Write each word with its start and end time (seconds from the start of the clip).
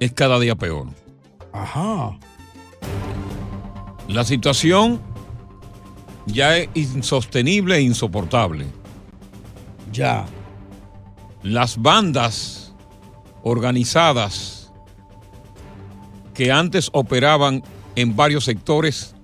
es 0.00 0.12
cada 0.12 0.38
día 0.38 0.54
peor. 0.54 0.88
Ajá. 1.52 2.18
La 4.08 4.24
situación 4.24 5.00
ya 6.26 6.56
es 6.56 6.68
insostenible 6.74 7.76
e 7.76 7.82
insoportable. 7.82 8.66
Ya. 9.92 10.26
Las 11.42 11.80
bandas 11.80 12.74
organizadas 13.42 14.72
que 16.34 16.52
antes 16.52 16.90
operaban 16.92 17.62
en 17.94 18.14
varios 18.14 18.44
sectores, 18.44 19.14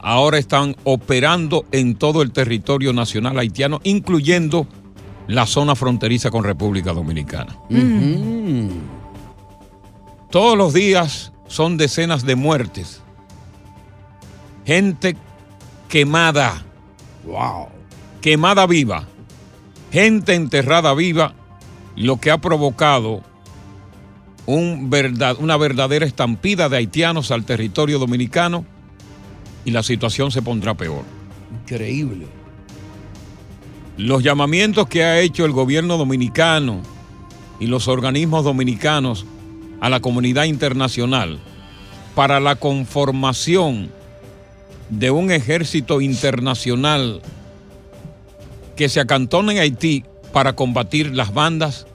ahora 0.00 0.38
están 0.38 0.74
operando 0.84 1.64
en 1.70 1.94
todo 1.94 2.22
el 2.22 2.32
territorio 2.32 2.92
nacional 2.92 3.38
haitiano, 3.38 3.80
incluyendo 3.84 4.66
la 5.28 5.46
zona 5.46 5.76
fronteriza 5.76 6.30
con 6.30 6.44
República 6.44 6.92
Dominicana. 6.92 7.56
Todos 10.30 10.58
los 10.58 10.72
días 10.74 11.32
son 11.46 11.76
decenas 11.76 12.24
de 12.24 12.36
muertes. 12.36 13.02
Gente 14.64 15.16
quemada. 15.88 16.64
Wow. 17.24 17.68
Quemada 18.20 18.66
viva. 18.66 19.06
Gente 19.92 20.34
enterrada 20.34 20.92
viva, 20.94 21.34
lo 21.94 22.18
que 22.20 22.30
ha 22.30 22.38
provocado 22.38 23.22
un 24.46 24.90
verdad, 24.90 25.36
una 25.40 25.56
verdadera 25.56 26.06
estampida 26.06 26.68
de 26.68 26.76
haitianos 26.76 27.30
al 27.30 27.44
territorio 27.44 27.98
dominicano 27.98 28.64
y 29.64 29.70
la 29.70 29.82
situación 29.82 30.30
se 30.30 30.42
pondrá 30.42 30.74
peor. 30.74 31.04
Increíble. 31.62 32.26
Los 33.96 34.22
llamamientos 34.22 34.88
que 34.88 35.02
ha 35.02 35.20
hecho 35.20 35.44
el 35.44 35.52
gobierno 35.52 35.96
dominicano 35.96 36.80
y 37.58 37.66
los 37.66 37.88
organismos 37.88 38.44
dominicanos 38.44 39.24
a 39.80 39.88
la 39.88 40.00
comunidad 40.00 40.44
internacional 40.44 41.38
para 42.14 42.40
la 42.40 42.56
conformación 42.56 43.90
de 44.88 45.10
un 45.10 45.30
ejército 45.30 46.00
internacional 46.00 47.20
que 48.76 48.88
se 48.88 49.00
acantona 49.00 49.52
en 49.52 49.58
Haití 49.58 50.04
para 50.32 50.54
combatir 50.54 51.14
las 51.14 51.32
bandas 51.32 51.86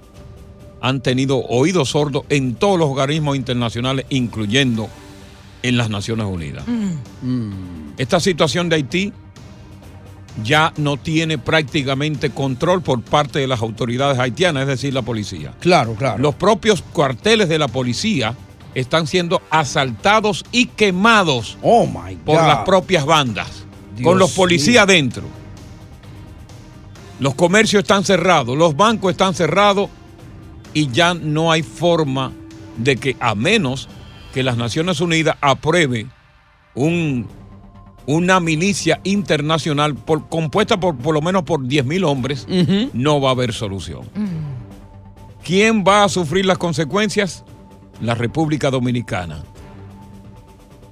han 0.82 1.02
tenido 1.02 1.46
oídos 1.46 1.90
sordos 1.90 2.24
en 2.30 2.56
todos 2.56 2.78
los 2.78 2.90
organismos 2.90 3.36
internacionales, 3.36 4.06
incluyendo 4.10 4.90
en 5.62 5.78
las 5.78 5.90
Naciones 5.92 6.26
Unidas. 6.26 6.66
Esta 7.98 8.20
situación 8.20 8.68
de 8.68 8.78
Haití 8.78 9.14
ya 10.44 10.74
no 10.78 10.98
tiene 10.98 11.38
prácticamente 11.38 12.30
control 12.30 12.82
por 12.82 13.02
parte 13.02 13.40
de 13.40 13.48
las 13.48 13.62
autoridades 13.62 14.18
haitianas, 14.18 14.64
es 14.64 14.68
decir, 14.68 14.94
la 14.94 15.02
policía. 15.02 15.54
Claro, 15.60 15.96
claro. 15.96 16.18
Los 16.20 16.36
propios 16.36 16.82
cuarteles 16.82 17.50
de 17.50 17.60
la 17.60 17.68
policía 17.68 18.36
están 18.74 19.08
siendo 19.08 19.42
asaltados 19.50 20.46
y 20.52 20.68
quemados 20.68 21.58
oh 21.62 21.86
my 21.86 22.16
God. 22.16 22.24
por 22.24 22.36
las 22.36 22.60
propias 22.60 23.06
bandas, 23.06 23.66
Dios 23.96 24.08
con 24.08 24.20
los 24.20 24.32
policías 24.32 24.88
dentro. 24.88 25.24
Los 27.20 27.36
comercios 27.36 27.84
están 27.84 28.04
cerrados, 28.04 28.58
los 28.58 28.76
bancos 28.76 29.12
están 29.12 29.34
cerrados 29.36 29.90
y 30.74 30.90
ya 30.90 31.14
no 31.14 31.52
hay 31.52 31.62
forma 31.62 32.32
de 32.78 32.96
que, 32.96 33.16
a 33.20 33.36
menos 33.36 33.90
que 34.34 34.44
las 34.44 34.58
Naciones 34.58 35.02
Unidas 35.02 35.36
apruebe 35.42 36.08
un, 36.74 37.28
una 38.08 38.40
milicia 38.40 39.00
internacional 39.04 39.96
por- 39.96 40.28
compuesta 40.30 40.80
por 40.80 40.98
por 40.98 41.14
lo 41.14 41.22
menos 41.22 41.44
por 41.44 41.66
10 41.68 41.86
mil 41.86 42.04
hombres, 42.04 42.48
no 42.94 43.22
va 43.22 43.30
a 43.30 43.32
haber 43.34 43.54
solución. 43.54 44.02
¿Quién 45.44 45.84
va 45.88 46.04
a 46.04 46.10
sufrir 46.10 46.46
las 46.46 46.58
consecuencias? 46.58 47.44
La 48.02 48.16
República 48.16 48.70
Dominicana. 48.72 49.44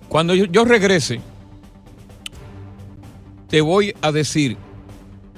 Cuando 0.08 0.34
yo, 0.36 0.46
yo 0.46 0.66
regrese, 0.66 1.22
te 3.48 3.62
voy 3.62 3.94
a 4.02 4.12
decir 4.12 4.58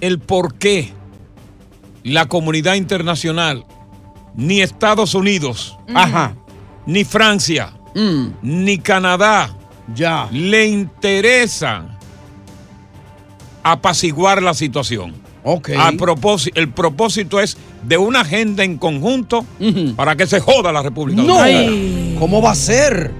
el 0.01 0.19
por 0.19 0.55
qué 0.55 0.91
la 2.03 2.27
comunidad 2.27 2.75
internacional, 2.75 3.65
ni 4.35 4.61
Estados 4.61 5.13
Unidos, 5.13 5.77
Ajá. 5.93 6.35
ni 6.85 7.03
Francia, 7.03 7.73
Mm, 7.93 8.27
ni 8.41 8.77
Canadá 8.77 9.53
ya. 9.95 10.27
le 10.31 10.67
interesa 10.67 11.85
apaciguar 13.63 14.41
la 14.41 14.53
situación. 14.53 15.13
Ok. 15.43 15.71
A 15.77 15.91
propósito, 15.93 16.59
el 16.59 16.69
propósito 16.69 17.39
es 17.39 17.57
de 17.83 17.97
una 17.97 18.21
agenda 18.21 18.63
en 18.63 18.77
conjunto 18.77 19.45
para 19.95 20.15
que 20.15 20.27
se 20.27 20.39
joda 20.39 20.71
la 20.71 20.83
República 20.83 21.21
No. 21.21 21.37
Dominicana. 21.37 22.19
¿Cómo 22.19 22.41
va 22.41 22.51
a 22.51 22.55
ser? 22.55 23.11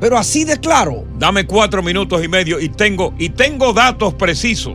Pero 0.00 0.16
así 0.16 0.44
de 0.44 0.58
claro. 0.58 1.04
Dame 1.18 1.46
cuatro 1.46 1.82
minutos 1.82 2.22
y 2.24 2.28
medio 2.28 2.60
y 2.60 2.68
tengo, 2.68 3.12
y 3.18 3.30
tengo 3.30 3.72
datos 3.72 4.14
precisos. 4.14 4.74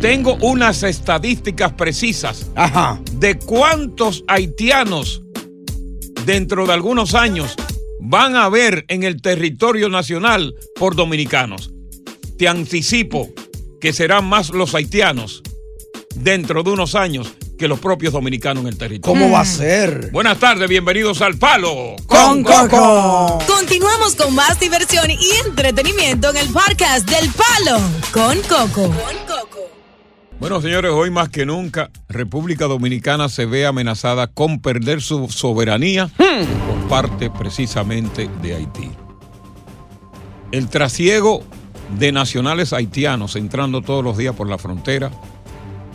Tengo 0.00 0.38
unas 0.40 0.82
estadísticas 0.82 1.72
precisas 1.74 2.50
Ajá. 2.54 2.98
de 3.12 3.38
cuántos 3.38 4.24
haitianos 4.26 5.20
dentro 6.24 6.66
de 6.66 6.72
algunos 6.72 7.14
años 7.14 7.54
van 8.10 8.34
a 8.34 8.44
haber 8.44 8.84
en 8.88 9.04
el 9.04 9.22
territorio 9.22 9.88
nacional 9.88 10.56
por 10.74 10.96
dominicanos. 10.96 11.70
Te 12.36 12.48
anticipo 12.48 13.30
que 13.80 13.92
serán 13.92 14.24
más 14.24 14.50
los 14.50 14.74
haitianos 14.74 15.42
dentro 16.16 16.64
de 16.64 16.70
unos 16.70 16.96
años 16.96 17.32
que 17.56 17.68
los 17.68 17.78
propios 17.78 18.12
dominicanos 18.12 18.62
en 18.62 18.68
el 18.68 18.78
territorio. 18.78 19.20
¿Cómo 19.20 19.32
va 19.32 19.42
a 19.42 19.44
ser? 19.44 20.10
Buenas 20.10 20.40
tardes, 20.40 20.68
bienvenidos 20.68 21.22
al 21.22 21.38
Palo. 21.38 21.94
Con 22.06 22.42
Coco. 22.42 23.38
Continuamos 23.46 24.16
con 24.16 24.34
más 24.34 24.58
diversión 24.58 25.08
y 25.08 25.30
entretenimiento 25.46 26.30
en 26.30 26.38
el 26.38 26.48
podcast 26.48 27.08
del 27.08 27.30
Palo 27.30 27.80
con 28.12 28.40
Coco. 28.42 28.92
Bueno, 30.40 30.62
señores, 30.62 30.90
hoy 30.92 31.10
más 31.10 31.28
que 31.28 31.44
nunca, 31.44 31.90
República 32.08 32.64
Dominicana 32.64 33.28
se 33.28 33.44
ve 33.44 33.66
amenazada 33.66 34.26
con 34.26 34.60
perder 34.60 35.02
su 35.02 35.28
soberanía 35.28 36.08
por 36.16 36.88
parte 36.88 37.28
precisamente 37.28 38.30
de 38.40 38.54
Haití. 38.54 38.90
El 40.50 40.68
trasiego 40.68 41.42
de 41.98 42.10
nacionales 42.12 42.72
haitianos 42.72 43.36
entrando 43.36 43.82
todos 43.82 44.02
los 44.02 44.16
días 44.16 44.34
por 44.34 44.48
la 44.48 44.56
frontera 44.56 45.10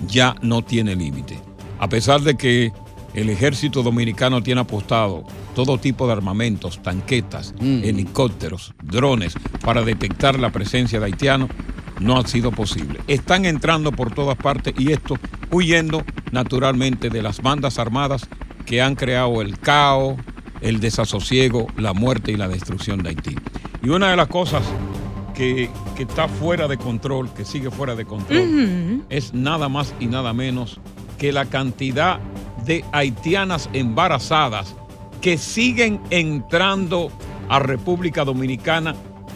ya 0.08 0.36
no 0.44 0.62
tiene 0.64 0.96
límite. 0.96 1.40
A 1.80 1.90
pesar 1.90 2.22
de 2.22 2.38
que 2.38 2.72
el 3.16 3.32
ejército 3.32 3.82
dominicano 3.82 4.44
tiene 4.44 4.62
apostado 4.62 5.24
todo 5.56 5.80
tipo 5.80 6.06
de 6.06 6.14
armamentos, 6.14 6.84
tanquetas, 6.84 7.56
helicópteros, 7.60 8.76
drones 8.84 9.34
para 9.62 9.82
detectar 9.82 10.38
la 10.38 10.52
presencia 10.52 11.00
de 11.00 11.06
haitianos, 11.06 11.50
no 12.00 12.18
ha 12.18 12.28
sido 12.28 12.52
posible. 12.52 13.00
Están 13.08 13.46
entrando 13.46 13.92
por 13.92 14.14
todas 14.14 14.38
partes 14.38 14.74
y 14.78 14.92
esto 14.92 15.18
huyendo 15.52 16.04
naturalmente 16.32 17.10
de 17.10 17.22
las 17.22 17.42
bandas 17.42 17.80
armadas 17.80 18.28
que 18.66 18.82
han 18.82 18.96
creado 18.96 19.42
el 19.42 19.60
caos, 19.60 20.16
el 20.62 20.80
desasosiego, 20.80 21.68
la 21.78 21.94
muerte 21.94 22.32
y 22.32 22.36
la 22.36 22.48
destrucción 22.48 23.04
de 23.04 23.10
Haití. 23.10 23.36
Y 23.84 23.90
una 23.90 24.10
de 24.10 24.16
las 24.16 24.28
cosas 24.28 24.64
que, 25.34 25.70
que 25.96 26.04
está 26.04 26.28
fuera 26.28 26.68
de 26.68 26.78
control, 26.78 27.32
que 27.34 27.46
sigue 27.46 27.70
fuera 27.70 27.96
de 27.96 28.06
control, 28.06 29.04
es 29.10 29.34
nada 29.34 29.70
más 29.70 29.94
y 30.00 30.08
nada 30.08 30.34
menos 30.34 30.80
que 31.18 31.32
la 31.32 31.46
cantidad 31.46 32.20
de 32.66 32.84
haitianas 32.92 33.70
embarazadas 33.74 34.76
que 35.22 35.38
siguen 35.38 36.02
entrando 36.10 37.12
a 37.50 37.60
República 37.60 38.26
Dominicana 38.26 38.96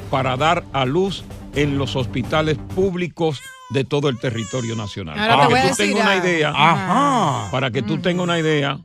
para 0.10 0.36
dar 0.36 0.64
a 0.74 0.86
luz 0.86 1.24
en 1.62 1.78
los 1.78 1.98
hospitales 1.98 2.58
públicos 2.74 3.42
de 3.70 3.84
todo 3.84 4.08
el 4.08 4.18
territorio 4.18 4.76
nacional. 4.78 5.20
Ahora 5.20 5.36
para 5.36 5.48
te 5.48 5.54
voy 5.54 5.54
que 5.54 5.60
a 5.60 5.64
tú 5.64 5.68
decir 5.70 5.86
tengas 5.94 6.04
una 6.04 6.16
idea, 6.18 6.54
Ajá. 6.56 7.52
para 7.52 7.72
que 7.72 7.82
tú 7.82 7.98
tengas 8.00 8.24
una 8.24 8.40
idea, 8.40 8.80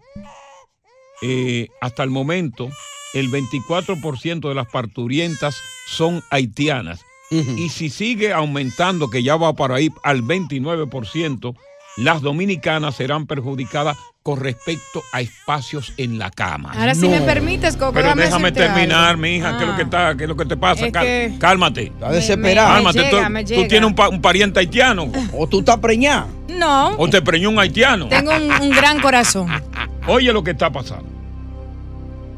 eh, 1.23 1.69
hasta 1.81 2.03
el 2.03 2.11
momento 2.11 2.69
el 3.15 3.31
24% 3.31 4.49
de 4.49 4.55
las 4.55 4.67
parturientas 4.67 5.57
son 5.87 6.23
haitianas. 6.31 7.01
Y 7.31 7.69
si 7.71 7.91
sigue 7.91 8.33
aumentando, 8.33 9.11
que 9.11 9.25
ya 9.25 9.35
va 9.35 9.55
para 9.55 9.77
ahí 9.77 9.91
al 10.05 10.23
29%, 10.23 11.57
las 11.97 12.21
dominicanas 12.23 12.97
serán 12.97 13.27
perjudicadas 13.27 13.97
con 14.23 14.41
respecto 14.41 15.03
a 15.13 15.21
espacios 15.21 15.93
en 15.99 16.19
la 16.19 16.31
cama. 16.31 16.73
Ahora 16.75 16.95
si 16.95 17.07
me 17.09 17.21
permites, 17.21 17.77
Coco, 17.77 17.93
Pero 17.93 18.15
déjame 18.15 18.53
terminar, 18.53 19.11
algo. 19.11 19.23
mi 19.23 19.37
hija, 19.37 19.59
¿qué 19.59 19.65
es 19.65 19.69
lo 19.71 19.77
que 19.77 19.83
Ah. 19.83 19.85
está, 19.85 20.15
qué 20.17 20.23
es 20.25 20.29
lo 20.29 20.37
que 20.37 20.45
te 20.47 20.57
pasa? 20.57 20.87
Es 20.87 20.93
Cal- 20.93 21.05
que- 21.05 21.35
Cálmate. 21.39 21.83
Está 21.85 22.11
desesperada. 22.11 22.69
me 22.71 22.75
Cálmate. 22.77 22.99
llega, 22.99 23.27
tú, 23.27 23.31
me 23.33 23.45
tú 23.45 23.69
tienes 23.69 23.85
un, 23.85 23.95
pa- 23.95 24.09
un 24.09 24.23
pariente 24.23 24.61
haitiano 24.61 25.13
O 25.33 25.47
tú 25.47 25.59
estás 25.61 25.77
preñada. 25.79 26.27
No, 26.49 26.97
o 26.97 27.09
te 27.11 27.21
preñó 27.21 27.51
un 27.51 27.59
haitiano. 27.59 28.09
tengo 28.09 28.33
un, 28.35 28.51
un 28.51 28.71
gran 28.71 28.99
corazón. 29.01 29.49
Oye 30.07 30.33
lo 30.33 30.43
que 30.43 30.53
está 30.53 30.71
pasando. 30.73 31.07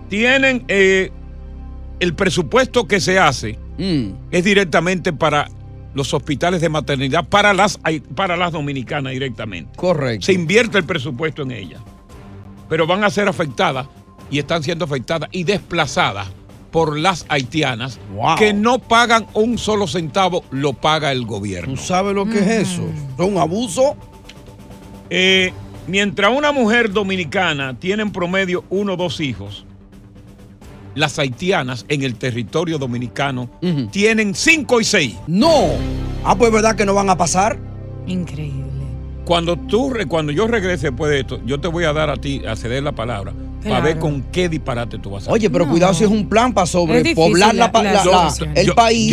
Tienen 0.08 0.64
eh, 0.68 1.10
el 2.00 2.14
presupuesto 2.14 2.86
que 2.86 3.00
se 3.00 3.18
hace 3.18 3.58
Mm. 3.78 4.12
es 4.30 4.42
directamente 4.42 5.12
para 5.12 5.48
los 5.96 6.12
hospitales 6.12 6.60
de 6.60 6.68
maternidad, 6.68 7.24
para 7.26 7.54
las, 7.54 7.80
para 8.14 8.36
las 8.36 8.52
dominicanas 8.52 9.12
directamente. 9.14 9.72
Correcto. 9.76 10.26
Se 10.26 10.34
invierte 10.34 10.76
el 10.76 10.84
presupuesto 10.84 11.42
en 11.42 11.52
ellas. 11.52 11.80
Pero 12.68 12.86
van 12.86 13.02
a 13.02 13.08
ser 13.10 13.28
afectadas 13.28 13.86
y 14.30 14.38
están 14.38 14.62
siendo 14.62 14.84
afectadas 14.84 15.30
y 15.32 15.44
desplazadas 15.44 16.28
por 16.70 16.98
las 16.98 17.24
haitianas 17.30 17.98
Wow. 18.14 18.36
que 18.36 18.52
no 18.52 18.78
pagan 18.78 19.26
un 19.32 19.56
solo 19.56 19.86
centavo, 19.86 20.44
lo 20.50 20.74
paga 20.74 21.12
el 21.12 21.24
gobierno. 21.24 21.74
¿Tú 21.74 21.80
sabes 21.80 22.14
lo 22.14 22.26
que 22.26 22.40
es 22.40 22.46
eso? 22.68 22.82
¿Es 23.18 23.24
un 23.24 23.38
abuso? 23.38 23.96
Eh, 25.08 25.52
mientras 25.86 26.36
una 26.36 26.52
mujer 26.52 26.92
dominicana 26.92 27.78
tiene 27.78 28.02
en 28.02 28.10
promedio 28.12 28.64
uno 28.68 28.94
o 28.94 28.96
dos 28.96 29.20
hijos, 29.20 29.64
las 30.96 31.18
haitianas 31.20 31.84
en 31.88 32.02
el 32.02 32.16
territorio 32.16 32.78
dominicano 32.78 33.48
tienen 33.92 34.34
cinco 34.34 34.80
y 34.80 34.84
seis. 34.84 35.14
No. 35.28 35.50
Ah, 36.24 36.34
pues 36.36 36.50
verdad 36.50 36.74
que 36.74 36.84
no 36.84 36.94
van 36.94 37.08
a 37.10 37.16
pasar. 37.16 37.56
Increíble. 38.06 38.64
Cuando 39.24 39.56
tú, 39.56 39.92
cuando 40.08 40.32
yo 40.32 40.46
regrese 40.46 40.88
después 40.88 41.10
de 41.10 41.20
esto, 41.20 41.40
yo 41.44 41.58
te 41.60 41.68
voy 41.68 41.84
a 41.84 41.92
dar 41.92 42.10
a 42.10 42.16
ti, 42.16 42.42
a 42.46 42.54
ceder 42.54 42.82
la 42.84 42.92
palabra, 42.92 43.32
para 43.32 43.62
Claro. 43.80 43.84
ver 43.84 43.98
con 43.98 44.22
qué 44.30 44.48
disparate 44.48 44.98
tú 45.00 45.10
vas 45.10 45.26
a 45.26 45.32
Oye, 45.32 45.50
pero 45.50 45.66
No. 45.66 45.72
cuidado 45.72 45.92
si 45.94 46.04
es 46.04 46.10
un 46.10 46.28
plan 46.28 46.54
para 46.54 46.68
sobrepoblar 46.68 47.52
la, 47.52 47.66
la- 47.66 47.72
la- 47.72 47.82
la 47.82 47.92
la- 47.92 48.02
situación. 48.30 48.52
el 48.56 48.66
yo, 48.68 48.74
país. 48.76 49.10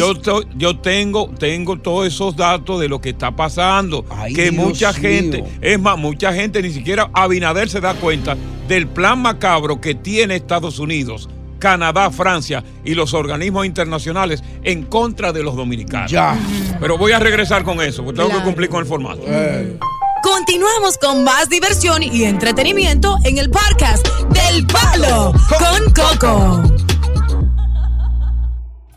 Yo, 0.56 0.78
tengo, 0.78 1.30
tengo 1.40 1.80
todos 1.80 2.06
esos 2.06 2.36
datos 2.36 2.80
de 2.80 2.88
lo 2.88 3.02
que 3.02 3.10
está 3.10 3.36
pasando. 3.36 4.06
Ay, 4.12 4.34
que 4.34 4.52
Dios 4.52 4.64
mucha 4.66 4.94
gente, 4.94 5.42
mío. 5.42 5.52
es 5.62 5.80
más, 5.80 5.98
mucha 5.98 6.32
gente, 6.32 6.62
ni 6.62 6.70
siquiera 6.70 7.10
Abinader 7.14 7.68
se 7.68 7.82
da 7.82 7.96
cuenta 7.96 8.38
del 8.68 8.86
plan 8.88 9.20
macabro 9.20 9.82
que 9.82 9.96
tiene 9.96 10.36
Estados 10.36 10.78
Unidos, 10.78 11.28
Canadá, 11.64 12.12
Francia 12.12 12.62
y 12.84 12.94
los 12.94 13.14
organismos 13.14 13.66
internacionales 13.66 14.44
en 14.64 14.84
contra 14.84 15.32
de 15.32 15.44
los 15.44 15.56
dominicanos. 15.56 16.12
Ya. 16.12 16.38
Pero 16.82 16.98
voy 16.98 17.14
a 17.14 17.20
regresar 17.20 17.64
con 17.64 17.80
eso, 17.82 18.04
porque 18.04 18.18
tengo 18.18 18.28
Claro. 18.30 18.42
que 18.44 18.46
cumplir 18.46 18.70
con 18.70 18.82
el 18.82 18.86
formato. 18.86 19.22
Eh, 19.26 19.80
Continuamos 20.22 20.98
con 20.98 21.24
más 21.24 21.48
diversión 21.50 22.04
y 22.04 22.24
entretenimiento 22.26 23.18
en 23.24 23.38
el 23.38 23.50
podcast 23.50 24.06
del 24.34 24.66
Palo 24.68 25.32
con 25.48 25.94
Coco. 25.94 26.64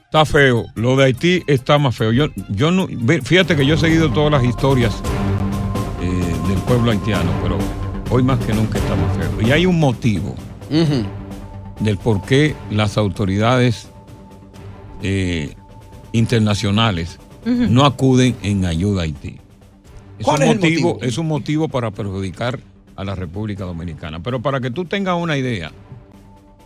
Está 0.05 0.25
feo. 0.25 0.67
Lo 0.75 0.97
de 0.97 1.05
Haití 1.05 1.43
está 1.47 1.79
más 1.79 1.95
feo. 1.97 2.11
Yo, 2.13 2.27
yo 2.49 2.71
no, 2.73 2.89
fíjate 3.23 3.55
que 3.55 3.65
yo 3.65 3.75
he 3.75 3.79
seguido 3.79 4.11
todas 4.11 4.33
las 4.33 4.43
historias 4.45 4.93
eh, 6.03 6.35
del 6.49 6.59
pueblo 6.67 6.91
haitiano, 6.91 7.31
pero 7.43 7.59
hoy 8.11 8.23
más 8.25 8.39
que 8.45 8.53
nunca 8.55 8.79
está 8.79 8.95
más 8.97 9.17
feo. 9.17 9.47
Y 9.49 9.53
hay 9.53 9.67
un 9.67 9.79
motivo 9.79 10.35
ujú. 10.71 11.05
Del 11.81 11.99
por 11.99 12.23
qué 12.23 12.55
las 12.71 12.97
autoridades 12.99 13.89
eh, 15.03 15.55
internacionales 16.13 17.19
no 17.45 17.85
acuden 17.85 18.35
en 18.43 18.65
ayuda 18.65 19.03
a 19.03 19.05
Haití. 19.05 19.39
Es 20.19 20.25
¿Cuál 20.25 20.39
un 20.39 20.43
es 20.43 20.51
el 20.51 20.57
motivo, 20.59 20.89
motivo? 20.95 21.09
es 21.09 21.19
un 21.19 21.29
motivo 21.29 21.69
para 21.69 21.91
perjudicar 21.93 22.59
a 22.97 23.05
la 23.05 23.15
República 23.15 23.65
Dominicana. 23.65 24.21
Pero 24.21 24.43
para 24.43 24.61
que 24.61 24.71
tú 24.71 24.85
tengas 24.85 25.17
una 25.21 25.37
idea 25.37 25.71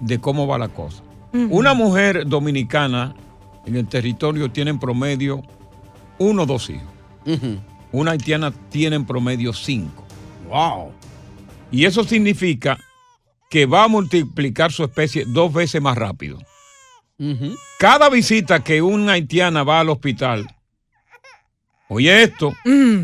de 0.01 0.19
cómo 0.21 0.47
va 0.47 0.59
la 0.59 0.69
cosa. 0.69 1.03
Una 1.33 1.75
mujer 1.75 2.27
dominicana 2.27 3.15
en 3.67 3.77
el 3.77 3.87
territorio 3.87 4.51
tiene 4.51 4.71
en 4.71 4.79
promedio 4.81 5.43
uno 6.19 6.43
o 6.43 6.47
dos 6.47 6.71
hijos. 6.71 6.89
Una 7.93 8.13
haitiana 8.13 8.53
tiene 8.71 8.97
en 8.97 9.05
promedio 9.05 9.53
cinco. 9.53 10.05
Wow. 10.49 10.91
Y 11.71 11.85
eso 11.85 12.03
significa 12.05 12.79
que 13.51 13.67
va 13.67 13.85
a 13.85 13.89
multiplicar 13.89 14.73
su 14.73 14.85
especie 14.85 15.25
dos 15.27 15.53
veces 15.53 15.83
más 15.83 15.99
rápido. 15.99 16.39
Cada 17.79 18.09
visita 18.09 18.65
que 18.65 18.81
una 18.81 19.13
haitiana 19.13 19.63
va 19.63 19.81
al 19.81 19.91
hospital, 19.91 20.47
oye 21.89 22.23
esto, 22.23 22.53
Mm. 22.65 23.03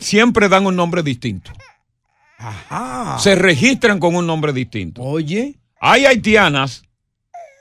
siempre 0.00 0.48
dan 0.48 0.66
un 0.66 0.74
nombre 0.74 1.02
distinto. 1.04 1.52
Ajá. 2.38 3.18
Se 3.20 3.36
registran 3.36 4.00
con 4.00 4.16
un 4.16 4.26
nombre 4.26 4.52
distinto. 4.52 5.02
Oye. 5.02 5.58
Hay 5.80 6.04
haitianas 6.06 6.82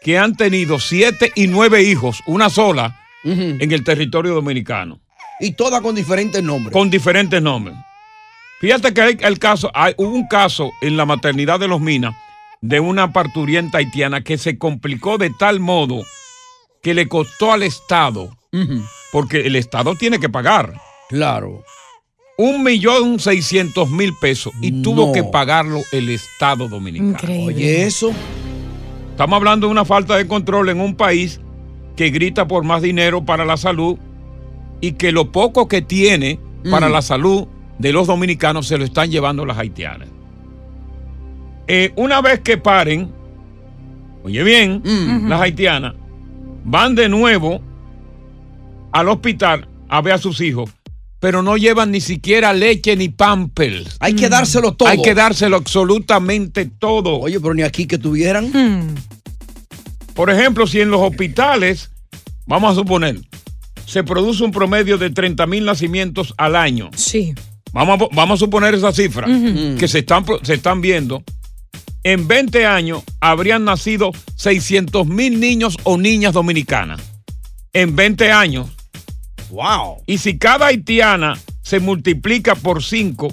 que 0.02 0.18
han 0.18 0.36
tenido 0.36 0.80
siete 0.80 1.32
y 1.36 1.48
nueve 1.48 1.84
hijos, 1.84 2.22
una 2.26 2.50
sola, 2.50 3.00
en 3.24 3.72
el 3.72 3.84
territorio 3.84 4.34
dominicano, 4.34 5.00
Y 5.40 5.52
todas 5.52 5.82
con 5.82 5.94
diferentes 5.94 6.42
nombres. 6.44 6.72
con 6.74 6.90
diferentes 6.90 7.40
nombres. 7.42 7.75
Fíjate 8.62 8.94
que 8.94 9.01
hay 9.01 9.18
el 9.22 9.39
caso, 9.39 9.72
hay, 9.74 9.94
hubo 9.98 10.13
un 10.13 10.27
caso 10.27 10.72
en 10.82 10.96
la 10.96 11.06
maternidad 11.06 11.60
de 11.60 11.68
los 11.68 11.82
Minas 11.82 12.15
de 12.62 12.80
una 12.80 13.12
parturienta 13.12 13.80
haitiana 13.80 14.22
que 14.24 14.38
se 14.38 14.58
complicó 14.60 15.18
de 15.18 15.32
tal 15.32 15.60
modo 15.60 16.03
que 16.84 16.94
le 16.94 17.08
costó 17.08 17.51
al 17.51 17.63
Estado, 17.63 18.30
porque 19.12 19.41
el 19.48 19.56
Estado 19.56 19.96
tiene 19.96 20.20
que 20.20 20.30
pagar, 20.30 20.74
Claro. 21.10 21.63
un 22.38 22.63
millón 22.63 23.20
seiscientos 23.20 23.89
mil 23.89 24.13
pesos 24.22 24.53
y 24.62 24.82
tuvo 24.84 25.12
que 25.12 25.24
pagarlo 25.24 25.82
el 25.91 26.10
Estado 26.10 26.68
dominicano. 26.68 27.12
Increíble. 27.12 27.56
Oye, 27.56 27.84
eso. 27.86 28.12
Estamos 29.10 29.38
hablando 29.38 29.68
de 29.68 29.72
una 29.72 29.86
falta 29.86 30.15
de 30.18 30.27
control 30.27 30.70
en 30.70 30.80
un 30.82 30.96
país 30.96 31.39
que 31.96 32.10
grita 32.12 32.48
por 32.48 32.63
más 32.63 32.82
dinero 32.82 33.25
para 33.25 33.44
la 33.46 33.58
salud 33.58 33.98
y 34.80 34.94
que 34.94 35.12
lo 35.12 35.32
poco 35.32 35.68
que 35.68 35.82
tiene 35.82 36.39
para 36.70 36.89
la 36.89 37.01
salud 37.01 37.48
de 37.82 37.92
los 37.92 38.08
dominicanos 38.08 38.68
se 38.68 38.78
lo 38.78 38.86
están 38.86 39.10
llevando 39.10 39.46
las 39.46 39.58
haitianas. 39.58 40.08
Eh, 41.68 41.92
una 41.96 42.22
vez 42.22 42.40
que 42.42 42.58
paren, 42.58 43.12
oye 44.24 44.44
bien, 44.44 44.82
Mm. 44.84 45.28
las 45.30 45.42
haitianas 45.42 45.94
van 46.64 46.96
de 46.96 47.10
nuevo 47.10 47.62
al 48.92 49.10
hospital 49.10 49.68
a 49.90 50.02
ver 50.02 50.14
a 50.14 50.18
sus 50.18 50.42
hijos, 50.42 50.70
pero 51.20 51.42
no 51.42 51.58
llevan 51.58 51.92
ni 51.92 52.02
siquiera 52.02 52.54
leche 52.54 52.96
ni 52.96 53.10
pampers. 53.10 53.98
Hay 54.00 54.16
que 54.16 54.30
dárselo 54.30 54.74
todo. 54.74 54.90
Hay 54.90 55.02
que 55.02 55.14
dárselo 55.16 55.56
absolutamente 55.58 56.66
todo. 56.66 57.20
Oye, 57.20 57.40
pero 57.40 57.54
ni 57.54 57.62
aquí 57.64 57.86
que 57.88 57.98
tuvieran. 57.98 58.50
Mm. 58.52 58.96
Por 60.14 60.30
ejemplo, 60.30 60.68
si 60.68 60.82
en 60.82 60.92
los 60.92 61.02
hospitales, 61.02 61.90
vamos 62.46 62.72
a 62.74 62.76
suponer, 62.76 63.18
se 63.86 64.04
produce 64.04 64.44
un 64.44 64.52
promedio 64.52 64.98
de 64.98 65.10
30 65.10 65.48
mil 65.48 65.64
nacimientos 65.66 66.34
al 66.38 66.56
año, 66.56 66.90
Sí. 66.96 67.34
Vamos 67.74 68.01
a, 68.01 68.16
vamos 68.16 68.36
a 68.42 68.46
suponer 68.46 68.74
esa 68.74 68.92
cifra 68.92 69.28
Mm. 69.28 69.78
que 69.78 69.88
se 69.88 70.00
están, 70.00 70.25
se 70.44 70.54
están 70.56 70.82
viendo, 70.82 71.24
en 72.04 72.28
20 72.28 72.66
años 72.66 73.04
habrían 73.20 73.63
nacido 73.66 74.12
600 74.36 75.06
mil 75.08 75.40
niños 75.40 75.78
o 75.84 75.98
niñas 75.98 76.34
dominicanas. 76.34 77.00
En 77.74 77.96
20 77.96 78.32
años. 78.32 78.68
Wow. 79.50 80.01
Y 80.08 80.18
si 80.18 80.38
cada 80.38 80.68
haitiana 80.68 81.38
se 81.62 81.80
multiplica 81.80 82.56
por 82.56 82.84
5, 82.84 83.28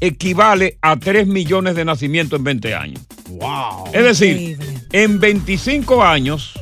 equivale 0.00 0.78
a 0.82 0.96
3 0.96 1.26
millones 1.26 1.74
de 1.74 1.84
nacimientos 1.84 2.38
en 2.38 2.44
20 2.44 2.74
años. 2.74 3.00
Wow. 3.28 3.86
Es 3.92 4.04
decir, 4.04 4.36
Increíble. 4.36 4.80
en 4.92 5.18
25 5.20 6.02
años, 6.04 6.52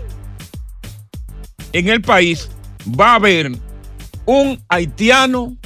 en 1.72 1.88
el 1.88 2.00
país 2.02 2.48
va 2.88 3.12
a 3.12 3.14
haber 3.16 3.52
un 4.26 4.60
haitiano 4.68 5.56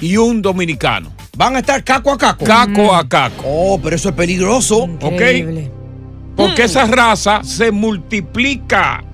y 0.00 0.16
un 0.16 0.42
dominicano. 0.42 1.12
Van 1.36 1.56
a 1.56 1.60
estar 1.60 1.82
caco 1.82 2.12
a 2.12 2.18
caco. 2.18 2.44
Caco 2.44 2.94
a 2.94 3.08
caco. 3.08 3.42
Oh, 3.46 3.80
pero 3.82 3.96
eso 3.96 4.10
es 4.10 4.14
peligroso. 4.14 4.84
¿Ok? 5.00 5.22
Porque 6.36 6.64
esa 6.64 6.86
raza 6.86 7.42
se 7.42 7.70
multiplica. 7.70 9.04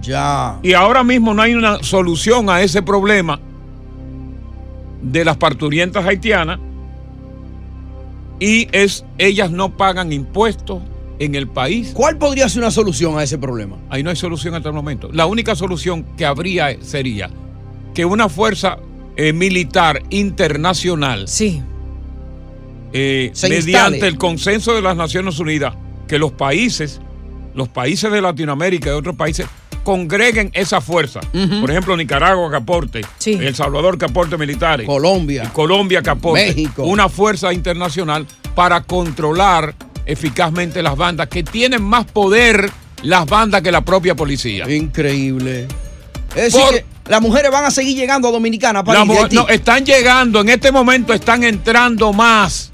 Ya. 0.00 0.58
Y 0.62 0.72
ahora 0.74 1.02
mismo 1.02 1.34
no 1.34 1.42
hay 1.42 1.54
una 1.54 1.82
solución 1.82 2.48
a 2.50 2.62
ese 2.62 2.82
problema 2.82 3.40
de 5.02 5.24
las 5.24 5.36
parturientas 5.36 6.04
haitianas. 6.04 6.58
Y 8.40 8.68
es, 8.72 9.04
ellas 9.18 9.50
no 9.50 9.76
pagan 9.76 10.12
impuestos 10.12 10.82
en 11.18 11.34
el 11.34 11.48
país. 11.48 11.92
¿Cuál 11.94 12.18
podría 12.18 12.48
ser 12.48 12.62
una 12.62 12.70
solución 12.70 13.18
a 13.18 13.22
ese 13.22 13.38
problema? 13.38 13.76
Ahí 13.88 14.02
no 14.02 14.10
hay 14.10 14.16
solución 14.16 14.54
hasta 14.54 14.68
el 14.68 14.74
momento. 14.74 15.08
La 15.12 15.26
única 15.26 15.54
solución 15.54 16.04
que 16.16 16.26
habría 16.26 16.76
sería 16.82 17.30
que 17.94 18.04
una 18.04 18.28
fuerza 18.28 18.78
eh, 19.16 19.32
militar 19.32 20.02
internacional, 20.10 21.28
sí. 21.28 21.62
eh, 22.92 23.32
mediante 23.42 23.56
instale. 23.70 24.06
el 24.08 24.18
consenso 24.18 24.74
de 24.74 24.82
las 24.82 24.96
Naciones 24.96 25.38
Unidas, 25.38 25.74
que 26.08 26.18
los 26.18 26.32
países, 26.32 27.00
los 27.54 27.68
países 27.68 28.10
de 28.10 28.20
Latinoamérica 28.20 28.88
y 28.88 28.90
de 28.92 28.96
otros 28.96 29.16
países, 29.16 29.46
congreguen 29.82 30.50
esa 30.54 30.80
fuerza. 30.80 31.20
Por 31.60 31.70
ejemplo, 31.70 31.94
Nicaragua 31.96 32.48
que 32.50 32.56
aporte, 32.56 33.00
Sí. 33.18 33.34
El 33.34 33.54
Salvador 33.54 33.98
que 33.98 34.06
aporte 34.06 34.38
militares, 34.38 34.86
Colombia. 34.86 35.50
Colombia 35.52 36.00
que 36.02 36.10
aporte, 36.10 36.46
México. 36.46 36.84
una 36.84 37.08
fuerza 37.10 37.52
internacional 37.52 38.26
para 38.54 38.82
controlar 38.82 39.74
eficazmente 40.06 40.82
las 40.82 40.96
bandas 40.96 41.28
que 41.28 41.42
tienen 41.42 41.82
más 41.82 42.04
poder 42.06 42.70
las 43.02 43.26
bandas 43.26 43.60
que 43.60 43.70
la 43.70 43.82
propia 43.82 44.14
policía. 44.14 44.70
Increíble. 44.70 45.66
Es 46.34 46.54
Por- 46.54 46.70
que 46.72 46.84
las 47.06 47.20
mujeres 47.20 47.50
van 47.50 47.64
a 47.64 47.70
seguir 47.70 47.96
llegando 47.96 48.28
a 48.28 48.30
Dominicana 48.32 48.82
mu- 48.82 49.14
no, 49.32 49.48
están 49.48 49.84
llegando, 49.84 50.40
en 50.40 50.48
este 50.48 50.72
momento 50.72 51.12
están 51.12 51.44
entrando 51.44 52.12
más. 52.12 52.70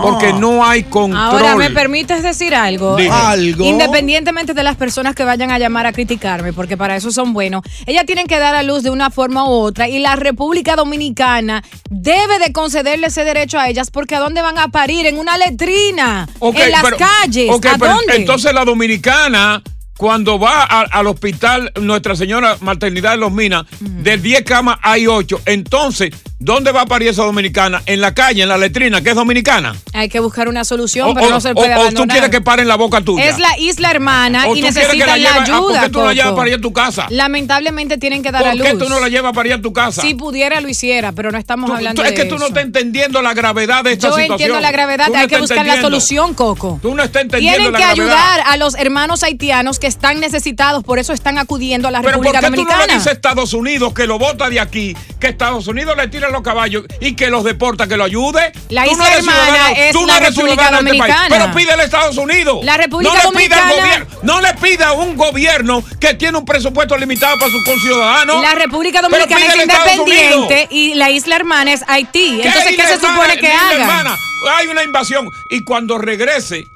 Porque 0.00 0.32
no 0.32 0.64
hay 0.64 0.84
control. 0.84 1.20
Ahora, 1.22 1.54
¿me 1.54 1.68
permites 1.68 2.22
decir 2.22 2.54
algo? 2.54 2.96
Dime. 2.96 3.10
Algo. 3.14 3.62
Independientemente 3.66 4.54
de 4.54 4.62
las 4.62 4.76
personas 4.76 5.14
que 5.14 5.24
vayan 5.24 5.50
a 5.50 5.58
llamar 5.58 5.84
a 5.84 5.92
criticarme, 5.92 6.54
porque 6.54 6.78
para 6.78 6.96
eso 6.96 7.10
son 7.12 7.34
buenos, 7.34 7.60
ellas 7.84 8.06
tienen 8.06 8.26
que 8.26 8.38
dar 8.38 8.54
a 8.54 8.62
luz 8.62 8.82
de 8.82 8.88
una 8.88 9.10
forma 9.10 9.44
u 9.44 9.50
otra 9.50 9.86
y 9.86 9.98
la 9.98 10.16
República 10.16 10.74
Dominicana 10.74 11.62
debe 11.90 12.38
de 12.38 12.50
concederle 12.50 13.08
ese 13.08 13.24
derecho 13.24 13.58
a 13.58 13.68
ellas 13.68 13.90
porque 13.90 14.14
¿a 14.14 14.20
dónde 14.20 14.40
van 14.40 14.56
a 14.58 14.68
parir? 14.68 15.04
En 15.04 15.18
una 15.18 15.36
letrina, 15.36 16.26
en 16.40 16.70
las 16.70 16.82
pero- 16.82 16.96
calles, 16.96 17.50
¿a 17.54 17.76
pero 17.78 17.92
dónde? 17.92 18.16
Entonces 18.16 18.54
la 18.54 18.64
dominicana, 18.64 19.62
cuando 19.98 20.38
va 20.38 20.62
a- 20.62 20.82
al 20.82 21.06
hospital 21.08 21.72
Nuestra 21.82 22.14
Señora 22.16 22.56
Maternidad 22.60 23.10
de 23.10 23.16
los 23.18 23.32
Minas, 23.32 23.66
de 23.80 24.16
10 24.16 24.44
camas 24.44 24.78
hay 24.82 25.06
8. 25.08 25.40
Entonces, 25.44 26.14
¿dónde 26.38 26.72
va 26.72 26.82
a 26.82 26.86
parir 26.86 27.08
esa 27.08 27.24
dominicana? 27.24 27.82
En 27.86 28.00
la 28.00 28.14
calle, 28.14 28.42
en 28.42 28.48
la 28.48 28.58
letrina, 28.58 29.00
que 29.02 29.10
es 29.10 29.14
dominicana. 29.16 29.74
Hay 29.92 30.08
que 30.08 30.20
buscar 30.20 30.48
una 30.48 30.64
solución, 30.64 31.08
O, 31.10 31.14
pero 31.14 31.26
o- 31.26 31.30
no 31.30 31.40
se 31.40 31.54
puede 31.54 31.74
o 31.76 31.92
tú 31.92 32.06
quieres 32.06 32.30
que 32.30 32.40
paren 32.40 32.68
la 32.68 32.76
boca 32.76 33.00
tuya. 33.00 33.24
Es 33.28 33.38
la 33.38 33.58
isla 33.58 33.90
hermana 33.90 34.48
y 34.48 34.60
la 34.60 34.68
necesitan 34.68 35.06
la, 35.08 35.16
lleve- 35.18 35.28
ah, 35.28 35.34
¿por 35.34 35.42
ayuda. 35.42 35.80
qué 35.82 35.88
tú 35.90 36.00
la 36.04 36.14
llevas 36.14 36.32
para 36.34 36.48
ir 36.48 36.54
a 36.56 36.60
tu 36.60 36.72
casa? 36.72 37.06
Lamentablemente 37.10 37.98
tienen 37.98 38.22
que 38.22 38.30
dar 38.30 38.42
a 38.44 38.50
¿Por 38.50 38.58
luz. 38.58 38.66
qué 38.68 38.74
tú 38.76 38.88
no 38.88 39.00
la 39.00 39.08
llevas 39.08 39.32
para 39.32 39.48
ir 39.48 39.54
a 39.54 39.60
tu 39.62 39.72
casa? 39.72 40.02
Si 40.02 40.14
pudiera 40.14 40.60
lo 40.60 40.68
hiciera, 40.68 41.12
pero 41.12 41.30
no 41.30 41.38
estamos 41.38 41.68
Tú- 41.70 41.76
hablando 41.76 42.02
tú- 42.02 42.06
es 42.08 42.14
de 42.14 42.22
que 42.22 42.28
tú 42.28 42.36
no 42.36 42.46
eso. 42.46 42.48
estás 42.48 42.64
entendiendo 42.64 43.20
la 43.22 43.34
gravedad 43.34 43.84
de 43.84 43.92
esta 43.92 44.08
Yo 44.08 44.14
situación. 44.14 44.32
entiendo 44.32 44.60
la 44.60 44.70
gravedad, 44.70 45.08
no 45.08 45.18
hay 45.18 45.26
que 45.26 45.38
buscar 45.38 45.66
la 45.66 45.80
solución, 45.80 46.34
Coco. 46.34 46.78
Tú 46.82 46.94
no 46.94 47.02
estás 47.02 47.22
entendiendo 47.22 47.56
Tienen 47.58 47.72
la 47.72 47.78
que 47.78 47.84
gravedad. 47.84 48.16
ayudar 48.34 48.40
a 48.46 48.56
los 48.56 48.74
hermanos 48.76 49.22
haitianos 49.22 49.78
que 49.78 49.86
están 49.86 50.20
necesitados, 50.20 50.84
por 50.84 50.98
eso 50.98 51.12
están 51.12 51.38
acudiendo 51.38 51.88
a 51.88 51.90
la 51.90 52.00
Pero 52.00 52.18
¿por 52.18 52.24
República 52.26 52.40
qué 52.40 52.46
tú 52.46 52.50
no 52.50 52.56
Dominicana. 52.68 52.86
le 52.86 52.94
dices 52.94 53.06
a 53.08 53.12
Estados 53.12 53.52
Unidos 53.52 53.92
que 53.92 54.06
lo 54.06 54.18
bota 54.18 54.48
de 54.48 54.60
aquí, 54.60 54.96
que 55.20 55.28
Estados 55.28 55.66
Unidos 55.66 55.96
le 55.96 56.08
tira 56.08 56.27
los 56.32 56.42
caballos 56.42 56.84
y 57.00 57.14
que 57.16 57.28
los 57.30 57.44
deporta, 57.44 57.86
que 57.86 57.96
lo 57.96 58.04
ayude? 58.04 58.52
La 58.68 58.84
Tú 58.84 58.90
no 58.90 58.92
isla 58.92 59.06
eres 59.06 59.18
hermana 59.18 59.44
ciudadano- 59.46 59.76
es 59.76 59.92
tú 59.92 60.00
no 60.00 60.06
la 60.06 60.20
República 60.20 60.62
este 60.62 60.74
país, 60.74 60.84
Dominicana. 60.84 61.26
pero 61.28 61.54
pídele 61.54 61.82
a 61.82 61.84
Estados 61.84 62.16
Unidos. 62.16 62.58
La 62.64 62.76
República 62.76 63.12
no 63.22 63.30
le 63.32 63.38
pida 63.38 63.56
al 63.56 63.68
Dominicana- 63.70 63.82
gobierno, 63.82 64.06
no 64.22 64.40
le 64.40 64.54
pida 64.54 64.88
a 64.88 64.92
un 64.92 65.16
gobierno 65.16 65.84
que 66.00 66.14
tiene 66.14 66.38
un 66.38 66.44
presupuesto 66.44 66.96
limitado 66.96 67.38
para 67.38 67.50
sus 67.50 67.64
conciudadanos. 67.64 68.42
La 68.42 68.54
República 68.54 69.02
Dominicana 69.02 69.46
es 69.46 69.56
independiente 69.56 70.68
y 70.70 70.94
la 70.94 71.10
isla 71.10 71.36
hermana 71.36 71.72
es 71.72 71.82
Haití. 71.88 72.40
Entonces, 72.42 72.76
¿qué 72.76 72.86
se 72.86 72.94
hermana? 72.94 73.14
supone 73.14 73.36
que 73.38 73.48
haga? 73.52 73.72
hermana? 73.72 74.16
Hay 74.56 74.68
una 74.68 74.82
invasión 74.84 75.28
y 75.50 75.64
cuando 75.64 75.98
regrese, 75.98 76.68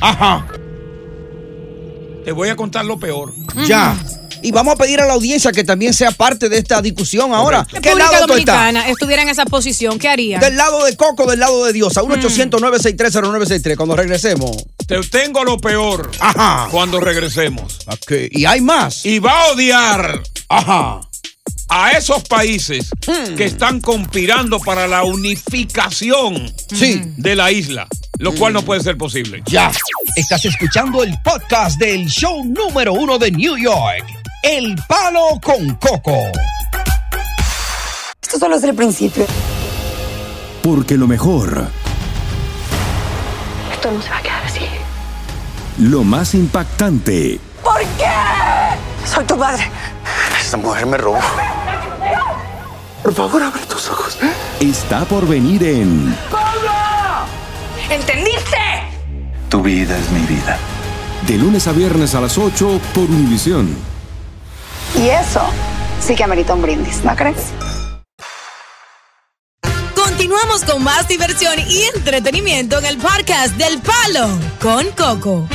Ajá. 0.00 0.44
Te 2.24 2.32
voy 2.32 2.48
a 2.48 2.56
contar 2.56 2.84
lo 2.84 2.98
peor. 2.98 3.34
Ya. 3.66 3.96
Y 4.44 4.50
vamos 4.50 4.74
a 4.74 4.76
pedir 4.76 5.00
a 5.00 5.06
la 5.06 5.12
audiencia 5.12 5.52
que 5.52 5.62
también 5.62 5.94
sea 5.94 6.10
parte 6.10 6.48
de 6.48 6.58
esta 6.58 6.82
discusión 6.82 7.32
ahora. 7.32 7.64
¿Qué 7.64 7.76
República 7.78 8.10
lado? 8.12 8.26
Dominicana 8.26 8.88
estuviera 8.88 9.22
en 9.22 9.28
esa 9.28 9.44
posición, 9.44 9.98
¿qué 10.00 10.08
harían? 10.08 10.40
¿Del 10.40 10.56
lado 10.56 10.84
de 10.84 10.96
Coco 10.96 11.30
del 11.30 11.38
lado 11.38 11.64
de 11.64 11.72
Diosa? 11.72 12.02
1 12.02 12.14
800 12.14 12.60
963 12.60 13.12
0963 13.22 13.76
Cuando 13.76 13.94
regresemos. 13.94 14.50
Te 14.86 15.00
tengo 15.02 15.44
lo 15.44 15.58
peor 15.58 16.10
Ajá. 16.18 16.66
cuando 16.72 16.98
regresemos. 16.98 17.78
Ok. 17.86 18.12
Y 18.32 18.44
hay 18.44 18.60
más. 18.60 19.06
Y 19.06 19.20
va 19.20 19.42
a 19.44 19.52
odiar 19.52 20.22
Ajá. 20.48 21.00
a 21.68 21.90
esos 21.92 22.24
países 22.24 22.88
que 23.36 23.44
están 23.44 23.80
conspirando 23.80 24.58
para 24.58 24.88
la 24.88 25.04
unificación 25.04 26.52
Sí. 26.74 27.00
de 27.16 27.36
la 27.36 27.52
isla, 27.52 27.86
lo 28.22 28.32
cual 28.36 28.52
no 28.52 28.62
puede 28.62 28.80
ser 28.80 28.96
posible. 28.96 29.42
Ya. 29.46 29.72
Estás 30.14 30.44
escuchando 30.44 31.02
el 31.02 31.18
podcast 31.24 31.76
del 31.78 32.06
show 32.08 32.44
número 32.44 32.92
uno 32.92 33.18
de 33.18 33.32
New 33.32 33.56
York, 33.56 34.04
El 34.44 34.76
Palo 34.86 35.40
con 35.42 35.74
Coco. 35.74 36.16
Esto 38.22 38.38
solo 38.38 38.54
es 38.56 38.62
el 38.62 38.74
principio. 38.76 39.26
Porque 40.62 40.96
lo 40.96 41.08
mejor, 41.08 41.66
Esto 43.72 43.90
no 43.90 44.00
se 44.00 44.08
va 44.10 44.18
a 44.18 44.22
quedar 44.22 44.44
así. 44.44 44.60
lo 45.78 46.04
más 46.04 46.34
impactante, 46.34 47.40
¿Por 47.64 47.80
qué? 47.98 48.06
Soy 49.04 49.24
tu 49.24 49.36
madre. 49.36 49.68
Esta 50.40 50.56
mujer 50.58 50.86
me 50.86 50.96
robó. 50.96 51.18
Por 53.02 53.14
favor, 53.14 53.42
abre 53.42 53.62
tus 53.66 53.88
ojos. 53.88 54.16
está 54.60 55.04
por 55.06 55.26
venir 55.26 55.64
en 55.64 56.16
¿Entendiste? 57.92 58.56
Tu 59.50 59.60
vida 59.60 59.98
es 59.98 60.10
mi 60.12 60.20
vida. 60.20 60.56
De 61.26 61.36
lunes 61.36 61.68
a 61.68 61.72
viernes 61.72 62.14
a 62.14 62.22
las 62.22 62.38
8 62.38 62.80
por 62.94 63.04
Univisión. 63.04 63.68
Y 64.96 65.08
eso 65.08 65.42
sí 66.00 66.14
que 66.14 66.24
amerita 66.24 66.54
un 66.54 66.62
brindis, 66.62 67.04
¿no 67.04 67.14
crees? 67.14 67.52
Continuamos 69.94 70.64
con 70.64 70.82
más 70.82 71.06
diversión 71.06 71.52
y 71.68 71.82
entretenimiento 71.94 72.78
en 72.78 72.86
el 72.86 72.96
podcast 72.96 73.56
del 73.56 73.78
Palo 73.80 74.38
con 74.62 74.86
Coco. 74.92 75.46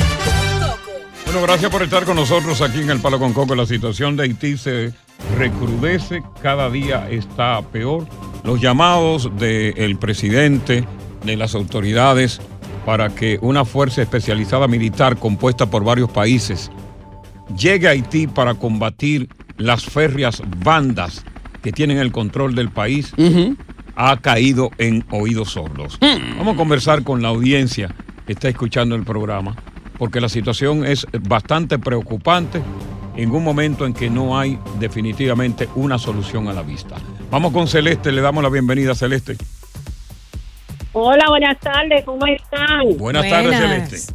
Bueno, 1.26 1.42
gracias 1.42 1.72
por 1.72 1.82
estar 1.82 2.06
con 2.06 2.18
nosotros 2.18 2.62
aquí 2.62 2.82
en 2.82 2.92
El 2.92 3.00
Palo 3.00 3.18
con 3.18 3.34
Coco. 3.34 3.56
La 3.56 3.66
situación 3.66 4.16
de 4.16 4.24
Haití 4.24 4.58
se 4.58 4.94
recrudece, 5.38 6.22
cada 6.44 6.70
día 6.70 7.10
está 7.10 7.64
peor. 7.64 8.08
Los 8.44 8.62
llamados 8.62 9.32
del 9.38 9.98
presidente, 9.98 10.86
de 11.28 11.38
las 11.38 11.56
autoridades, 11.56 12.40
para 12.86 13.10
que 13.10 13.38
una 13.42 13.66
fuerza 13.66 14.02
especializada 14.02 14.68
militar 14.68 15.18
compuesta 15.18 15.70
por 15.70 15.84
varios 15.84 16.10
países 16.10 16.72
llegue 17.56 17.88
a 17.88 17.92
Haití 17.92 18.28
para 18.28 18.56
combatir 18.56 19.30
las 19.58 19.86
férreas 19.86 20.42
bandas 20.64 21.24
que 21.62 21.72
tienen 21.72 21.98
el 21.98 22.12
control 22.12 22.56
del 22.56 22.70
país, 22.70 23.14
ha 23.96 24.18
caído 24.18 24.72
en 24.78 25.04
oídos 25.12 25.52
sordos. 25.52 25.98
Vamos 26.38 26.54
a 26.54 26.58
conversar 26.58 27.04
con 27.04 27.22
la 27.22 27.30
audiencia 27.30 27.94
que 28.26 28.34
está 28.34 28.48
escuchando 28.48 28.96
el 28.96 29.04
programa, 29.04 29.56
porque 29.98 30.22
la 30.22 30.30
situación 30.30 30.86
es 30.86 31.06
bastante 31.28 31.80
preocupante 31.80 32.62
en 33.16 33.32
un 33.32 33.44
momento 33.44 33.86
en 33.86 33.94
que 33.94 34.10
no 34.10 34.38
hay 34.38 34.60
definitivamente 34.80 35.68
una 35.76 35.98
solución 35.98 36.48
a 36.48 36.54
la 36.54 36.62
vista. 36.62 36.96
Vamos 37.32 37.52
con 37.52 37.68
Celeste, 37.68 38.12
le 38.12 38.22
damos 38.22 38.44
la 38.44 38.50
bienvenida 38.50 38.92
a 38.92 38.96
Celeste. 38.96 39.36
Hola, 41.00 41.26
buenas 41.30 41.60
tardes, 41.60 42.04
¿cómo 42.06 42.26
están? 42.26 42.98
Buenas, 42.98 43.30
tardes, 43.30 43.56
Celeste. 43.56 44.14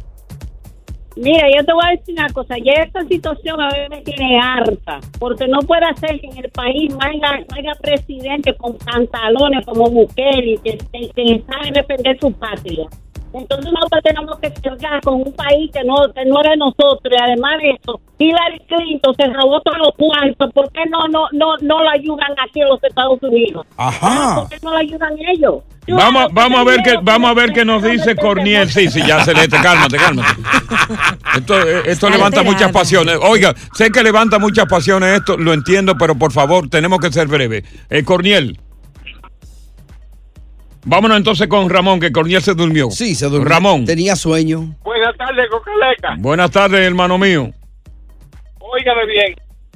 Mira, 1.15 1.47
yo 1.55 1.63
te 1.63 1.71
voy 1.71 1.85
a 1.85 1.91
decir 1.91 2.13
una 2.17 2.27
cosa, 2.33 2.55
ya 2.57 2.73
esta 2.83 3.05
situación 3.05 3.61
a 3.61 3.69
mí 3.69 3.77
me 3.89 4.01
tiene 4.01 4.37
harta, 4.37 4.99
porque 5.17 5.47
no 5.47 5.59
puede 5.59 5.85
ser 5.95 6.19
que 6.19 6.27
en 6.27 6.43
el 6.43 6.51
país 6.51 6.93
no 6.93 6.99
haya, 6.99 7.45
no 7.49 7.55
haya 7.55 7.71
presidente 7.81 8.53
con 8.55 8.77
pantalones 8.79 9.65
como 9.65 9.89
Bukele, 9.89 10.59
que, 10.61 10.77
que, 10.91 11.09
que 11.15 11.43
sabe 11.47 11.71
defender 11.71 12.19
su 12.19 12.33
patria. 12.33 12.89
Entonces 13.33 13.71
nosotros 13.73 14.01
tenemos 14.03 14.39
que 14.39 14.53
cargar 14.61 15.01
con 15.01 15.15
un 15.15 15.33
país 15.33 15.71
que 15.73 15.83
no, 15.83 15.95
que 16.13 16.23
no 16.25 16.39
era 16.39 16.51
de 16.51 16.57
nosotros. 16.57 17.01
Y 17.11 17.21
además 17.21 17.57
de 17.61 17.71
eso, 17.71 17.99
Hillary 18.19 18.59
Clinton 18.67 19.15
se 19.17 19.25
robó 19.33 19.59
todos 19.61 19.77
los 19.79 19.91
cuartos. 19.97 20.51
¿Por 20.53 20.71
qué 20.71 20.81
no, 20.89 21.07
no, 21.09 21.27
no, 21.31 21.57
no 21.61 21.83
la 21.83 21.91
ayudan 21.91 22.31
aquí 22.47 22.61
en 22.61 22.69
los 22.69 22.83
Estados 22.83 23.17
Unidos? 23.23 23.65
Ajá. 23.77 24.41
¿Por 24.41 24.49
qué 24.49 24.57
no 24.61 24.73
la 24.73 24.79
ayudan 24.79 25.13
ellos? 25.35 25.55
Vamos, 25.85 26.27
vamos 26.31 26.59
a 26.59 26.63
ver 26.63 26.79
qué, 26.83 26.95
vamos 27.01 27.29
a 27.29 27.33
ver 27.33 27.51
qué 27.51 27.65
nos 27.65 27.83
dice 27.83 28.15
Corniel. 28.15 28.69
Sí, 28.69 28.87
sí, 28.89 29.01
ya 29.05 29.21
se 29.25 29.33
le, 29.33 29.47
te- 29.49 29.59
cálmate, 29.61 29.97
cálmate. 29.97 30.29
Esto, 31.37 31.59
eh, 31.67 31.81
esto 31.87 32.09
levanta 32.09 32.41
muchas 32.43 32.71
pasiones. 32.71 33.17
Oiga, 33.21 33.53
sé 33.73 33.91
que 33.91 34.01
levanta 34.03 34.39
muchas 34.39 34.65
pasiones 34.67 35.17
esto, 35.19 35.35
lo 35.37 35.51
entiendo, 35.53 35.95
pero 35.97 36.15
por 36.15 36.31
favor, 36.31 36.69
tenemos 36.69 36.99
que 36.99 37.11
ser 37.11 37.27
breves. 37.27 37.63
Eh, 37.89 38.03
Corniel. 38.03 38.57
Vámonos 40.85 41.17
entonces 41.17 41.47
con 41.47 41.69
Ramón, 41.69 41.99
que 41.99 42.11
Corniel 42.11 42.41
se 42.41 42.53
durmió. 42.53 42.91
Sí, 42.91 43.15
se 43.15 43.27
durmió. 43.27 43.47
Ramón. 43.49 43.85
Tenía 43.85 44.15
sueño. 44.15 44.75
Buenas 44.83 45.15
tardes, 45.17 45.49
Cocaleca. 45.49 46.15
Buenas 46.17 46.51
tardes, 46.51 46.81
hermano 46.81 47.17
mío. 47.17 47.49
Óigame 48.59 49.05
bien, 49.05 49.35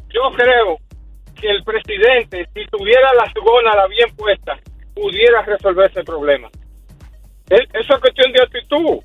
yo 0.10 0.22
creo 0.36 0.78
que 1.40 1.50
el 1.50 1.64
presidente, 1.64 2.48
si 2.54 2.66
tuviera 2.66 3.14
la 3.14 3.32
gónada 3.42 3.88
bien 3.88 4.10
puesta, 4.16 4.58
pudiera 4.96 5.44
resolver 5.44 5.90
ese 5.92 6.04
problema. 6.04 6.50
Es- 7.50 7.70
Eso 7.74 7.94
es 7.96 8.00
cuestión 8.02 8.32
de 8.34 8.42
actitud. 8.42 8.98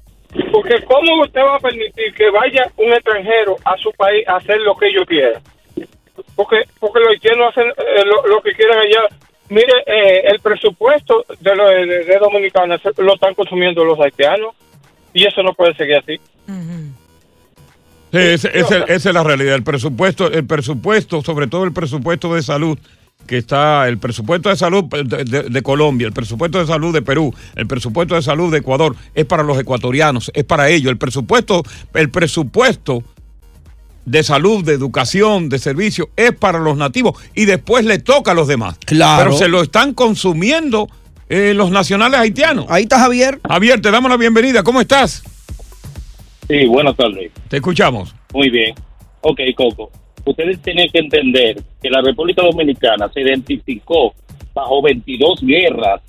Porque 0.50 0.82
¿cómo 0.86 1.20
usted 1.22 1.42
va 1.42 1.56
a 1.56 1.60
permitir 1.60 2.14
que 2.14 2.30
vaya 2.30 2.66
un 2.78 2.90
extranjero 2.92 3.54
a 3.66 3.76
su 3.76 3.90
país 3.92 4.26
a 4.26 4.36
hacer 4.36 4.58
lo 4.62 4.74
que 4.76 4.88
ellos 4.88 5.04
quieran? 5.06 5.42
Porque, 6.34 6.62
porque 6.80 7.00
los 7.00 7.08
haitianos 7.10 7.48
hacen 7.50 7.68
eh, 7.68 8.02
lo, 8.06 8.26
lo 8.26 8.40
que 8.40 8.52
quieran 8.52 8.78
allá. 8.78 9.02
Mire, 9.48 9.72
eh, 9.86 10.22
el 10.32 10.40
presupuesto 10.40 11.24
de, 11.40 11.54
lo, 11.56 11.66
de, 11.68 12.18
Dominicana 12.20 12.80
lo 12.98 13.14
están 13.14 13.34
consumiendo 13.34 13.84
los 13.84 13.98
haitianos 14.00 14.54
y 15.12 15.26
eso 15.26 15.42
no 15.42 15.52
puede 15.52 15.74
seguir 15.74 15.96
así. 15.96 16.18
Sí, 18.12 18.18
ese- 18.18 18.50
ese- 18.58 18.84
esa 18.88 19.08
es 19.08 19.14
la 19.14 19.22
realidad. 19.22 19.54
El 19.54 19.62
presupuesto, 19.62 20.30
el 20.30 20.46
presupuesto, 20.46 21.22
sobre 21.22 21.46
todo 21.46 21.64
el 21.64 21.72
presupuesto 21.72 22.34
de 22.34 22.42
salud, 22.42 22.78
que 23.26 23.38
está, 23.38 23.88
el 23.88 23.98
presupuesto 23.98 24.48
de 24.48 24.56
salud 24.56 24.84
de- 24.84 25.42
de 25.44 25.62
Colombia, 25.62 26.06
el 26.08 26.12
presupuesto 26.12 26.58
de 26.58 26.66
salud 26.66 26.92
de 26.92 27.02
Perú, 27.02 27.32
el 27.56 27.66
presupuesto 27.66 28.14
de 28.14 28.22
salud 28.22 28.50
de 28.52 28.58
Ecuador, 28.58 28.96
es 29.14 29.24
para 29.24 29.42
los 29.42 29.58
ecuatorianos, 29.58 30.30
es 30.34 30.44
para 30.44 30.68
ellos. 30.68 30.90
El 30.90 30.98
presupuesto, 30.98 31.62
el 31.94 32.10
presupuesto 32.10 33.02
de 34.04 34.22
salud, 34.22 34.64
de 34.64 34.72
educación, 34.72 35.48
de 35.48 35.58
servicio, 35.58 36.10
es 36.16 36.32
para 36.32 36.58
los 36.58 36.76
nativos 36.76 37.22
y 37.34 37.44
después 37.44 37.84
le 37.84 37.98
toca 37.98 38.32
a 38.32 38.34
los 38.34 38.48
demás. 38.48 38.78
Claro. 38.84 39.24
Pero 39.24 39.36
se 39.36 39.48
lo 39.48 39.62
están 39.62 39.94
consumiendo 39.94 40.88
eh, 41.28 41.54
los 41.54 41.70
nacionales 41.70 42.20
haitianos. 42.20 42.66
Ahí 42.68 42.82
está 42.82 42.98
Javier. 42.98 43.40
Javier, 43.48 43.80
te 43.80 43.90
damos 43.90 44.10
la 44.10 44.16
bienvenida. 44.16 44.62
¿Cómo 44.62 44.80
estás? 44.80 45.22
Sí, 46.48 46.66
buenas 46.66 46.96
tardes. 46.96 47.32
Te 47.48 47.56
escuchamos. 47.56 48.14
Muy 48.32 48.50
bien. 48.50 48.74
Ok, 49.22 49.40
Coco. 49.56 49.90
Ustedes 50.24 50.60
tienen 50.60 50.88
que 50.92 50.98
entender 50.98 51.62
que 51.82 51.90
la 51.90 52.00
República 52.02 52.42
Dominicana 52.42 53.10
se 53.12 53.22
identificó 53.22 54.14
bajo 54.54 54.82
22 54.82 55.40
guerras 55.42 56.00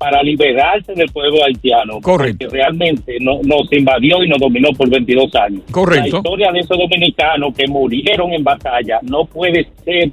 para 0.00 0.22
liberarse 0.22 0.94
del 0.94 1.08
pueblo 1.12 1.44
haitiano. 1.44 2.00
Correcto. 2.00 2.46
Porque 2.46 2.56
realmente 2.56 3.18
no- 3.20 3.40
nos 3.44 3.70
invadió 3.70 4.24
y 4.24 4.28
nos 4.30 4.38
dominó 4.38 4.70
por 4.70 4.88
22 4.88 5.30
años. 5.36 5.60
Correcto. 5.70 6.08
La 6.10 6.16
historia 6.16 6.52
de 6.52 6.60
esos 6.60 6.78
dominicanos 6.78 7.54
que 7.54 7.66
murieron 7.68 8.32
en 8.32 8.42
batalla 8.42 8.98
no 9.02 9.26
puede 9.26 9.68
ser 9.84 10.10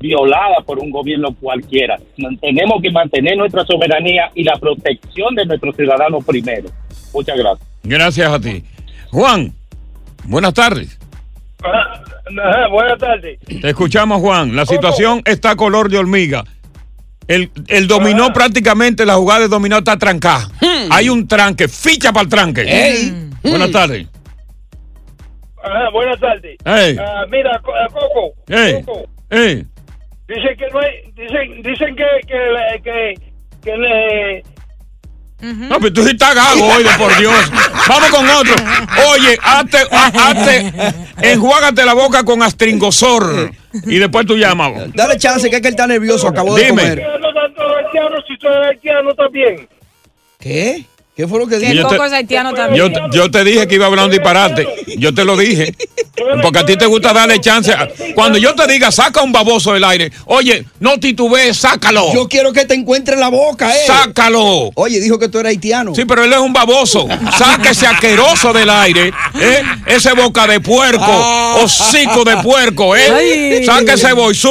violada 0.00 0.56
por 0.66 0.80
un 0.80 0.90
gobierno 0.90 1.28
cualquiera. 1.40 1.96
Tenemos 2.40 2.82
que 2.82 2.90
mantener 2.90 3.36
nuestra 3.36 3.64
soberanía 3.64 4.28
y 4.34 4.42
la 4.42 4.54
protección 4.56 5.36
de 5.36 5.46
nuestros 5.46 5.76
ciudadanos 5.76 6.24
primero. 6.24 6.68
Muchas 7.14 7.38
gracias. 7.38 7.68
Gracias 7.84 8.28
a 8.32 8.40
ti. 8.40 8.64
Juan, 9.12 9.52
buenas 10.24 10.52
tardes. 10.52 10.98
Ajá, 11.62 12.02
ajá, 12.42 12.68
buenas 12.72 12.98
tardes. 12.98 13.38
Te 13.40 13.68
escuchamos, 13.68 14.20
Juan. 14.20 14.56
La 14.56 14.66
situación 14.66 15.22
está 15.24 15.54
color 15.54 15.88
de 15.90 15.98
hormiga. 15.98 16.44
El, 17.28 17.50
el 17.68 17.86
dominó 17.86 18.32
prácticamente, 18.32 19.04
la 19.06 19.14
jugada 19.14 19.40
de 19.40 19.48
dominó 19.48 19.78
está 19.78 19.96
trancada. 19.98 20.48
Hay 20.90 21.08
un 21.10 21.28
tranque, 21.28 21.68
ficha 21.68 22.10
para 22.12 22.24
el 22.24 22.28
tranque. 22.30 22.62
Ey. 22.62 23.28
Buenas 23.42 23.70
tardes. 23.70 24.06
Ajá, 25.62 25.90
buenas 25.92 26.18
tardes. 26.20 26.56
Ah, 26.64 27.24
mira, 27.30 27.50
ah, 27.62 27.86
Coco. 27.92 28.34
Ey, 28.48 28.82
Coco, 28.82 29.08
ey. 29.30 29.66
Dicen 30.28 30.56
que 30.58 30.66
no 30.72 30.80
hay, 30.80 31.12
dicen, 31.16 31.62
dicen 31.62 31.96
que, 31.96 32.04
que, 32.26 32.34
le- 32.34 32.82
que, 32.82 33.14
que 33.62 33.76
le, 33.76 34.42
No, 35.40 35.78
pero 35.78 35.92
tú 35.92 36.02
sí 36.02 36.10
estás 36.10 36.34
gago 36.34 36.66
hoy, 36.66 36.82
de 36.82 36.90
por 36.98 37.16
Dios. 37.18 37.34
Vamos 37.88 38.10
con 38.10 38.28
otro. 38.28 38.54
Oye, 39.12 39.38
hazte, 39.42 39.78
ha- 39.90 40.06
hazte, 40.30 40.72
enjuágate 41.22 41.84
la 41.84 41.94
boca 41.94 42.24
con 42.24 42.42
astringosor. 42.42 43.52
Y 43.86 43.98
después 43.98 44.26
tú 44.26 44.36
llamas. 44.36 44.92
Dale 44.94 45.16
chance, 45.16 45.48
que 45.48 45.56
es 45.56 45.62
que 45.62 45.68
él 45.68 45.74
está 45.74 45.86
nervioso. 45.86 46.26
Acabó 46.28 46.56
de 46.56 46.64
Dime. 46.64 46.82
comer. 46.82 47.02
soy 48.40 48.52
haitiano 48.68 49.14
también. 49.14 49.68
¿Qué? 50.38 50.84
¿Qué 51.18 51.26
fue 51.26 51.40
lo 51.40 51.48
que 51.48 51.58
dijo? 51.58 51.72
yo 51.72 51.82
te- 51.88 51.96
Coco 51.96 52.04
es 52.04 52.12
haitiano 52.12 52.54
también. 52.54 52.76
Yo, 52.80 52.92
te- 52.92 53.16
yo 53.16 53.28
te 53.28 53.42
dije 53.42 53.66
que 53.66 53.74
iba 53.74 53.86
a 53.86 53.88
hablar 53.88 54.04
un 54.04 54.12
disparate. 54.12 54.68
Yo 54.98 55.12
te 55.12 55.24
lo 55.24 55.36
dije. 55.36 55.74
Porque 56.40 56.60
a 56.60 56.64
ti 56.64 56.76
te 56.76 56.86
gusta 56.86 57.12
darle 57.12 57.40
chance. 57.40 57.72
a- 57.72 57.88
Cuando 58.14 58.38
yo 58.38 58.54
te 58.54 58.68
diga, 58.68 58.92
saca 58.92 59.20
un 59.22 59.32
baboso 59.32 59.72
del 59.72 59.82
aire. 59.82 60.12
Oye, 60.26 60.64
no 60.78 61.00
titubees, 61.00 61.56
sácalo. 61.56 62.14
Yo 62.14 62.28
quiero 62.28 62.52
que 62.52 62.66
te 62.66 62.74
encuentre 62.74 63.14
en 63.14 63.20
la 63.20 63.30
boca, 63.30 63.68
eh. 63.76 63.80
Sácalo. 63.84 64.70
Oye, 64.76 65.00
dijo 65.00 65.18
que 65.18 65.28
tú 65.28 65.40
eras 65.40 65.50
haitiano. 65.50 65.92
Sí, 65.92 66.04
pero 66.04 66.22
él 66.22 66.32
es 66.32 66.38
un 66.38 66.52
baboso. 66.52 67.08
Saca 67.36 67.70
ese 67.70 67.88
asqueroso 67.88 68.52
del 68.52 68.70
aire. 68.70 69.12
¿eh? 69.40 69.62
Ese 69.86 70.12
boca 70.12 70.46
de 70.46 70.60
puerco. 70.60 71.02
Ah. 71.04 71.56
Hocico 71.64 72.22
de 72.22 72.36
puerco. 72.36 72.94
¿eh? 72.94 73.10
Ay. 73.12 73.64
Saca 73.66 73.94
ese 73.94 74.12
boizú. 74.12 74.48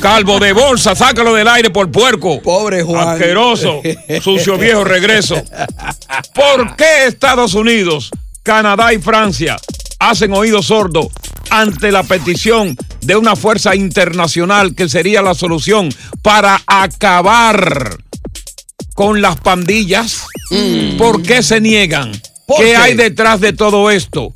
Calvo 0.00 0.38
de 0.38 0.52
bolsa, 0.52 0.94
sácalo 0.94 1.34
del 1.34 1.48
aire 1.48 1.70
por 1.70 1.90
puerco. 1.90 2.40
Pobre 2.42 2.82
Juan. 2.82 3.08
Asqueroso. 3.08 3.80
Sucio 4.22 4.56
viejo 4.58 4.84
regreso. 4.84 5.42
¿Por 6.34 6.76
qué 6.76 7.06
Estados 7.06 7.54
Unidos, 7.54 8.10
Canadá 8.42 8.92
y 8.92 8.98
Francia 8.98 9.56
hacen 9.98 10.32
oído 10.32 10.62
sordo 10.62 11.10
ante 11.50 11.90
la 11.90 12.02
petición 12.02 12.76
de 13.00 13.16
una 13.16 13.36
fuerza 13.36 13.74
internacional 13.74 14.74
que 14.74 14.88
sería 14.88 15.22
la 15.22 15.34
solución 15.34 15.88
para 16.22 16.60
acabar 16.66 17.96
con 18.94 19.20
las 19.22 19.36
pandillas? 19.36 20.24
¿Por 20.98 21.22
qué 21.22 21.42
se 21.42 21.60
niegan? 21.60 22.12
¿Por 22.46 22.58
¿Qué 22.58 22.64
qué? 22.70 22.76
hay 22.76 22.94
detrás 22.94 23.40
de 23.40 23.52
todo 23.52 23.90
esto? 23.90 24.32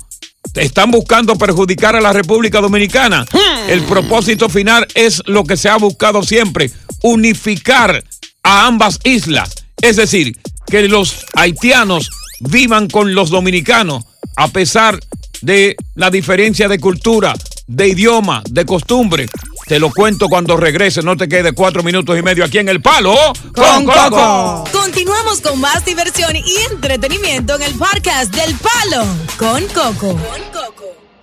¿Están 0.55 0.91
buscando 0.91 1.35
perjudicar 1.35 1.95
a 1.95 2.01
la 2.01 2.13
República 2.13 2.61
Dominicana? 2.61 3.25
El 3.67 3.83
propósito 3.83 4.49
final 4.49 4.87
es 4.93 5.21
lo 5.25 5.43
que 5.43 5.57
se 5.57 5.69
ha 5.69 5.77
buscado 5.77 6.21
siempre, 6.23 6.69
unificar 7.01 8.03
a 8.43 8.67
ambas 8.67 8.99
islas. 9.03 9.65
Es 9.81 9.95
decir, 9.95 10.37
que 10.67 10.87
los 10.87 11.25
haitianos 11.35 12.09
vivan 12.39 12.87
con 12.87 13.15
los 13.15 13.29
dominicanos 13.29 14.05
a 14.35 14.47
pesar 14.47 14.99
de 15.41 15.75
la 15.95 16.09
diferencia 16.09 16.67
de 16.67 16.79
cultura, 16.79 17.33
de 17.67 17.87
idioma, 17.89 18.43
de 18.49 18.65
costumbre. 18.65 19.27
Te 19.73 19.79
lo 19.79 19.89
cuento 19.89 20.29
cuando 20.29 20.55
regrese, 20.55 21.01
no 21.01 21.17
te 21.17 21.27
quede 21.27 21.51
cuatro 21.53 21.81
minutos 21.81 22.15
y 22.15 22.21
medio 22.21 22.45
aquí 22.45 22.59
en 22.59 22.69
El 22.69 22.79
Palo 22.79 23.15
Con 23.55 23.85
Coco. 23.85 24.65
Continuamos 24.71 25.41
con 25.41 25.59
más 25.59 25.83
diversión 25.83 26.35
y 26.35 26.43
entretenimiento 26.71 27.55
en 27.55 27.63
el 27.63 27.73
podcast 27.73 28.31
del 28.35 28.55
Palo 28.55 29.03
con 29.35 29.63
Coco. 29.69 30.15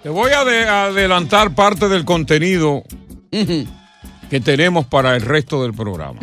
Te 0.02 0.08
voy 0.08 0.32
a 0.32 0.44
de- 0.44 0.66
adelantar 0.68 1.54
parte 1.54 1.88
del 1.88 2.04
contenido 2.04 2.82
que 3.30 4.40
tenemos 4.40 4.84
para 4.84 5.14
el 5.14 5.22
resto 5.22 5.62
del 5.62 5.72
programa. 5.72 6.18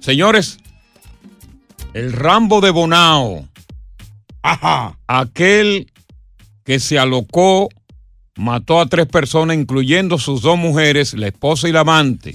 Señores, 0.00 0.56
el 1.92 2.14
Rambo 2.14 2.62
de 2.62 2.70
Bonao, 2.70 3.46
aquel 5.06 5.92
que 6.64 6.80
se 6.80 6.98
alocó, 6.98 7.68
mató 8.38 8.80
a 8.80 8.86
tres 8.86 9.06
personas, 9.06 9.56
incluyendo 9.56 10.16
sus 10.16 10.40
dos 10.40 10.56
mujeres, 10.56 11.12
la 11.14 11.26
esposa 11.26 11.68
y 11.68 11.72
la 11.72 11.80
amante, 11.80 12.34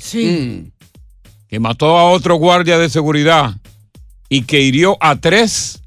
que 1.47 1.59
mató 1.59 1.97
a 1.97 2.11
otro 2.11 2.35
guardia 2.35 2.77
de 2.77 2.89
seguridad 2.89 3.55
y 4.29 4.43
que 4.43 4.61
hirió 4.61 4.97
a 4.99 5.15
tres, 5.15 5.81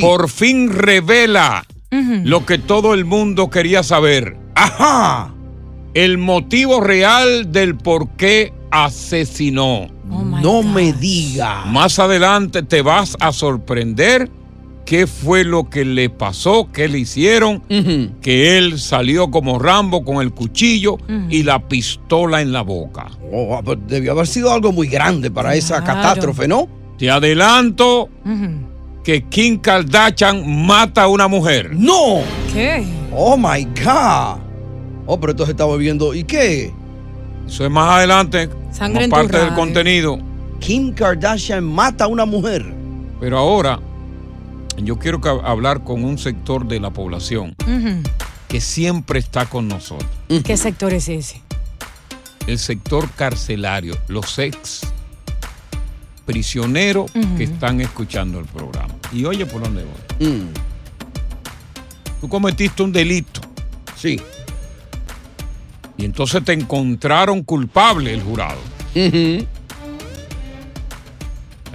por 0.00 0.30
fin 0.30 0.70
revela 0.72 1.66
lo 1.90 2.46
que 2.46 2.58
todo 2.58 2.94
el 2.94 3.04
mundo 3.04 3.50
quería 3.50 3.82
saber. 3.82 4.36
Ajá. 4.54 5.34
El 5.94 6.18
motivo 6.18 6.80
real 6.80 7.50
del 7.50 7.76
por 7.76 8.10
qué 8.10 8.52
asesinó. 8.70 9.88
no 10.04 10.62
me 10.62 10.92
diga. 10.92 11.64
Más 11.64 11.98
adelante 11.98 12.62
te 12.62 12.82
vas 12.82 13.16
a 13.18 13.32
sorprender 13.32 14.30
qué 14.88 15.06
fue 15.06 15.44
lo 15.44 15.68
que 15.68 15.84
le 15.84 16.08
pasó, 16.08 16.70
qué 16.72 16.88
le 16.88 17.00
hicieron, 17.00 17.60
que 18.22 18.56
él 18.56 18.80
salió 18.80 19.30
como 19.30 19.58
Rambo 19.58 20.02
con 20.02 20.22
el 20.22 20.32
cuchillo 20.32 20.96
y 21.28 21.42
la 21.42 21.68
pistola 21.68 22.40
en 22.40 22.52
la 22.52 22.62
boca. 22.62 23.08
Oh, 23.30 23.60
pero 23.62 23.78
debió 23.86 24.12
haber 24.12 24.26
sido 24.26 24.50
algo 24.50 24.72
muy 24.72 24.86
grande 24.88 25.30
para 25.30 25.54
esa 25.54 25.84
catástrofe, 25.84 26.48
¿no? 26.48 26.66
Te 26.96 27.10
adelanto 27.10 28.08
que 29.04 29.24
Kim 29.24 29.58
Kardashian 29.58 30.64
mata 30.64 31.02
a 31.02 31.08
una 31.08 31.28
mujer. 31.28 31.68
¡No! 31.74 32.22
¿Qué? 32.54 32.82
Oh 33.14 33.36
my 33.36 33.64
God. 33.84 34.38
Oh, 35.04 35.20
pero 35.20 35.32
entonces 35.32 35.50
estaba 35.52 35.76
viendo. 35.76 36.14
¿Y 36.14 36.24
qué? 36.24 36.72
Eso 37.46 37.62
es 37.62 37.70
más 37.70 37.90
adelante, 37.98 38.48
Sangre 38.72 39.04
en 39.04 39.10
como 39.10 39.22
tu 39.22 39.26
parte 39.28 39.36
del 39.36 39.50
radio. 39.50 39.62
contenido. 39.62 40.18
Kim 40.60 40.94
Kardashian 40.94 41.62
mata 41.62 42.04
a 42.04 42.06
una 42.06 42.24
mujer. 42.24 42.64
Pero 43.20 43.36
ahora, 43.36 43.80
yo 44.86 44.98
quiero 44.98 45.20
hablar 45.44 45.84
con 45.84 46.04
un 46.04 46.18
sector 46.18 46.66
de 46.66 46.80
la 46.80 46.90
población 46.90 47.54
que 48.48 48.60
siempre 48.60 49.18
está 49.18 49.46
con 49.46 49.68
nosotros. 49.68 50.10
¿Qué 50.44 50.56
sector 50.56 50.92
es 50.92 51.08
ese? 51.08 51.42
El 52.46 52.58
sector 52.58 53.10
carcelario, 53.10 53.96
los 54.08 54.38
ex 54.38 54.82
prisioneros 56.24 57.10
que 57.36 57.44
están 57.44 57.80
escuchando 57.80 58.38
el 58.38 58.44
programa. 58.46 58.94
Y 59.12 59.24
oye 59.24 59.46
por 59.46 59.62
dónde 59.62 59.84
voy. 59.84 60.28
Mm. 60.28 60.52
Tú 62.20 62.28
cometiste 62.28 62.82
un 62.82 62.92
delito. 62.92 63.40
Sí. 63.96 64.20
Y 65.96 66.04
entonces 66.04 66.44
te 66.44 66.52
encontraron 66.52 67.42
culpable 67.42 68.12
el 68.12 68.22
jurado. 68.22 68.60
Al 68.94 69.46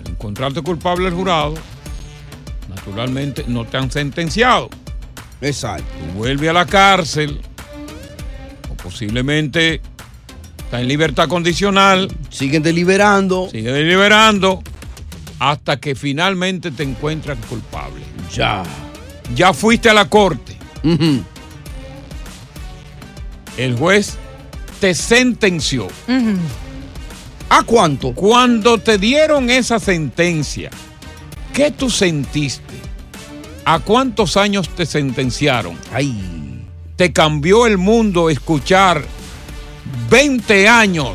encontrarte 0.07 0.61
culpable 0.61 1.07
el 1.07 1.13
jurado, 1.13 1.55
naturalmente 2.85 3.45
no 3.47 3.65
te 3.65 3.77
han 3.77 3.89
sentenciado. 3.89 4.69
Exacto. 5.41 5.85
Tú 5.99 6.17
vuelves 6.17 6.49
a 6.49 6.53
la 6.53 6.65
cárcel 6.65 7.39
o 8.69 8.75
posiblemente 8.75 9.81
está 10.57 10.81
en 10.81 10.87
libertad 10.87 11.29
condicional. 11.29 12.11
Siguen 12.29 12.61
deliberando. 12.61 13.49
Siguen 13.49 13.73
deliberando 13.73 14.61
hasta 15.39 15.77
que 15.77 15.95
finalmente 15.95 16.71
te 16.71 16.83
encuentran 16.83 17.37
culpable. 17.49 18.03
Ya. 18.33 18.63
Ya 19.35 19.53
fuiste 19.53 19.89
a 19.89 19.93
la 19.93 20.09
corte. 20.09 20.57
El 23.57 23.77
juez 23.77 24.17
te 24.79 24.93
sentenció. 24.93 25.87
¿A 27.49 27.63
cuánto? 27.63 28.13
Cuando 28.13 28.77
te 28.77 28.97
dieron 28.97 29.49
esa 29.49 29.79
sentencia, 29.79 30.69
¿qué 31.53 31.71
tú 31.71 31.89
sentiste? 31.89 32.73
¿A 33.65 33.79
cuántos 33.79 34.35
años 34.35 34.67
te 34.69 34.85
sentenciaron? 34.85 35.77
Ay. 35.93 36.65
Te 36.97 37.13
cambió 37.13 37.65
el 37.65 37.77
mundo 37.77 38.29
escuchar 38.29 39.03
20 40.09 40.67
años 40.67 41.11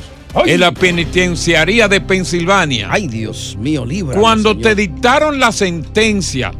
en 0.46 0.60
la 0.60 0.72
penitenciaría 0.72 1.88
de 1.88 2.00
Pensilvania. 2.00 2.88
Ay, 2.90 3.08
Dios 3.08 3.56
mío, 3.60 3.84
libra. 3.84 4.18
Cuando 4.18 4.56
te 4.56 4.74
dictaron 4.74 5.38
la 5.38 5.52
sentencia, 5.52 6.52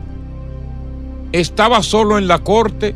¿estabas 1.33 1.87
solo 1.87 2.19
en 2.19 2.29
la 2.29 2.41
corte? 2.41 2.95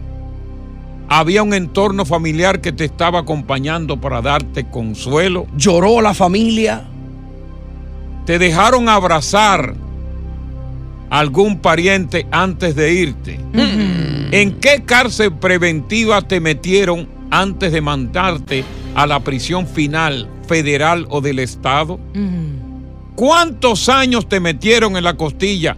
¿Había 1.08 1.42
un 1.42 1.54
entorno 1.54 2.04
familiar 2.04 2.60
que 2.60 2.72
te 2.72 2.84
estaba 2.84 3.20
acompañando 3.20 4.00
para 4.00 4.22
darte 4.22 4.68
consuelo? 4.68 5.46
¿Lloró 5.56 6.00
la 6.00 6.14
familia? 6.14 6.84
¿Te 8.24 8.38
dejaron 8.38 8.88
abrazar 8.88 9.74
algún 11.12 11.58
pariente 11.58 12.26
antes 12.30 12.74
de 12.74 12.94
irte? 12.94 13.38
¿En 14.32 14.58
qué 14.60 14.82
cárcel 14.84 15.30
preventiva 15.34 16.22
te 16.22 16.40
metieron 16.40 17.06
antes 17.30 17.70
de 17.70 17.82
mandarte 17.82 18.64
a 18.94 19.06
la 19.06 19.20
prisión 19.20 19.66
final 19.66 20.26
federal 20.48 21.06
o 21.10 21.20
del 21.20 21.38
estado? 21.38 22.00
¿Cuántos 23.14 23.90
años 23.90 24.26
te 24.26 24.40
metieron 24.40 24.96
en 24.96 25.04
la 25.04 25.14
costilla? 25.14 25.76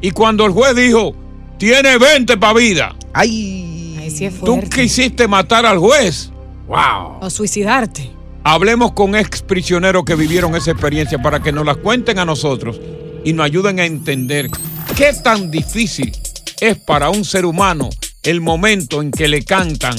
Y 0.00 0.10
cuando 0.10 0.44
el 0.44 0.50
juez 0.50 0.74
dijo, 0.74 1.14
tiene 1.56 1.96
20 1.96 2.36
para 2.36 2.54
vida. 2.54 2.96
Ay, 3.12 3.96
Ay, 4.00 4.10
sí 4.10 4.24
es 4.24 4.40
Tú 4.40 4.60
quisiste 4.68 5.28
matar 5.28 5.64
al 5.64 5.78
juez. 5.78 6.32
Wow. 6.66 7.18
O 7.20 7.30
suicidarte. 7.30 8.10
Hablemos 8.42 8.92
con 8.92 9.14
ex 9.14 9.42
prisioneros 9.42 10.04
que 10.04 10.16
vivieron 10.16 10.56
esa 10.56 10.72
experiencia 10.72 11.22
para 11.22 11.40
que 11.40 11.52
nos 11.52 11.64
la 11.64 11.76
cuenten 11.76 12.18
a 12.18 12.24
nosotros 12.24 12.80
y 13.24 13.32
nos 13.32 13.46
ayuden 13.46 13.80
a 13.80 13.84
entender 13.84 14.48
qué 14.96 15.12
tan 15.12 15.50
difícil 15.50 16.12
es 16.60 16.78
para 16.78 17.10
un 17.10 17.24
ser 17.24 17.44
humano 17.44 17.90
el 18.22 18.40
momento 18.40 19.00
en 19.00 19.10
que 19.10 19.28
le 19.28 19.44
cantan 19.44 19.98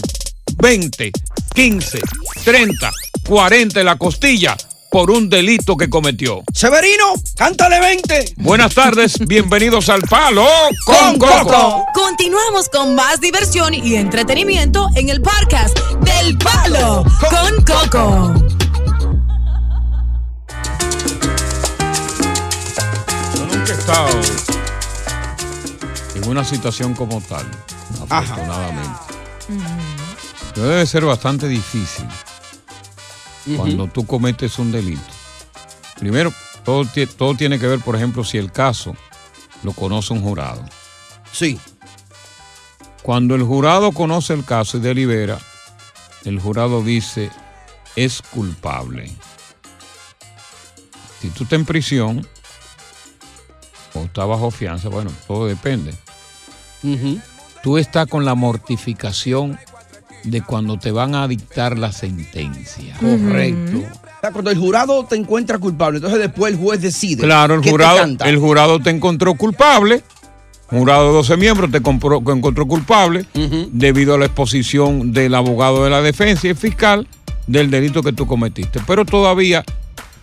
20, 0.58 1.12
15, 1.54 2.00
30, 2.44 2.92
40 3.28 3.80
en 3.80 3.86
la 3.86 3.98
costilla 3.98 4.56
por 4.92 5.10
un 5.10 5.30
delito 5.30 5.78
que 5.78 5.90
cometió. 5.90 6.44
Severino, 6.54 7.14
cántale 7.38 7.80
20. 7.80 8.34
Buenas 8.38 8.76
tardes, 8.76 9.18
bienvenidos 9.28 9.88
al 9.90 10.02
Palo 10.02 10.46
con 10.86 11.18
Coco. 11.18 11.86
Continuamos 11.94 12.68
con 12.70 12.94
más 12.94 13.22
diversión 13.22 13.74
y 13.74 13.96
entretenimiento 13.96 14.90
en 14.96 15.10
el 15.10 15.22
podcast 15.22 15.80
del 16.02 16.38
Palo 16.38 17.06
con 17.30 17.64
Coco. 17.64 18.61
Estado 23.92 24.22
en 26.16 26.30
una 26.30 26.44
situación 26.44 26.94
como 26.94 27.22
tal, 27.22 27.46
afortunadamente. 28.10 29.00
Pero 30.54 30.68
Debe 30.68 30.86
ser 30.86 31.06
bastante 31.06 31.48
difícil 31.48 32.08
cuando 33.56 33.88
tú 33.88 34.06
cometes 34.06 34.60
un 34.60 34.72
delito. 34.72 35.02
Primero, 36.00 36.34
todo, 36.64 36.86
todo 37.18 37.36
tiene 37.36 37.60
que 37.60 37.68
ver, 37.68 37.80
por 37.80 37.96
ejemplo, 37.96 38.24
si 38.24 38.38
el 38.38 38.52
caso 38.52 38.96
lo 39.64 39.74
conoce 39.74 40.14
un 40.14 40.22
jurado. 40.22 40.64
Sí. 41.32 41.60
Cuando 43.02 43.36
el 43.36 43.44
jurado 43.44 43.92
conoce 43.92 44.34
el 44.34 44.46
caso 44.46 44.78
y 44.78 44.82
delibera, 44.82 45.40
el 46.24 46.40
jurado 46.40 46.84
dice, 46.84 47.32
es 47.96 48.22
culpable. 48.22 49.12
Si 51.20 51.30
tú 51.30 51.44
estás 51.44 51.60
en 51.60 51.66
prisión 51.66 52.28
o 53.94 54.04
estás 54.06 54.28
bajo 54.28 54.52
fianza, 54.52 54.90
bueno, 54.90 55.12
todo 55.28 55.48
depende. 55.48 55.94
Tú 57.64 57.78
estás 57.78 58.08
con 58.08 58.26
la 58.26 58.36
mortificación 58.36 59.58
de 60.24 60.42
cuando 60.42 60.78
te 60.78 60.92
van 60.92 61.16
a 61.16 61.28
dictar 61.28 61.78
la 61.78 61.92
sentencia. 61.92 62.96
Correcto. 63.00 63.82
Cuando 64.34 64.52
el 64.52 64.58
jurado 64.58 65.04
te 65.06 65.16
encuentra 65.16 65.58
culpable, 65.58 65.98
entonces 65.98 66.20
después 66.20 66.54
el 66.54 66.60
juez 66.60 66.82
decide. 66.82 67.24
Claro, 67.24 67.56
el 67.56 67.62
te 67.62 67.72
jurado, 67.72 67.98
canta. 67.98 68.30
el 68.30 68.38
jurado 68.38 68.80
te 68.80 68.90
encontró 68.92 69.34
culpable. 69.36 70.04
Un 70.72 70.80
jurado 70.80 71.08
de 71.08 71.14
12 71.14 71.38
miembros 71.38 71.70
te 71.72 71.82
compró- 71.82 72.24
te 72.24 72.32
encontró 72.32 72.66
culpable 72.66 73.26
debido 73.72 74.14
a 74.14 74.18
la 74.18 74.26
exposición 74.26 75.12
del 75.12 75.36
abogado 75.36 75.84
de 75.84 75.90
la 75.90 76.02
defensa 76.02 76.48
y 76.48 76.52
el 76.52 76.56
fiscal 76.56 77.08
del 77.48 77.70
delito 77.70 78.02
que 78.04 78.14
tú 78.14 78.26
cometiste. 78.26 78.80
Pero 78.88 79.04
todavía 79.06 79.66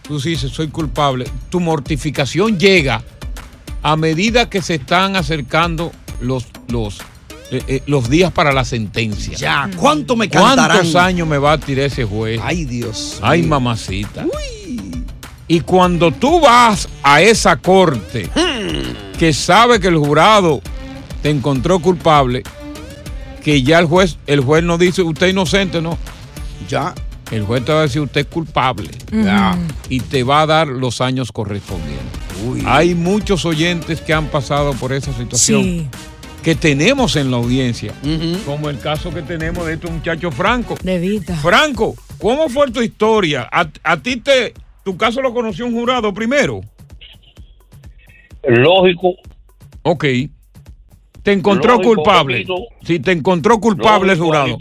tú 0.03 0.19
sí 0.21 0.31
dices, 0.31 0.51
soy 0.53 0.69
culpable. 0.69 1.27
Tu 1.51 1.61
mortificación 1.61 2.59
llega 2.59 3.03
a 3.93 3.97
medida 3.97 4.51
que 4.51 4.61
se 4.61 4.75
están 4.75 5.17
acercando 5.17 5.93
los, 6.21 6.47
los, 6.69 6.99
eh, 7.51 7.63
eh, 7.69 7.83
los 7.87 8.11
días 8.11 8.33
para 8.33 8.53
la 8.53 8.65
sentencia. 8.65 9.37
Ya, 9.37 9.71
¿cuánto 9.77 10.15
me 10.15 10.29
cantarán? 10.29 10.79
¿Cuántos 10.79 10.95
años 10.95 11.27
me 11.27 11.39
va 11.39 11.53
a 11.53 11.59
tirar 11.59 11.87
ese 11.87 12.05
juez? 12.05 12.39
Ay, 12.43 12.65
Dios. 12.67 13.19
Ay, 13.23 13.41
mío. 13.41 13.51
mamacita. 13.51 14.27
Y 15.47 15.61
cuando 15.61 16.13
tú 16.13 16.41
vas 16.41 16.89
a 17.03 17.23
esa 17.23 17.57
corte 17.57 18.29
que 19.19 19.33
sabe 19.33 19.81
que 19.81 19.89
el 19.89 19.97
jurado 19.97 20.61
te 21.23 21.31
encontró 21.31 21.79
culpable, 21.79 22.43
que 23.43 23.63
ya 23.63 23.79
el 23.79 23.87
juez, 23.87 24.19
el 24.27 24.41
juez 24.41 24.63
no 24.63 24.77
dice 24.77 25.01
usted 25.01 25.29
es 25.29 25.33
inocente, 25.33 25.81
no. 25.81 25.97
Ya. 26.69 26.95
El 27.31 27.45
juez 27.45 27.65
te 27.65 27.73
va 27.73 27.81
a 27.81 27.83
decir 27.83 28.03
usted 28.03 28.23
es 28.23 28.27
culpable. 28.27 28.91
Ya. 29.11 29.59
Y 29.89 30.01
te 30.01 30.23
va 30.23 30.43
a 30.43 30.47
dar 30.47 30.69
los 30.69 31.01
años 31.01 31.33
correspondientes. 31.33 32.18
Hay 32.67 32.95
muchos 32.95 33.45
oyentes 33.45 34.01
que 34.01 34.13
han 34.13 34.27
pasado 34.27 34.73
por 34.75 34.93
esa 34.93 35.13
situación 35.13 35.63
Sí. 35.63 35.89
que 36.43 36.55
tenemos 36.55 37.17
en 37.17 37.31
la 37.31 37.37
audiencia, 37.39 37.93
como 38.47 38.71
el 38.71 38.79
caso 38.79 39.13
que 39.13 39.23
tenemos 39.23 39.67
de 39.67 39.75
este 39.75 39.91
muchacho 39.91 40.31
Franco. 40.31 40.77
De 40.83 40.99
Vita. 40.99 41.35
Franco, 41.37 41.95
¿cómo 42.19 42.49
fue 42.49 42.71
tu 42.71 42.81
historia? 42.83 43.49
¿A, 43.51 43.69
a 43.83 43.97
ti 43.99 44.17
te, 44.17 44.55
tu 44.85 44.97
caso 44.97 45.21
lo 45.21 45.35
conoció 45.35 45.67
un 45.67 45.73
jurado 45.75 46.13
primero? 46.15 46.61
Lógico. 48.47 49.15
Ok. 49.83 50.05
Te 51.23 51.33
encontró 51.33 51.73
Lógico, 51.75 51.95
culpable. 51.97 52.35
repito. 52.39 52.55
Si 52.83 53.01
te 53.01 53.13
encontró 53.13 53.59
culpable 53.61 54.13
el 54.13 54.19
jurado. 54.19 54.57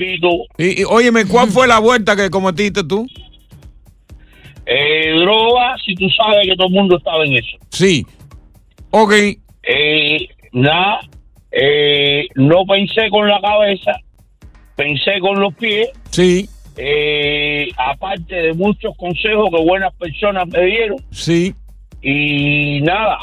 Y, 0.58 0.82
y, 0.82 0.84
óyeme, 0.84 1.26
¿cuál 1.26 1.50
fue 1.50 1.68
la 1.68 1.80
vuelta 1.80 2.16
que 2.16 2.30
cometiste 2.30 2.84
tú? 2.84 3.08
Eh, 4.70 5.14
droga, 5.22 5.78
si 5.86 5.96
tú 5.96 6.10
sabes 6.10 6.46
que 6.46 6.56
todo 6.58 6.68
el 6.68 6.74
mundo 6.74 6.98
estaba 6.98 7.24
en 7.24 7.36
eso. 7.36 7.58
Sí. 7.70 8.06
Ok. 8.92 9.14
Eh, 9.64 10.28
nada, 10.52 11.00
eh, 11.52 12.28
no 12.36 12.66
pensé 12.66 13.10
con 13.10 13.30
la 13.30 13.40
cabeza, 13.40 13.94
pensé 14.76 15.20
con 15.22 15.40
los 15.40 15.54
pies. 15.56 15.90
Sí. 16.10 16.50
Eh, 16.76 17.70
aparte 17.78 18.36
de 18.36 18.54
muchos 18.54 18.96
consejos 18.98 19.50
que 19.56 19.64
buenas 19.64 19.94
personas 19.96 20.48
me 20.50 20.62
dieron. 20.66 20.98
Sí. 21.12 21.56
Y 22.02 22.82
nada, 22.82 23.20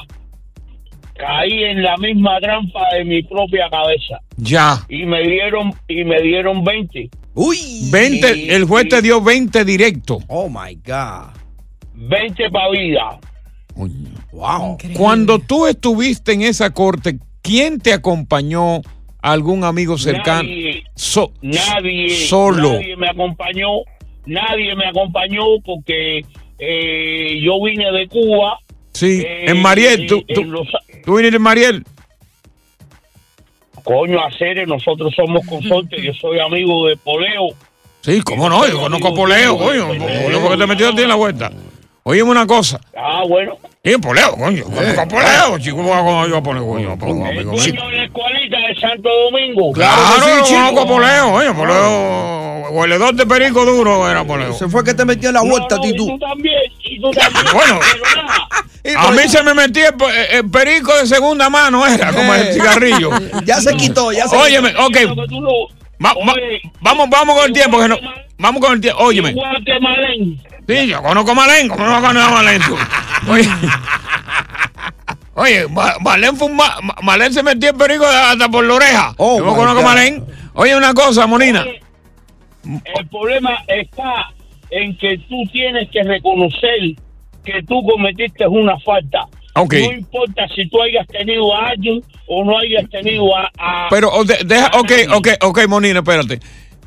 caí 1.15 1.65
en 1.65 1.83
la 1.83 1.97
misma 1.99 2.41
trampa 2.41 2.81
de 2.95 3.05
mi 3.05 3.23
propia 3.23 3.69
cabeza. 3.69 4.19
Ya. 4.39 4.79
Y 4.89 5.05
me 5.05 5.23
dieron, 5.23 5.73
y 5.89 6.05
me 6.05 6.21
dieron 6.23 6.65
20. 6.65 7.11
Uy. 7.35 7.89
20, 7.91 8.55
el 8.55 8.65
juez 8.65 8.89
te 8.89 9.03
dio 9.03 9.21
20 9.21 9.65
directo. 9.65 10.21
Oh 10.29 10.49
my 10.49 10.75
God. 10.87 11.31
20 11.95 12.51
para 12.51 12.71
vida. 12.71 13.19
Wow. 14.33 14.79
Cuando 14.97 15.39
tú 15.39 15.67
estuviste 15.67 16.33
en 16.33 16.43
esa 16.43 16.71
corte, 16.71 17.19
¿quién 17.43 17.79
te 17.81 17.93
acompañó? 17.93 18.81
¿Algún 19.21 19.65
amigo 19.65 19.97
cercano? 19.97 20.43
Nadie, 20.43 20.85
So- 20.95 21.33
nadie, 21.41 22.11
solo. 22.11 22.75
nadie 22.75 22.95
me 22.97 23.09
acompañó, 23.09 23.69
nadie 24.27 24.75
me 24.77 24.87
acompañó 24.87 25.43
porque 25.65 26.21
eh, 26.59 27.41
yo 27.43 27.63
vine 27.65 27.91
de 27.91 28.07
Cuba. 28.07 28.59
Sí, 28.93 29.23
eh, 29.25 29.47
en 29.51 29.63
Mariel. 29.63 30.07
Tú, 30.07 30.23
en 30.29 30.35
tú, 30.35 30.45
los- 30.45 30.69
tú 31.07 31.17
viniste 31.17 31.37
en 31.37 31.43
Mariel. 31.43 31.85
Coño, 33.85 34.25
hacer, 34.25 34.67
nosotros 34.67 35.13
somos 35.15 35.47
consortes, 35.47 36.03
yo 36.03 36.13
soy 36.15 36.41
amigo 36.41 36.89
de 36.89 36.97
Poleo. 36.97 37.51
Sí, 38.01 38.21
cómo 38.23 38.49
no, 38.49 38.67
yo 38.67 38.81
conozco 38.81 39.09
a 39.09 39.15
Poleo, 39.15 39.57
coño. 39.57 39.87
Poleo, 39.89 40.41
porque 40.43 40.57
te 40.59 40.67
metió 40.67 40.89
a 40.89 40.95
ti 40.95 41.03
en 41.03 41.09
la 41.09 41.15
vuelta. 41.15 41.51
Óyeme 42.03 42.31
una 42.33 42.47
cosa. 42.47 42.79
Ah, 42.97 43.23
bueno. 43.27 43.57
Sí, 43.83 43.97
Poleo, 43.97 44.37
coño. 44.37 44.65
Conozco 44.65 45.01
a 45.01 45.07
Poleo, 45.09 45.59
chico. 45.59 45.77
¿Cómo 45.79 45.95
hago 45.95 46.27
yo 46.27 46.37
a 46.37 46.43
Poleo, 46.43 46.67
coño? 46.67 46.97
Mío. 46.97 47.45
Dueño 47.45 47.89
de 47.89 47.97
la 47.97 48.05
escuelita 48.05 48.59
de 48.59 48.75
Santo 48.81 49.09
Domingo. 49.31 49.73
Claro, 49.73 50.03
yo 50.47 50.55
conozco 50.55 50.81
a 50.81 50.87
Poleo, 50.87 51.33
oye, 51.33 51.53
Poleo. 51.55 52.71
Hueledor 52.71 53.15
de 53.15 53.27
perico 53.27 53.65
duro 53.65 54.11
era 54.11 54.25
Poleo. 54.25 54.53
Se 54.53 54.69
fue 54.69 54.83
que 54.85 54.95
te 54.95 55.05
metió 55.05 55.29
en 55.29 55.35
la 55.35 55.43
vuelta, 55.43 55.77
Y 55.83 55.93
Titú. 55.93 56.07
tú 56.09 56.19
también, 56.19 56.61
y 56.81 57.01
tú 57.01 57.11
también. 57.11 57.45
Bueno. 57.55 57.81
A 58.99 59.11
mí 59.13 59.23
se 59.29 59.43
me 59.43 59.55
metía 59.55 59.89
el, 59.89 59.95
pe- 59.95 60.37
el 60.39 60.51
perico 60.51 60.95
de 60.97 61.07
segunda 61.07 61.49
mano, 61.49 61.87
era 61.87 62.13
como 62.13 62.35
el 62.35 62.53
cigarrillo. 62.53 63.11
Ya 63.45 63.57
se 63.61 63.75
quitó, 63.77 64.13
ya 64.13 64.29
se 64.29 64.37
Óyeme, 64.37 64.71
quitó. 64.71 64.87
ok. 64.87 64.97
Va- 66.05 66.13
va- 66.15 66.35
vamos, 66.81 67.09
vamos 67.09 67.35
con 67.37 67.47
el 67.47 67.53
tiempo. 67.53 67.79
Que 67.81 67.89
no, 67.89 67.97
vamos 68.39 68.61
con 68.61 68.73
el 68.75 68.81
tiempo. 68.81 69.03
Óyeme. 69.03 69.35
Sí, 70.69 70.87
yo 70.87 71.03
conozco 71.03 71.31
a 71.31 71.35
Malén. 71.35 71.69
¿Cómo 71.69 71.85
no 71.85 71.93
vas 71.93 72.05
a 72.05 72.07
conocer 72.09 72.29
a 72.29 72.33
Malén 72.35 72.63
tú? 72.63 72.77
Oye, 73.31 73.49
Oye 75.35 75.67
Ma- 75.69 75.97
Malén, 76.01 76.37
fue 76.37 76.47
un 76.49 76.57
ma- 76.57 76.77
Ma- 76.83 76.97
Malén 77.03 77.33
se 77.33 77.43
metió 77.43 77.71
el 77.71 77.77
perico 77.77 78.05
hasta 78.07 78.49
por 78.49 78.65
la 78.65 78.75
oreja. 78.75 79.15
Oh, 79.17 79.39
yo 79.39 79.55
conozco 79.55 79.81
a. 79.81 79.85
Malén. 79.85 80.25
Oye, 80.55 80.77
una 80.77 80.95
cosa, 80.95 81.27
Monina. 81.27 81.65
El 82.65 83.09
problema 83.09 83.59
está 83.67 84.31
en 84.71 84.97
que 84.97 85.19
tú 85.29 85.43
tienes 85.53 85.91
que 85.91 86.03
reconocer 86.03 86.95
que 87.45 87.63
tú 87.63 87.83
cometiste 87.87 88.47
una 88.47 88.79
falta. 88.81 89.27
No 89.81 89.93
importa 89.93 90.49
si 90.55 90.69
tú 90.69 90.83
hayas 90.83 91.07
tenido 91.07 91.55
a 91.55 91.69
alguien 91.69 92.03
o 92.27 92.45
no 92.45 92.59
hayas 92.59 92.89
tenido 92.91 93.37
a... 93.37 93.51
a- 93.59 93.87
Pero, 93.91 94.13
o 94.13 94.25
de- 94.25 94.43
deja, 94.45 94.71
ok, 94.79 94.93
ok, 95.15 95.29
ok, 95.43 95.69
Monina, 95.69 96.01
espérate. 96.01 96.41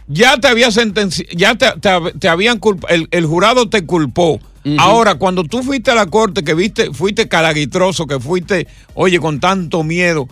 Ya 0.08 0.38
te 0.38 0.48
había 0.48 0.72
sentenciado, 0.72 1.30
ya 1.36 1.56
te, 1.56 1.68
te- 1.80 2.18
te 2.20 2.28
habían 2.30 2.60
culpado, 2.60 2.94
el, 2.94 3.08
el 3.12 3.26
jurado 3.26 3.70
te 3.70 3.86
culpó. 3.86 4.40
Ahora, 4.80 5.16
cuando 5.16 5.46
tú 5.46 5.64
fuiste 5.64 5.92
a 5.92 5.96
la 5.96 6.08
corte, 6.08 6.44
que 6.44 6.54
viste, 6.54 6.92
fuiste 6.94 7.30
calaguitroso, 7.30 8.06
que 8.06 8.20
fuiste, 8.20 8.68
oye, 8.96 9.18
con 9.18 9.40
tanto 9.40 9.82
miedo, 9.84 10.28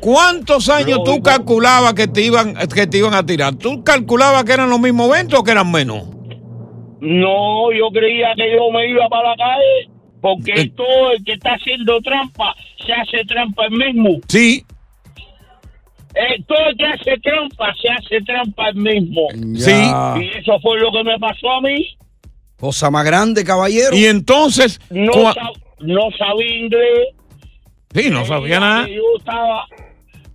¿cuántos 0.00 0.70
años 0.70 1.00
tú 1.04 1.22
calculabas 1.22 1.92
que 1.92 2.08
te 2.08 2.22
iban, 2.22 2.54
que 2.54 2.86
te 2.86 2.96
iban 2.98 3.12
a 3.12 3.26
tirar? 3.26 3.54
¿Tú 3.56 3.84
calculabas 3.84 4.44
que 4.44 4.52
eran 4.52 4.70
los 4.70 4.80
mismos 4.80 5.10
20 5.10 5.36
o 5.36 5.44
que 5.44 5.50
eran 5.50 5.70
menos? 5.70 6.04
No, 7.04 7.70
yo 7.72 7.90
creía 7.90 8.34
que 8.36 8.52
yo 8.56 8.70
me 8.70 8.88
iba 8.88 9.08
para 9.08 9.30
la 9.30 9.36
calle 9.36 9.90
porque 10.20 10.52
Eh. 10.52 10.70
todo 10.74 11.12
el 11.12 11.22
que 11.24 11.32
está 11.34 11.50
haciendo 11.54 12.00
trampa 12.00 12.54
se 12.84 12.92
hace 12.92 13.24
trampa 13.26 13.66
el 13.66 13.72
mismo. 13.72 14.20
Sí. 14.28 14.64
Eh, 16.14 16.42
todo 16.46 16.58
el 16.68 16.76
que 16.76 16.84
hace 16.86 17.18
trampa 17.20 17.74
se 17.80 17.88
hace 17.90 18.20
trampa 18.24 18.68
el 18.68 18.76
mismo. 18.76 19.22
Ya. 19.34 20.14
Y 20.20 20.38
eso 20.38 20.58
fue 20.60 20.78
lo 20.78 20.92
que 20.92 21.02
me 21.04 21.18
pasó 21.18 21.50
a 21.50 21.60
mí. 21.60 21.96
Cosa 22.58 22.90
más 22.90 23.04
grande, 23.04 23.44
caballero. 23.44 23.94
Y 23.96 24.06
entonces, 24.06 24.80
No, 24.90 25.12
sab- 25.12 25.60
no 25.80 26.08
sabía 26.16 26.56
inglés. 26.56 27.08
sí, 27.92 28.10
no 28.10 28.24
sabía 28.24 28.60
nada. 28.60 28.88
Yo 28.88 29.02
estaba, 29.18 29.66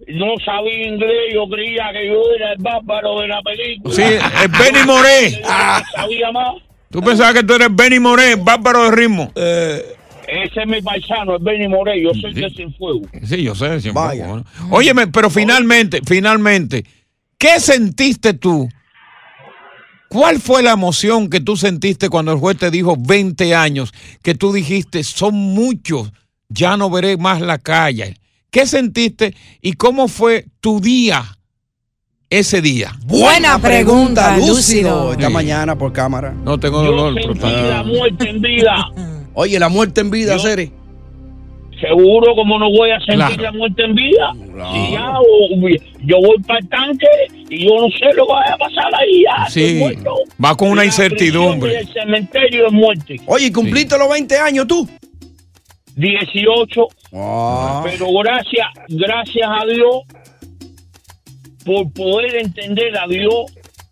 no 0.09 0.35
sabía 0.43 0.87
inglés, 0.87 1.33
yo 1.33 1.47
creía 1.47 1.91
que 1.93 2.07
yo 2.07 2.21
era 2.35 2.53
el 2.53 2.61
bárbaro 2.61 3.21
de 3.21 3.27
la 3.27 3.41
película. 3.41 3.93
Sí, 3.93 4.01
el 4.01 4.47
Benny 4.49 4.85
Moré. 4.85 5.41
Ah. 5.45 5.83
Sabía 5.95 6.31
más. 6.31 6.55
Tú 6.89 7.01
pensabas 7.01 7.33
que 7.33 7.43
tú 7.43 7.53
eres 7.53 7.69
Benny 7.71 7.99
Moré, 7.99 8.35
bárbaro 8.35 8.85
de 8.85 8.91
ritmo. 8.91 9.31
Ese 9.35 10.61
es 10.61 10.67
mi 10.67 10.81
paisano, 10.81 11.35
el 11.35 11.43
Benny 11.43 11.67
Morey. 11.67 12.03
Yo 12.03 12.11
soy 12.13 12.33
de 12.33 12.49
Cienfuegos. 12.51 13.09
Sí, 13.23 13.43
yo 13.43 13.55
sé. 13.55 13.81
siempre, 13.81 14.03
bueno. 14.17 14.45
Óyeme, 14.69 15.07
pero 15.07 15.29
finalmente, 15.29 16.01
finalmente, 16.05 16.85
¿qué 17.37 17.59
sentiste 17.59 18.33
tú? 18.33 18.69
¿Cuál 20.07 20.39
fue 20.39 20.63
la 20.63 20.71
emoción 20.71 21.29
que 21.29 21.39
tú 21.39 21.55
sentiste 21.55 22.09
cuando 22.09 22.31
el 22.31 22.39
juez 22.39 22.57
te 22.57 22.71
dijo 22.71 22.95
20 22.97 23.53
años? 23.55 23.93
Que 24.23 24.33
tú 24.33 24.51
dijiste, 24.51 25.03
son 25.03 25.35
muchos, 25.35 26.11
ya 26.47 26.77
no 26.77 26.89
veré 26.89 27.17
más 27.17 27.41
la 27.41 27.59
calle. 27.59 28.15
¿Qué 28.51 28.65
sentiste 28.65 29.35
y 29.61 29.73
cómo 29.73 30.07
fue 30.07 30.45
tu 30.59 30.79
día 30.79 31.23
ese 32.29 32.61
día? 32.61 32.91
Buena 33.05 33.59
pregunta, 33.59 34.37
Lúcido. 34.37 35.11
Esta 35.13 35.27
Sí. 35.27 35.33
mañana 35.33 35.77
por 35.77 35.93
cámara. 35.93 36.33
No 36.33 36.59
tengo 36.59 36.83
Yo 36.83 36.91
dolor, 36.91 37.13
pero 37.15 37.33
sentí 37.35 37.67
la 37.69 37.83
muerte 37.83 38.29
en 38.29 38.41
vida. 38.41 38.75
Oye, 39.35 39.59
la 39.59 39.69
muerte 39.69 40.01
en 40.01 40.09
vida, 40.09 40.35
Yo- 40.37 40.39
Cere. 40.41 40.71
Seguro, 41.79 42.35
como 42.35 42.59
no 42.59 42.69
voy 42.71 42.91
a 42.91 42.97
sentir 42.99 43.15
Claro. 43.37 43.41
la 43.41 43.51
muerte 43.53 43.83
en 43.85 43.95
vida. 43.95 44.33
Y 44.75 44.91
ya, 44.91 45.13
o- 45.17 45.69
yo 46.03 46.17
voy 46.17 46.35
para 46.45 46.59
el 46.59 46.67
tanque 46.67 47.07
y 47.49 47.63
yo 47.65 47.69
no 47.79 47.87
sé 47.97 48.13
lo 48.17 48.27
que 48.27 48.33
va 48.33 48.41
a 48.53 48.57
pasar 48.57 48.93
ahí. 48.99 49.23
Ya, 49.23 49.45
estoy 49.47 49.63
Sí, 49.69 49.75
muerto. 49.75 50.15
va 50.43 50.57
con 50.57 50.71
una 50.71 50.83
y 50.83 50.87
incertidumbre. 50.87 51.77
El 51.79 51.87
cementerio 51.87 52.65
de 52.65 52.71
muerte. 52.71 53.15
Oye, 53.27 53.49
¿cumpliste 53.53 53.97
los 53.97 54.09
20 54.09 54.37
años 54.37 54.67
tú? 54.67 54.89
18. 55.99 56.87
Ah. 57.13 57.81
Pero 57.83 58.07
gracias, 58.23 58.67
gracias 58.87 59.49
a 59.49 59.65
Dios 59.65 60.03
por 61.65 61.91
poder 61.91 62.37
entender 62.37 62.97
a 62.97 63.05
Dios, 63.07 63.51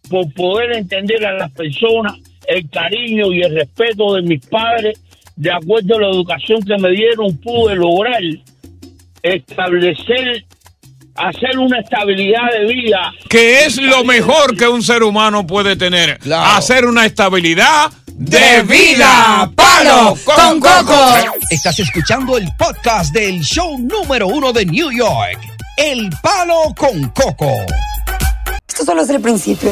por 0.10 0.34
poder 0.34 0.78
entender 0.78 1.26
a 1.26 1.34
las 1.34 1.52
personas, 1.52 2.14
el 2.48 2.70
cariño 2.70 3.32
y 3.34 3.42
el 3.42 3.54
respeto 3.54 4.16
de 4.16 4.22
mis 4.22 4.46
padres, 4.46 5.00
de 5.36 5.52
acuerdo 5.52 5.98
a 5.98 6.02
la 6.02 6.10
educación 6.10 6.62
que 6.64 6.78
me 6.78 6.92
dieron, 6.92 7.38
pude 7.38 7.76
lograr 7.76 8.22
establecer, 9.22 10.46
hacer 11.16 11.60
una 11.60 11.80
estabilidad 11.80 12.52
de 12.58 12.74
vida. 12.74 13.12
que 13.30 13.66
es 13.66 13.82
lo 13.82 14.04
mejor 14.06 14.56
que 14.56 14.68
un 14.68 14.82
ser 14.82 15.04
humano 15.04 15.46
puede 15.46 15.76
tener. 15.76 16.20
Hacer 16.32 16.86
una 16.86 17.06
estabilidad 17.06 17.92
de 18.18 18.64
vida. 18.64 19.50
¡Palo 19.56 20.16
con 20.26 20.60
Coco! 20.60 21.14
Estás 21.52 21.78
escuchando 21.80 22.38
el 22.38 22.50
podcast 22.58 23.14
del 23.14 23.42
show 23.42 23.78
número 23.78 24.28
uno 24.28 24.52
de 24.52 24.66
New 24.66 24.92
York, 24.92 25.40
El 25.78 26.10
Palo 26.22 26.74
con 26.76 27.10
Coco. 27.10 27.52
Esto 28.68 28.86
solo 28.86 29.04
es 29.04 29.10
el 29.10 29.22
principio. 29.22 29.72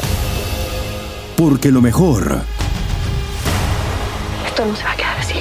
Porque 1.36 1.72
lo 1.72 1.82
mejor, 1.82 2.42
Esto 4.48 4.66
no 4.66 4.76
se 4.76 4.84
va 4.84 4.92
a 4.92 4.96
quedar 4.96 5.18
así. 5.20 5.36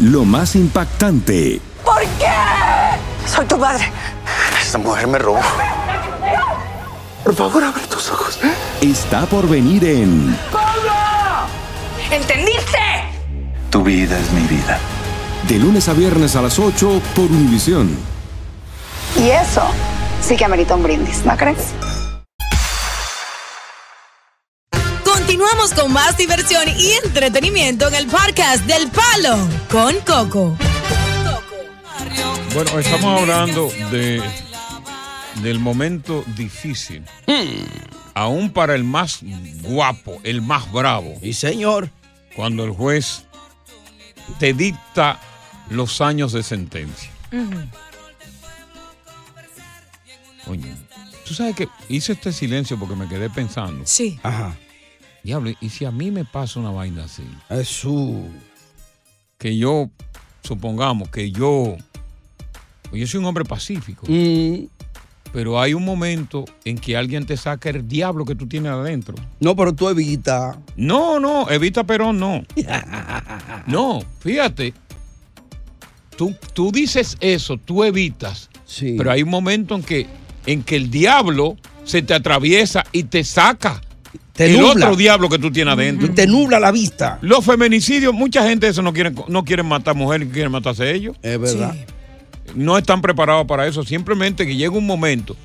lo 0.00 0.24
más 0.24 0.56
impactante, 0.56 1.60
¿Por 1.84 2.00
qué? 2.18 2.26
Soy 3.28 3.44
tu 3.46 3.58
madre. 3.58 3.90
Esta 4.60 4.78
mujer 4.78 5.06
me 5.06 5.18
robó. 5.18 5.40
Por 7.24 7.34
favor, 7.36 7.62
abre 7.64 7.82
tus 7.86 8.08
ojos. 8.10 8.38
está 8.80 9.26
por 9.26 9.48
venir 9.48 9.84
en 9.84 10.36
¿Entendiste? 12.12 12.78
Tu 13.70 13.82
vida 13.82 14.18
es 14.18 14.30
mi 14.32 14.42
vida. 14.42 14.78
De 15.48 15.58
lunes 15.58 15.88
a 15.88 15.94
viernes 15.94 16.36
a 16.36 16.42
las 16.42 16.58
8 16.58 17.00
por 17.16 17.24
Univisión. 17.24 17.96
Y 19.16 19.30
eso 19.30 19.62
sí 20.20 20.36
que 20.36 20.44
amerita 20.44 20.74
un 20.74 20.82
brindis, 20.82 21.24
¿no 21.24 21.34
crees? 21.38 21.72
Continuamos 25.02 25.72
con 25.72 25.90
más 25.90 26.18
diversión 26.18 26.64
y 26.76 26.92
entretenimiento 27.02 27.88
en 27.88 27.94
el 27.94 28.06
podcast 28.06 28.66
del 28.66 28.88
Palo 28.88 29.38
con 29.70 29.94
Coco. 30.00 30.56
Bueno, 32.52 32.78
estamos 32.78 33.22
hablando 33.22 33.70
de 33.90 34.22
del 35.42 35.58
momento 35.60 36.24
difícil. 36.36 37.04
Aún 38.12 38.50
para 38.50 38.74
el 38.74 38.84
más 38.84 39.20
guapo, 39.62 40.20
el 40.24 40.42
más 40.42 40.70
bravo. 40.70 41.14
Y 41.22 41.32
señor. 41.32 41.88
Cuando 42.34 42.64
el 42.64 42.70
juez 42.70 43.24
te 44.38 44.52
dicta 44.52 45.20
los 45.70 46.00
años 46.00 46.32
de 46.32 46.42
sentencia. 46.42 47.10
Oye, 50.46 50.74
tú 51.26 51.34
sabes 51.34 51.54
que 51.56 51.68
hice 51.88 52.12
este 52.12 52.32
silencio 52.32 52.78
porque 52.78 52.96
me 52.96 53.08
quedé 53.08 53.30
pensando. 53.30 53.82
Sí. 53.86 54.18
Ajá. 54.22 54.56
Diablo, 55.22 55.52
¿y 55.60 55.68
si 55.68 55.84
a 55.84 55.90
mí 55.90 56.10
me 56.10 56.24
pasa 56.24 56.58
una 56.58 56.70
vaina 56.70 57.04
así? 57.04 57.22
Eso. 57.48 58.22
Que 59.38 59.56
yo, 59.56 59.88
supongamos 60.42 61.08
que 61.10 61.30
yo 61.30 61.76
Yo 62.92 63.06
soy 63.06 63.20
un 63.20 63.26
hombre 63.26 63.44
pacífico. 63.44 64.06
Mm. 64.08 64.66
Pero 65.32 65.58
hay 65.58 65.72
un 65.72 65.84
momento 65.84 66.44
en 66.64 66.76
que 66.76 66.96
alguien 66.96 67.24
te 67.24 67.36
saca 67.36 67.70
el 67.70 67.88
diablo 67.88 68.24
que 68.24 68.34
tú 68.34 68.46
tienes 68.46 68.70
adentro. 68.70 69.14
No, 69.40 69.56
pero 69.56 69.72
tú 69.72 69.88
evita. 69.88 70.58
No, 70.76 71.18
no, 71.18 71.48
evita 71.50 71.84
Perón, 71.84 72.18
no. 72.18 72.42
No, 73.66 74.00
fíjate. 74.20 74.74
Tú, 76.16 76.34
tú 76.52 76.70
dices 76.70 77.16
eso, 77.20 77.56
tú 77.56 77.82
evitas. 77.84 78.50
Sí. 78.66 78.94
Pero 78.98 79.10
hay 79.10 79.22
un 79.22 79.30
momento 79.30 79.74
en 79.74 79.82
que, 79.82 80.06
en 80.46 80.62
que 80.62 80.76
el 80.76 80.90
diablo 80.90 81.56
se 81.84 82.02
te 82.02 82.14
atraviesa 82.14 82.84
y 82.92 83.04
te 83.04 83.24
saca. 83.24 83.80
Te 84.34 84.46
el 84.46 84.60
nubla. 84.60 84.86
otro 84.86 84.96
diablo 84.96 85.28
que 85.28 85.38
tú 85.38 85.50
tienes 85.50 85.72
adentro. 85.72 86.06
Y 86.06 86.10
te 86.10 86.26
nubla 86.26 86.58
la 86.60 86.70
vista. 86.70 87.18
Los 87.22 87.44
feminicidios, 87.44 88.12
mucha 88.14 88.46
gente 88.46 88.68
eso 88.68 88.82
no 88.82 88.92
quieren, 88.92 89.14
no 89.28 89.44
quieren 89.44 89.66
matar 89.66 89.94
mujeres, 89.94 90.28
quieren 90.32 90.52
matarse 90.52 90.94
ellos. 90.94 91.16
Es 91.22 91.38
verdad. 91.38 91.74
No 92.54 92.78
están 92.78 93.00
preparados 93.00 93.46
para 93.46 93.66
eso. 93.66 93.82
Simplemente 93.84 94.46
que 94.46 94.56
llega 94.56 94.76
un 94.76 94.86
momento. 94.86 95.36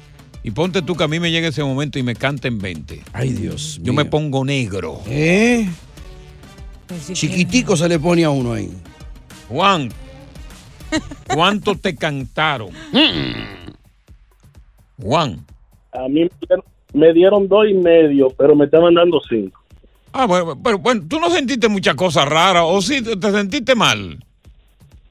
Y 0.44 0.52
ponte 0.52 0.82
tú 0.82 0.96
que 0.96 1.04
a 1.04 1.08
mí 1.08 1.20
me 1.20 1.32
llegue 1.32 1.48
ese 1.48 1.64
momento 1.64 2.00
y 2.00 2.04
me 2.04 2.16
canten 2.16 2.60
20. 2.60 3.04
Ay, 3.14 3.34
Dios. 3.34 3.80
Yo 3.84 3.94
me 3.94 4.06
pongo 4.06 4.46
negro. 4.46 5.02
¿Eh? 5.08 5.68
Chiquitico 7.12 7.76
se 7.76 7.90
le 7.90 8.00
pone 8.00 8.24
a 8.24 8.30
uno 8.30 8.54
ahí. 8.54 8.72
Juan, 9.50 9.90
¿cuánto 11.34 11.76
te 11.76 11.96
cantaron? 11.96 12.70
Juan. 15.02 15.46
A 15.92 16.08
mí 16.08 16.28
me 16.94 17.14
dieron, 17.14 17.48
dos 17.48 17.66
y 17.70 17.74
medio, 17.74 18.30
pero 18.38 18.56
me 18.56 18.66
estaban 18.66 18.94
dando 18.94 19.20
cinco. 19.28 19.62
Ah, 20.14 20.26
bueno, 20.26 20.58
pero 20.62 20.80
bueno, 20.80 21.04
tú 21.08 21.20
no 21.20 21.30
sentiste 21.30 21.68
muchas 21.68 21.96
cosas 21.96 22.28
raras, 22.28 22.64
o 22.66 22.82
sí 22.82 23.02
te 23.02 23.32
sentiste 23.32 23.76
mal. 23.76 24.18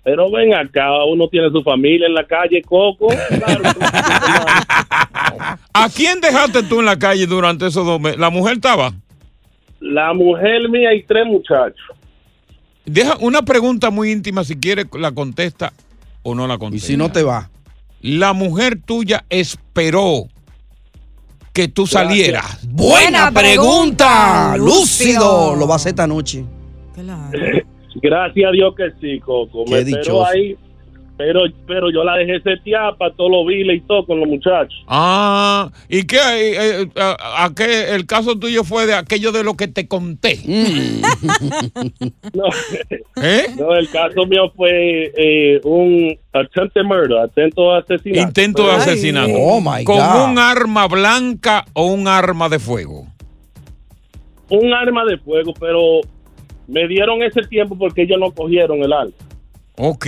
Pero 0.06 0.30
ven 0.30 0.54
acá, 0.54 1.04
uno 1.04 1.26
tiene 1.26 1.50
su 1.50 1.64
familia 1.64 2.06
en 2.06 2.14
la 2.14 2.24
calle, 2.24 2.62
Coco. 2.62 3.08
Claro, 3.08 3.62
¿A 5.72 5.88
quién 5.92 6.20
dejaste 6.20 6.62
tú 6.62 6.78
en 6.78 6.86
la 6.86 6.96
calle 6.96 7.26
durante 7.26 7.66
esos 7.66 7.84
dos 7.84 8.00
meses? 8.00 8.16
¿La 8.16 8.30
mujer 8.30 8.54
estaba? 8.54 8.92
la 9.80 10.14
mujer 10.14 10.68
mía 10.70 10.94
y 10.94 11.02
tres 11.02 11.26
muchachos. 11.26 11.96
Deja 12.84 13.16
una 13.18 13.42
pregunta 13.42 13.90
muy 13.90 14.12
íntima, 14.12 14.44
si 14.44 14.54
quieres 14.54 14.86
la 14.96 15.10
contesta 15.10 15.72
o 16.22 16.36
no 16.36 16.46
la 16.46 16.56
contesta. 16.56 16.86
Y 16.86 16.88
si 16.92 16.96
no 16.96 17.10
te 17.10 17.24
va. 17.24 17.50
La 18.00 18.32
mujer 18.32 18.78
tuya 18.80 19.24
esperó 19.28 20.28
que 21.52 21.66
tú 21.66 21.84
salieras. 21.88 22.64
Buena 22.68 23.32
pregunta, 23.32 24.56
Lúcido. 24.56 25.56
Lo 25.56 25.66
va 25.66 25.74
a 25.74 25.76
hacer 25.76 25.90
esta 25.90 26.06
noche. 26.06 26.44
Gracias 28.02 28.48
a 28.48 28.52
Dios 28.52 28.74
que 28.76 28.90
sí, 29.00 29.20
Coco. 29.20 29.64
Qué 29.64 29.70
Me 29.72 29.84
dichoso. 29.84 30.00
esperó 30.00 30.26
ahí, 30.26 30.56
pero, 31.18 31.40
pero 31.66 31.90
yo 31.90 32.04
la 32.04 32.14
dejé 32.16 32.40
setear 32.42 32.94
para 32.98 33.14
todos 33.14 33.30
los 33.30 33.46
viles 33.46 33.78
y 33.78 33.80
todo 33.86 34.04
con 34.04 34.20
los 34.20 34.28
muchachos. 34.28 34.84
Ah, 34.86 35.70
¿y 35.88 36.04
qué? 36.06 36.16
eh, 36.18 36.82
eh, 36.82 36.86
a, 37.00 37.44
a 37.46 37.54
qué 37.54 37.94
el 37.94 38.04
caso 38.06 38.38
tuyo 38.38 38.64
fue 38.64 38.84
de 38.86 38.92
aquello 38.94 39.32
de 39.32 39.42
lo 39.42 39.54
que 39.56 39.66
te 39.68 39.88
conté? 39.88 40.38
No, 42.34 42.44
¿Eh? 43.22 43.46
no, 43.58 43.74
el 43.74 43.88
caso 43.88 44.26
mío 44.26 44.52
fue 44.54 45.10
eh, 45.16 45.60
un 45.64 46.16
attempted 46.32 46.82
murder, 46.84 47.18
atento 47.18 47.72
a 47.72 47.78
asesinato. 47.78 48.28
Intento 48.28 48.66
de 48.66 48.72
asesinato. 48.72 49.32
Oh, 49.38 49.60
my 49.60 49.84
¿Con 49.84 49.96
God. 49.96 50.30
un 50.32 50.38
arma 50.38 50.86
blanca 50.86 51.64
o 51.72 51.86
un 51.86 52.08
arma 52.08 52.48
de 52.48 52.58
fuego? 52.58 53.06
Un 54.50 54.72
arma 54.74 55.04
de 55.06 55.16
fuego, 55.18 55.54
pero 55.58 56.00
me 56.68 56.86
dieron 56.88 57.22
ese 57.22 57.42
tiempo 57.42 57.76
porque 57.78 58.02
ellos 58.02 58.18
no 58.20 58.30
cogieron 58.32 58.82
el 58.82 58.92
arma. 58.92 59.12
Ok. 59.78 60.06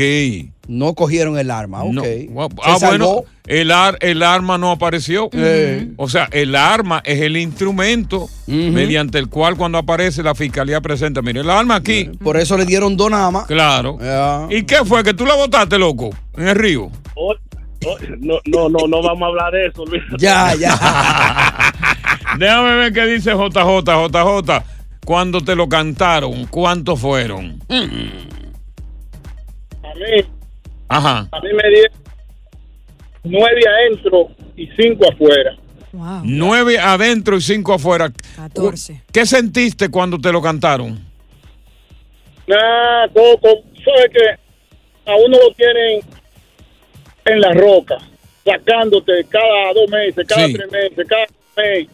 No 0.67 0.95
cogieron 0.95 1.39
el 1.39 1.51
arma, 1.51 1.83
ok. 1.83 1.93
No. 1.93 2.03
Se 2.03 2.29
Ah, 2.65 2.77
bueno, 2.81 3.25
el, 3.47 3.71
ar- 3.71 3.99
el 4.01 4.23
arma 4.23 4.57
no 4.59 4.71
apareció. 4.71 5.29
O 5.97 6.09
sea, 6.09 6.29
el 6.33 6.55
arma 6.57 7.03
es 7.05 7.21
el 7.21 7.37
instrumento 7.37 8.29
mediante 8.47 9.19
el 9.19 9.29
cual 9.29 9.57
cuando 9.57 9.79
aparece 9.79 10.23
la 10.23 10.35
fiscalía 10.35 10.81
presenta, 10.81 11.21
mire, 11.23 11.41
el 11.41 11.51
arma 11.51 11.77
aquí. 11.77 12.11
Por 12.23 12.37
eso 12.39 12.57
le 12.57 12.65
dieron 12.65 12.97
dos 12.97 13.11
nada 13.11 13.31
más. 13.31 13.47
Claro. 13.47 13.99
¿Y 14.51 14.63
qué 14.65 14.85
fue? 14.85 15.03
¿Que 15.05 15.13
tú 15.15 15.25
la 15.27 15.35
botaste, 15.37 15.79
loco? 15.79 16.11
En 16.37 16.49
el 16.49 16.55
río. 16.57 16.91
Oh, 17.15 17.35
oh, 17.87 17.97
no, 18.21 18.39
no, 18.47 18.69
no, 18.69 18.87
no 18.89 19.03
vamos 19.03 19.23
a 19.23 19.27
hablar 19.27 19.53
de 19.53 19.67
eso, 19.67 19.85
Luis. 19.87 20.03
Ya, 20.19 20.55
ya. 20.55 20.75
Déjame 22.39 22.75
ver 22.77 22.93
qué 22.93 23.07
dice 23.07 23.33
JJ. 23.33 23.85
JJ, 23.85 24.63
cuando 25.09 25.41
te 25.41 25.57
lo 25.57 25.67
cantaron, 25.71 26.45
¿cuántos 26.49 27.01
fueron? 27.01 27.59
A 27.71 27.75
mí, 29.95 30.23
Ajá. 30.87 31.27
a 31.33 31.41
mí 31.41 31.49
me 31.55 31.69
dieron 31.71 31.93
nueve 33.25 33.61
adentro 33.67 34.29
y 34.55 34.67
cinco 34.79 35.07
afuera. 35.11 35.57
Nueve 36.25 36.79
adentro 36.79 37.39
y 37.39 37.41
cinco 37.41 37.73
afuera. 37.73 38.13
14. 38.37 39.01
¿Qué 39.11 39.25
sentiste 39.25 39.89
cuando 39.89 40.19
te 40.19 40.31
lo 40.31 40.43
cantaron? 40.43 41.03
Nada, 42.47 43.09
Coco, 43.09 43.63
sabes 43.83 44.11
que 44.13 45.11
a 45.11 45.17
uno 45.17 45.39
lo 45.39 45.55
tienen 45.55 46.01
en 47.25 47.41
la 47.41 47.53
roca, 47.55 47.97
sacándote 48.45 49.25
cada 49.31 49.73
dos 49.73 49.89
meses, 49.91 50.27
cada 50.29 50.47
Sí. 50.49 50.53
tres 50.53 50.71
meses, 50.71 51.07
cada 51.09 51.27
mes, 51.57 51.89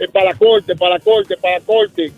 eh, 0.00 0.08
para 0.12 0.26
la 0.32 0.34
corte, 0.34 0.74
para 0.76 0.94
la 0.94 1.00
corte, 1.00 1.36
para 1.36 1.58
la 1.58 1.64
corte. 1.64 2.12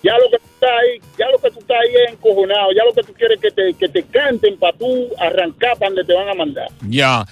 Ya 0.00 0.12
lo 0.16 0.30
que 0.30 0.38
tú 0.38 0.44
estás 0.54 0.70
ahí, 0.70 1.00
ya 1.18 1.26
lo 1.30 1.38
que 1.38 1.50
tú 1.50 1.58
estás 1.58 1.76
ahí 1.80 1.94
es 2.06 2.12
encojonado, 2.12 2.68
ya 2.72 2.84
lo 2.84 2.92
que 2.92 3.02
tú 3.02 3.12
quieres 3.14 3.40
que 3.40 3.50
te, 3.50 3.74
que 3.74 3.88
te 3.88 4.02
canten 4.04 4.56
para 4.56 4.76
tú 4.78 5.08
arrancar 5.18 5.76
para 5.76 5.90
donde 5.90 6.04
te 6.04 6.14
van 6.14 6.28
a 6.28 6.34
mandar. 6.34 6.68
Ya, 6.88 7.24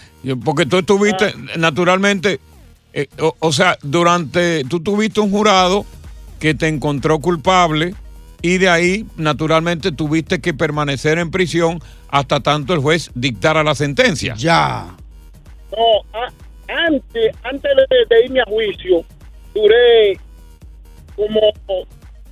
porque 0.45 0.67
tú 0.67 0.79
estuviste, 0.79 1.33
naturalmente, 1.57 2.41
eh, 2.93 3.07
o, 3.21 3.37
o 3.39 3.53
sea, 3.53 3.79
durante, 3.83 4.65
tú 4.65 4.81
tuviste 4.81 5.21
un 5.21 5.31
jurado 5.31 5.85
que 6.41 6.55
te 6.55 6.67
encontró 6.67 7.21
culpable 7.21 7.95
y 8.43 8.59
de 8.59 8.69
ahí, 8.69 9.07
naturalmente, 9.17 9.93
tuviste 9.93 10.41
que 10.41 10.53
permanecer 10.53 11.19
en 11.19 11.31
prisión 11.31 11.79
hasta 12.09 12.41
tanto 12.41 12.75
el 12.75 12.81
juez 12.81 13.11
dictara 13.15 13.63
la 13.63 13.75
sentencia. 13.77 14.35
Ya. 14.37 14.87
No, 15.71 16.19
a- 16.19 16.33
antes, 16.89 17.33
antes 17.45 17.71
de, 17.77 18.15
de 18.17 18.25
irme 18.25 18.41
a 18.41 18.45
juicio, 18.45 19.05
duré 19.57 20.19
como 21.17 21.41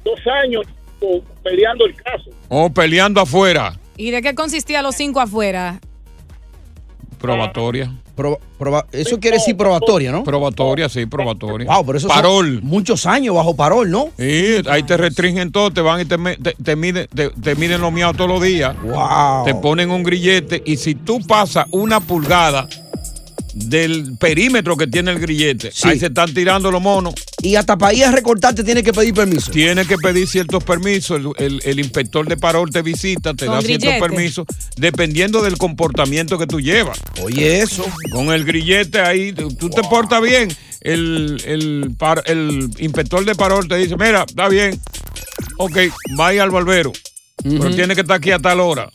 dos 0.04 0.20
años 0.44 0.64
peleando 1.42 1.86
el 1.86 1.94
caso. 1.96 2.30
O 2.48 2.70
peleando 2.70 3.20
afuera, 3.20 3.78
¿Y 3.96 4.10
de 4.10 4.22
qué 4.22 4.34
consistía 4.34 4.82
los 4.82 4.94
cinco 4.96 5.20
afuera? 5.20 5.80
probatoria. 7.18 7.90
Proba- 8.16 8.38
proba- 8.58 8.86
eso 8.92 9.18
quiere 9.18 9.38
decir 9.38 9.56
probatoria, 9.56 10.12
¿no? 10.12 10.22
Probatoria, 10.24 10.88
sí, 10.88 11.04
probatoria. 11.06 11.66
Wow, 11.72 11.84
pero 11.86 11.98
eso 11.98 12.06
son 12.08 12.16
Parol. 12.16 12.60
muchos 12.62 13.06
años 13.06 13.34
bajo 13.34 13.56
parol, 13.56 13.90
¿no? 13.90 14.10
Sí, 14.18 14.56
ahí 14.68 14.82
te 14.84 14.96
restringen 14.96 15.50
todo, 15.50 15.70
te 15.72 15.80
van 15.80 16.00
y 16.00 16.04
te, 16.04 16.16
te, 16.18 16.52
te 16.52 16.76
miden, 16.76 17.08
te, 17.12 17.30
te 17.30 17.56
miden 17.56 17.80
los 17.80 17.92
miados 17.92 18.16
todos 18.16 18.30
los 18.30 18.42
días. 18.42 18.76
Wow. 18.82 19.44
Te 19.46 19.54
ponen 19.54 19.90
un 19.90 20.02
grillete 20.04 20.62
y 20.64 20.76
si 20.76 20.94
tú 20.94 21.18
pasas 21.26 21.66
una 21.72 21.98
pulgada 21.98 22.68
del 23.54 24.16
perímetro 24.18 24.76
que 24.76 24.86
tiene 24.88 25.12
el 25.12 25.20
grillete, 25.20 25.70
Sí. 25.72 25.88
ahí 25.88 25.98
se 25.98 26.06
están 26.06 26.34
tirando 26.34 26.70
los 26.70 26.82
monos. 26.82 27.14
Y 27.40 27.54
hasta 27.54 27.76
para 27.78 27.94
ir 27.94 28.04
a 28.04 28.10
recortarte 28.10 28.64
tiene 28.64 28.82
que 28.82 28.92
pedir 28.92 29.14
permiso. 29.14 29.50
Tienes 29.52 29.86
que 29.86 29.96
pedir 29.96 30.26
ciertos 30.26 30.64
permisos. 30.64 31.18
El, 31.20 31.32
el- 31.38 31.60
el 31.64 31.78
inspector 31.78 32.26
de 32.28 32.36
parol 32.36 32.70
te 32.70 32.82
visita, 32.82 33.32
te 33.34 33.46
da 33.46 33.62
ciertos 33.62 33.92
permisos, 34.00 34.46
dependiendo 34.76 35.40
del 35.42 35.56
comportamiento 35.56 36.36
que 36.38 36.46
tú 36.46 36.60
llevas. 36.60 36.98
Oye, 37.22 37.60
eso. 37.60 37.84
Con 38.12 38.32
el 38.32 38.44
grillete 38.44 39.00
ahí, 39.00 39.32
tú 39.32 39.70
te 39.70 39.82
portas 39.82 40.20
bien. 40.20 40.48
El, 40.80 41.40
el, 41.46 41.94
par- 41.96 42.24
el 42.26 42.68
inspector 42.78 43.24
de 43.24 43.34
parol 43.34 43.66
te 43.68 43.76
dice, 43.76 43.96
mira, 43.96 44.24
está 44.28 44.48
bien. 44.48 44.78
Ok, 45.58 45.78
vaya 46.16 46.42
al 46.42 46.50
barbero. 46.50 46.92
Pero 47.42 47.74
tiene 47.74 47.94
que 47.94 48.00
estar 48.02 48.16
aquí 48.16 48.30
a 48.32 48.38
tal 48.38 48.60
hora. 48.60 48.88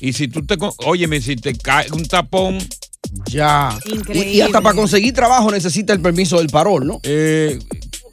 Y 0.00 0.12
si 0.12 0.28
tú 0.28 0.44
te... 0.46 0.56
Óyeme, 0.86 1.20
si 1.20 1.36
te 1.36 1.54
cae 1.54 1.90
un 1.92 2.04
tapón... 2.06 2.58
Ya. 3.26 3.70
Y, 3.84 3.94
Increíble. 3.94 4.30
y 4.30 4.40
hasta 4.40 4.60
para 4.60 4.74
conseguir 4.76 5.12
trabajo 5.14 5.50
necesita 5.50 5.92
el 5.92 6.00
permiso 6.00 6.38
del 6.38 6.48
parol, 6.48 6.86
¿no? 6.86 7.00
eh, 7.02 7.58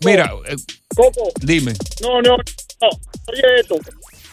mira, 0.05 0.31
eh, 0.47 0.55
Coco, 0.95 1.29
dime. 1.41 1.73
no, 2.01 2.21
no, 2.21 2.37
no, 2.37 2.89
oye 3.31 3.41
esto. 3.59 3.75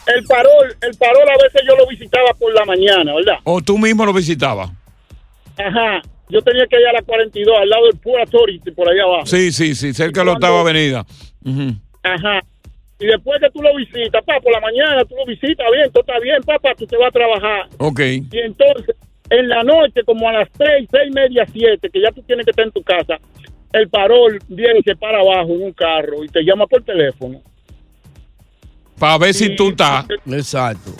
El 0.05 0.23
parol, 0.25 0.75
el 0.81 0.97
parol 0.97 1.23
a 1.29 1.43
veces 1.43 1.61
yo 1.67 1.75
lo 1.77 1.87
visitaba 1.87 2.33
por 2.33 2.53
la 2.53 2.65
mañana, 2.65 3.13
¿verdad? 3.15 3.35
O 3.45 3.61
tú 3.61 3.77
mismo 3.77 4.05
lo 4.05 4.13
visitabas. 4.13 4.69
Ajá. 5.57 6.01
Yo 6.29 6.41
tenía 6.41 6.65
que 6.67 6.79
ir 6.79 6.87
a 6.87 6.93
la 6.93 7.01
42, 7.03 7.55
al 7.57 7.69
lado 7.69 7.85
del 7.85 7.97
Pura 7.99 8.23
Authority, 8.23 8.71
por 8.71 8.89
ahí 8.89 8.99
abajo. 8.99 9.25
Sí, 9.25 9.51
sí, 9.51 9.75
sí, 9.75 9.93
cerca 9.93 10.21
de 10.21 10.25
la 10.25 10.31
octava 10.33 10.61
avenida. 10.61 11.05
Ajá. 12.03 12.41
Y 12.99 13.05
después 13.05 13.39
que 13.39 13.49
tú 13.51 13.61
lo 13.61 13.75
visitas, 13.75 14.23
pa, 14.25 14.39
por 14.41 14.51
la 14.51 14.59
mañana 14.61 15.03
tú 15.05 15.15
lo 15.15 15.25
visitas 15.25 15.65
bien, 15.73 15.91
todo 15.91 16.01
está 16.01 16.19
bien, 16.19 16.41
papá, 16.43 16.73
tú 16.77 16.85
te 16.87 16.97
vas 16.97 17.09
a 17.09 17.11
trabajar. 17.11 17.69
Ok. 17.77 17.99
Y 17.99 18.39
entonces, 18.39 18.95
en 19.39 19.49
la 19.49 19.63
noche, 19.63 20.03
como 20.05 20.29
a 20.29 20.33
las 20.33 20.49
seis, 20.55 20.87
seis 20.91 21.09
y 21.09 21.11
media, 21.11 21.45
siete, 21.51 21.89
que 21.89 22.01
ya 22.01 22.11
tú 22.11 22.21
tienes 22.21 22.45
que 22.45 22.51
estar 22.51 22.65
en 22.65 22.71
tu 22.71 22.83
casa, 22.83 23.17
el 23.71 23.89
parol 23.89 24.39
viene 24.47 24.79
y 24.79 24.83
se 24.83 24.95
para 24.95 25.19
abajo 25.19 25.53
en 25.53 25.63
un 25.63 25.73
carro 25.73 26.23
y 26.23 26.27
te 26.27 26.43
llama 26.43 26.67
por 26.67 26.83
teléfono. 26.83 27.41
Para 28.99 29.17
ver 29.17 29.33
si 29.33 29.55
tú 29.55 29.69
estás. 29.69 30.05
Exacto. 30.27 30.91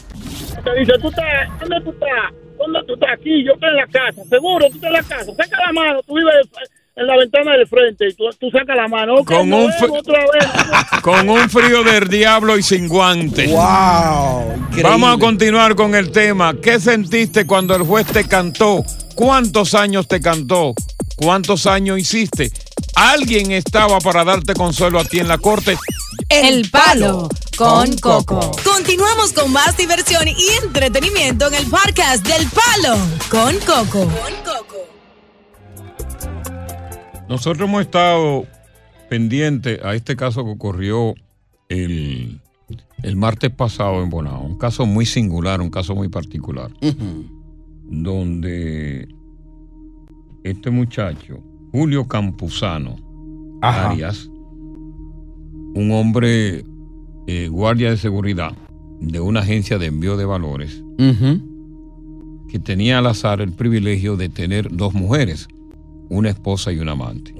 Te 0.64 0.80
dice, 0.80 0.94
¿tú 1.00 1.10
estás? 1.10 1.60
¿Dónde 1.60 1.82
tú 1.82 1.92
estás? 1.92 2.34
¿dónde 2.58 2.80
tú 2.88 2.94
estás? 2.94 3.10
Aquí, 3.14 3.44
yo 3.44 3.54
estoy 3.54 3.70
en 3.70 3.76
la 3.76 3.88
casa. 3.88 4.24
Seguro, 4.26 4.68
tú 4.70 4.76
estás 4.76 4.90
en 4.90 4.94
la 4.94 5.04
casa. 5.04 5.34
Saca 5.34 5.66
la 5.66 5.74
mano, 5.74 6.02
tú 6.04 6.16
vives 6.16 6.50
en 6.96 7.08
la 7.08 7.18
ventana 7.18 7.54
del 7.54 7.68
frente 7.68 8.08
y 8.08 8.14
tú, 8.14 8.26
tú 8.40 8.50
sacas 8.52 8.76
la 8.76 8.88
mano. 8.88 9.24
Con 9.26 9.52
un 9.52 9.68
vemos 9.68 10.00
otra 10.00 10.20
vez. 10.20 10.46
Con 11.02 11.30
un 11.30 11.50
frío 11.50 11.84
del 11.84 12.08
diablo 12.08 12.58
y 12.58 12.64
sin 12.64 12.88
guantes. 12.88 13.50
¡Wow! 13.50 14.68
Vamos 14.84 15.16
a 15.16 15.20
continuar 15.20 15.76
con 15.76 15.96
el 15.96 16.12
tema. 16.12 16.56
¿Qué 16.62 16.80
sentiste 16.80 17.46
cuando 17.46 17.76
el 17.76 17.84
juez 17.84 18.08
te 18.08 18.26
cantó? 18.28 18.84
¿Cuántos 19.16 19.74
años 19.74 20.08
te 20.08 20.22
cantó? 20.22 20.74
¿Cuántos 21.16 21.68
años 21.68 22.00
hiciste? 22.00 22.52
¿Alguien 22.96 23.52
estaba 23.52 24.00
para 24.00 24.24
darte 24.24 24.54
consuelo 24.54 25.00
a 25.00 25.04
ti 25.04 25.20
en 25.20 25.28
la 25.28 25.38
corte? 25.38 25.78
El 26.30 26.70
Palo 26.70 27.30
con 27.58 27.96
Coco. 27.98 28.52
Continuamos 28.64 29.34
con 29.34 29.52
más 29.52 29.78
diversión 29.78 30.28
y 30.28 30.48
entretenimiento 30.64 31.48
en 31.48 31.56
el 31.56 31.66
podcast 31.70 32.26
del 32.26 32.48
Palo 32.50 32.98
con 33.30 33.58
Coco. 33.60 34.10
Nosotros 37.34 37.68
hemos 37.68 37.82
estado 37.82 38.46
pendientes 39.10 39.84
a 39.84 39.96
este 39.96 40.16
caso 40.16 40.46
que 40.46 40.52
ocurrió 40.52 41.16
el, 41.68 42.40
el 43.02 43.16
martes 43.16 43.50
pasado 43.50 44.04
en 44.04 44.12
Bonao. 44.12 44.44
Un 44.44 44.60
caso 44.60 44.86
muy 44.86 45.08
singular, 45.08 45.60
un 45.60 45.72
caso 45.72 45.96
muy 45.96 46.10
particular. 46.10 46.70
Donde 47.86 49.08
este 50.44 50.70
muchacho, 50.70 51.40
Julio 51.72 52.08
Campuzano 52.08 52.98
Ajá. 53.64 53.90
Arias, 53.90 54.30
un 55.74 55.90
hombre 55.92 56.64
eh, 57.26 57.48
guardia 57.48 57.90
de 57.90 57.98
seguridad 57.98 58.56
de 59.02 59.20
una 59.20 59.40
agencia 59.40 59.80
de 59.80 59.88
envío 59.88 60.18
de 60.18 60.26
valores, 60.26 60.84
que 62.48 62.60
tenía 62.60 63.00
al 63.00 63.08
azar 63.08 63.42
el 63.42 63.54
privilegio 63.54 64.18
de 64.18 64.30
tener 64.30 64.70
dos 64.72 64.94
mujeres, 64.94 65.48
una 66.14 66.30
esposa 66.30 66.72
y 66.72 66.80
un 66.80 66.90
amante. 66.90 67.34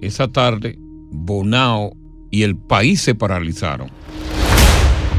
Esa 0.00 0.28
tarde, 0.28 0.78
Bonao 1.10 1.96
y 2.30 2.42
el 2.42 2.56
país 2.56 3.00
se 3.00 3.14
paralizaron 3.14 3.88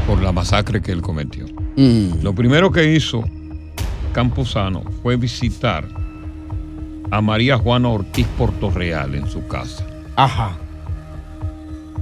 por 0.06 0.22
la 0.22 0.32
masacre 0.32 0.80
que 0.80 0.92
él 0.92 1.02
cometió. 1.02 1.46
Lo 2.22 2.34
primero 2.34 2.70
que 2.72 2.94
hizo 2.94 3.22
Campuzano 4.12 4.82
fue 5.02 5.16
visitar 5.16 5.86
a 7.10 7.20
María 7.20 7.56
Juana 7.58 7.88
Ortiz 7.88 8.26
Portorreal 8.36 9.14
en 9.14 9.26
su 9.28 9.46
casa. 9.46 9.84
Ajá. 10.16 10.56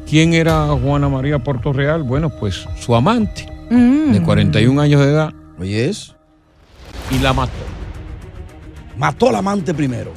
¿Quién 0.08 0.34
era 0.34 0.66
Juana 0.68 1.08
María 1.08 1.38
Portorreal? 1.40 2.02
Bueno, 2.02 2.30
pues 2.30 2.64
su 2.78 2.94
amante, 2.94 3.46
Mm. 3.70 4.12
de 4.12 4.22
41 4.22 4.80
años 4.80 5.00
de 5.00 5.08
edad. 5.10 5.34
Oye, 5.58 5.88
es. 5.88 6.14
Y 7.10 7.18
la 7.18 7.32
mató. 7.32 7.52
Mató 8.99 9.28
al 9.28 9.36
amante 9.36 9.74
primero. 9.74 10.12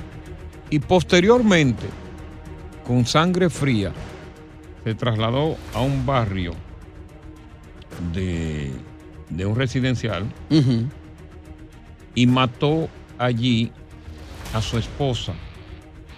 Y 0.70 0.80
posteriormente, 0.80 1.86
con 2.86 3.06
sangre 3.06 3.50
fría, 3.50 3.92
se 4.84 4.96
trasladó 4.96 5.58
a 5.74 5.82
un 5.82 6.06
barrio 6.06 6.54
de, 8.14 8.72
de 9.30 9.46
un 9.46 9.56
residencial 9.56 10.26
y 12.16 12.26
mató 12.28 12.90
allí 13.18 13.72
a 14.54 14.62
su 14.62 14.78
esposa, 14.78 15.34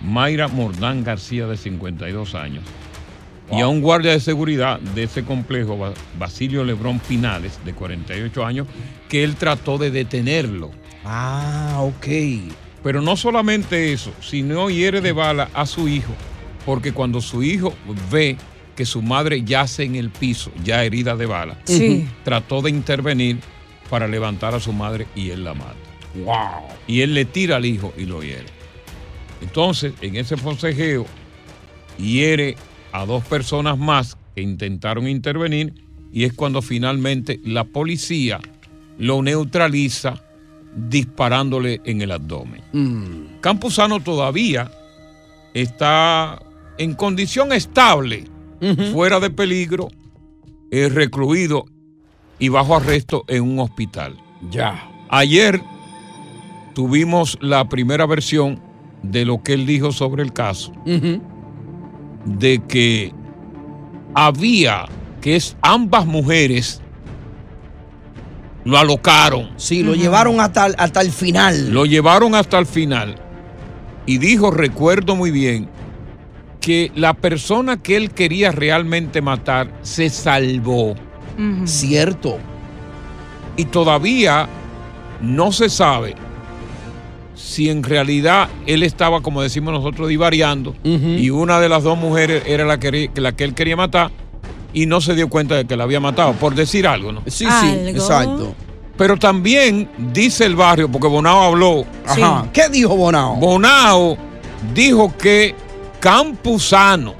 Mayra 0.01 0.47
Mordán 0.47 1.03
García, 1.03 1.47
de 1.47 1.57
52 1.57 2.35
años, 2.35 2.63
y 3.51 3.59
a 3.61 3.67
un 3.67 3.81
guardia 3.81 4.11
de 4.11 4.19
seguridad 4.19 4.79
de 4.79 5.03
ese 5.03 5.23
complejo, 5.25 5.77
Ba- 5.77 5.93
Basilio 6.17 6.63
Lebrón 6.63 6.99
Pinales, 6.99 7.59
de 7.65 7.73
48 7.73 8.45
años, 8.45 8.67
que 9.09 9.23
él 9.23 9.35
trató 9.35 9.77
de 9.77 9.91
detenerlo. 9.91 10.71
Ah, 11.05 11.77
ok. 11.81 12.07
Pero 12.83 13.01
no 13.01 13.15
solamente 13.15 13.93
eso, 13.93 14.11
sino 14.21 14.69
hiere 14.69 15.01
de 15.01 15.11
bala 15.11 15.49
a 15.53 15.65
su 15.65 15.87
hijo, 15.87 16.13
porque 16.65 16.91
cuando 16.93 17.21
su 17.21 17.43
hijo 17.43 17.73
ve 18.11 18.37
que 18.75 18.85
su 18.85 19.01
madre 19.01 19.43
yace 19.43 19.83
en 19.83 19.95
el 19.95 20.09
piso, 20.09 20.51
ya 20.63 20.83
herida 20.83 21.15
de 21.15 21.25
bala, 21.27 21.57
Sí. 21.65 22.07
trató 22.23 22.61
de 22.61 22.69
intervenir 22.71 23.37
para 23.89 24.07
levantar 24.07 24.55
a 24.55 24.59
su 24.59 24.73
madre 24.73 25.05
y 25.15 25.29
él 25.29 25.43
la 25.43 25.53
mata. 25.53 25.75
Wow. 26.15 26.67
Y 26.87 27.01
él 27.01 27.13
le 27.13 27.25
tira 27.25 27.57
al 27.57 27.65
hijo 27.65 27.93
y 27.97 28.05
lo 28.05 28.21
hiere. 28.23 28.45
Entonces, 29.41 29.93
en 30.01 30.15
ese 30.15 30.37
forcejeo, 30.37 31.05
hiere 31.97 32.55
a 32.91 33.05
dos 33.05 33.23
personas 33.25 33.77
más 33.77 34.17
que 34.35 34.41
intentaron 34.41 35.07
intervenir 35.07 35.73
y 36.11 36.23
es 36.25 36.33
cuando 36.33 36.61
finalmente 36.61 37.39
la 37.43 37.63
policía 37.63 38.39
lo 38.97 39.21
neutraliza 39.21 40.21
disparándole 40.75 41.81
en 41.85 42.01
el 42.01 42.11
abdomen. 42.11 42.61
Campuzano 43.41 43.99
todavía 43.99 44.71
está 45.53 46.41
en 46.77 46.93
condición 46.93 47.51
estable, 47.53 48.25
fuera 48.93 49.19
de 49.19 49.29
peligro, 49.29 49.89
es 50.69 50.93
recluido 50.93 51.65
y 52.39 52.49
bajo 52.49 52.75
arresto 52.75 53.23
en 53.27 53.43
un 53.43 53.59
hospital. 53.59 54.17
Ya. 54.49 54.89
Ayer 55.09 55.61
tuvimos 56.73 57.37
la 57.41 57.67
primera 57.67 58.05
versión 58.05 58.59
de 59.03 59.25
lo 59.25 59.43
que 59.43 59.53
él 59.53 59.65
dijo 59.65 59.91
sobre 59.91 60.23
el 60.23 60.31
caso, 60.31 60.71
de 62.25 62.61
que 62.67 63.13
había 64.13 64.85
que 65.21 65.35
es 65.35 65.55
ambas 65.61 66.05
mujeres 66.05 66.81
lo 68.65 68.77
alocaron. 68.77 69.51
Sí, 69.57 69.83
lo 69.83 69.95
llevaron 69.95 70.39
hasta, 70.39 70.67
el- 70.67 70.75
hasta 70.77 71.01
el 71.01 71.11
final. 71.11 71.71
Lo 71.71 71.85
llevaron 71.85 72.35
hasta 72.35 72.57
el 72.59 72.65
final. 72.65 73.15
Y 74.05 74.17
dijo, 74.17 74.51
recuerdo 74.51 75.15
muy 75.15 75.31
bien, 75.31 75.69
que 76.59 76.91
la 76.95 77.13
persona 77.13 77.81
que 77.81 77.95
él 77.97 78.11
quería 78.11 78.51
realmente 78.51 79.21
matar 79.21 79.71
se 79.81 80.09
salvó. 80.09 80.95
Cierto. 81.65 82.37
Y 83.57 83.65
todavía 83.65 84.47
no 85.21 85.51
se 85.51 85.69
sabe 85.69 86.15
si 87.33 87.69
en 87.69 87.81
realidad 87.83 88.47
él 88.67 88.83
estaba, 88.83 89.21
como 89.21 89.41
decimos 89.41 89.73
nosotros, 89.73 90.07
divariando 90.09 90.75
y 90.83 91.29
una 91.31 91.59
de 91.59 91.69
las 91.69 91.83
dos 91.83 91.97
mujeres 91.97 92.43
era 92.45 92.65
la 92.65 92.79
que, 92.79 93.09
la 93.15 93.31
que 93.31 93.43
él 93.43 93.55
quería 93.55 93.75
matar 93.75 94.11
y 94.73 94.85
no 94.85 95.01
se 95.01 95.15
dio 95.15 95.29
cuenta 95.29 95.55
de 95.55 95.65
que 95.65 95.75
la 95.75 95.83
había 95.83 95.99
matado, 95.99 96.33
por 96.33 96.55
decir 96.55 96.87
algo, 96.87 97.11
¿no? 97.11 97.21
Sí, 97.27 97.45
sí, 97.45 97.67
exacto. 97.87 98.55
Pero 98.97 99.17
también 99.17 99.89
dice 100.13 100.45
el 100.45 100.55
barrio, 100.55 100.89
porque 100.89 101.07
Bonao 101.07 101.43
habló. 101.43 101.85
Ajá. 102.05 102.47
¿Qué 102.53 102.69
dijo 102.69 102.95
Bonao? 102.95 103.35
Bonao 103.35 104.17
dijo 104.73 105.15
que 105.17 105.55
Campuzano 105.99 107.15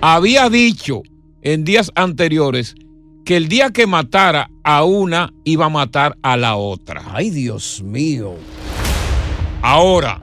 había 0.00 0.48
dicho 0.50 1.02
en 1.42 1.64
días 1.64 1.90
anteriores 1.94 2.74
que 3.24 3.36
el 3.36 3.48
día 3.48 3.70
que 3.70 3.86
matara 3.86 4.50
a 4.62 4.84
una 4.84 5.32
iba 5.44 5.66
a 5.66 5.68
matar 5.68 6.16
a 6.22 6.36
la 6.36 6.56
otra. 6.56 7.02
Ay, 7.12 7.30
Dios 7.30 7.82
mío. 7.82 8.34
Ahora, 9.62 10.22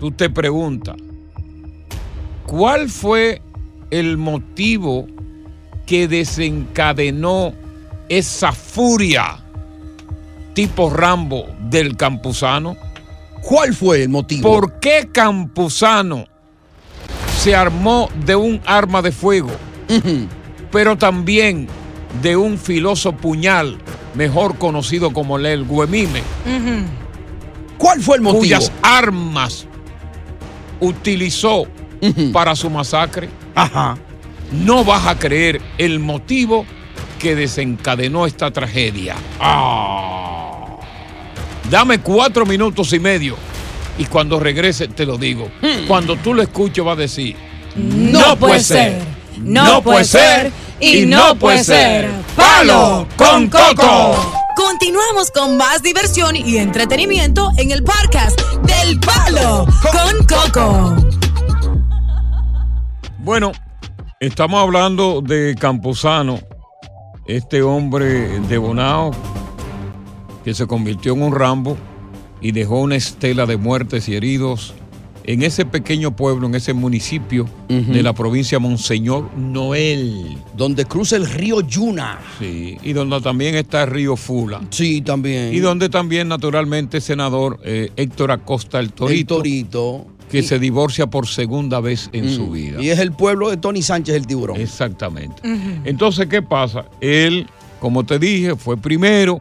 tú 0.00 0.10
te 0.10 0.28
preguntas, 0.28 0.96
¿cuál 2.46 2.88
fue 2.88 3.42
el 3.98 4.18
motivo 4.18 5.06
que 5.86 6.08
desencadenó 6.08 7.52
esa 8.08 8.50
furia 8.50 9.38
tipo 10.52 10.90
Rambo 10.90 11.46
del 11.70 11.96
Campuzano? 11.96 12.76
¿Cuál 13.42 13.72
fue 13.74 14.02
el 14.02 14.08
motivo? 14.08 14.52
¿Por 14.52 14.80
qué 14.80 15.08
Campuzano 15.12 16.26
se 17.38 17.54
armó 17.54 18.08
de 18.24 18.34
un 18.34 18.60
arma 18.64 19.00
de 19.00 19.12
fuego, 19.12 19.50
pero 20.72 20.96
también 20.96 21.68
de 22.20 22.36
un 22.36 22.58
filoso 22.58 23.12
puñal, 23.12 23.78
mejor 24.14 24.58
conocido 24.58 25.12
como 25.12 25.38
el 25.38 25.66
Guemime? 25.66 26.22
¿Cuál 27.78 28.00
fue 28.00 28.16
el 28.16 28.22
motivo? 28.22 28.40
Cuyas 28.40 28.72
armas 28.82 29.66
utilizó 30.80 31.64
para 32.32 32.56
su 32.56 32.70
masacre. 32.70 33.28
Ajá. 33.54 33.96
No 34.52 34.84
vas 34.84 35.06
a 35.06 35.18
creer 35.18 35.60
el 35.78 35.98
motivo 35.98 36.66
que 37.18 37.34
desencadenó 37.34 38.26
esta 38.26 38.50
tragedia. 38.50 39.16
Ah. 39.40 40.66
Dame 41.70 41.98
cuatro 41.98 42.44
minutos 42.44 42.92
y 42.92 42.98
medio 42.98 43.36
y 43.98 44.04
cuando 44.04 44.38
regrese 44.38 44.88
te 44.88 45.06
lo 45.06 45.16
digo. 45.16 45.50
Cuando 45.88 46.16
tú 46.16 46.34
lo 46.34 46.42
escuches 46.42 46.84
va 46.86 46.92
a 46.92 46.96
decir, 46.96 47.36
No 47.76 48.36
puede 48.36 48.60
ser, 48.60 49.02
no 49.38 49.82
puede 49.82 50.04
ser 50.04 50.52
y 50.80 51.06
no 51.06 51.34
puede 51.36 51.64
ser. 51.64 52.10
¡Palo 52.36 53.06
con 53.16 53.48
Coco! 53.48 54.16
Continuamos 54.56 55.30
con 55.32 55.56
más 55.56 55.82
diversión 55.82 56.36
y 56.36 56.58
entretenimiento 56.58 57.50
en 57.56 57.72
el 57.72 57.82
podcast 57.82 58.40
del 58.62 59.00
Palo 59.00 59.66
con 59.90 60.26
Coco. 60.26 61.03
Bueno, 63.24 63.52
estamos 64.20 64.60
hablando 64.60 65.22
de 65.22 65.54
Campuzano, 65.58 66.40
este 67.26 67.62
hombre 67.62 68.38
de 68.38 68.58
Bonao 68.58 69.12
que 70.44 70.52
se 70.52 70.66
convirtió 70.66 71.14
en 71.14 71.22
un 71.22 71.34
Rambo 71.34 71.78
y 72.42 72.52
dejó 72.52 72.82
una 72.82 72.96
estela 72.96 73.46
de 73.46 73.56
muertes 73.56 74.10
y 74.10 74.14
heridos 74.14 74.74
en 75.26 75.42
ese 75.42 75.64
pequeño 75.64 76.14
pueblo, 76.14 76.46
en 76.48 76.54
ese 76.54 76.74
municipio 76.74 77.48
de 77.68 78.02
la 78.02 78.12
provincia 78.12 78.58
Monseñor 78.58 79.34
Noel. 79.38 80.36
Donde 80.54 80.84
cruza 80.84 81.16
el 81.16 81.26
río 81.26 81.62
Yuna. 81.62 82.18
Sí, 82.38 82.76
y 82.82 82.92
donde 82.92 83.22
también 83.22 83.54
está 83.54 83.84
el 83.84 83.90
río 83.90 84.16
Fula. 84.16 84.60
Sí, 84.68 85.00
también. 85.00 85.54
Y 85.54 85.60
donde 85.60 85.88
también, 85.88 86.28
naturalmente, 86.28 87.00
senador 87.00 87.58
eh, 87.64 87.90
Héctor 87.96 88.32
Acosta, 88.32 88.80
el 88.80 88.92
Torito, 88.92 89.36
El 89.36 89.38
Torito. 89.38 90.06
Que 90.30 90.42
se 90.42 90.58
divorcia 90.58 91.06
por 91.06 91.26
segunda 91.28 91.80
vez 91.80 92.08
en 92.12 92.28
su 92.34 92.46
Mm. 92.48 92.52
vida. 92.52 92.82
Y 92.82 92.88
es 92.90 92.98
el 92.98 93.12
pueblo 93.12 93.50
de 93.50 93.56
Tony 93.56 93.82
Sánchez 93.82 94.14
el 94.16 94.26
tiburón. 94.26 94.60
Exactamente. 94.60 95.40
Entonces, 95.84 96.26
¿qué 96.26 96.42
pasa? 96.42 96.86
Él, 97.00 97.46
como 97.80 98.04
te 98.04 98.18
dije, 98.18 98.56
fue 98.56 98.76
primero, 98.76 99.38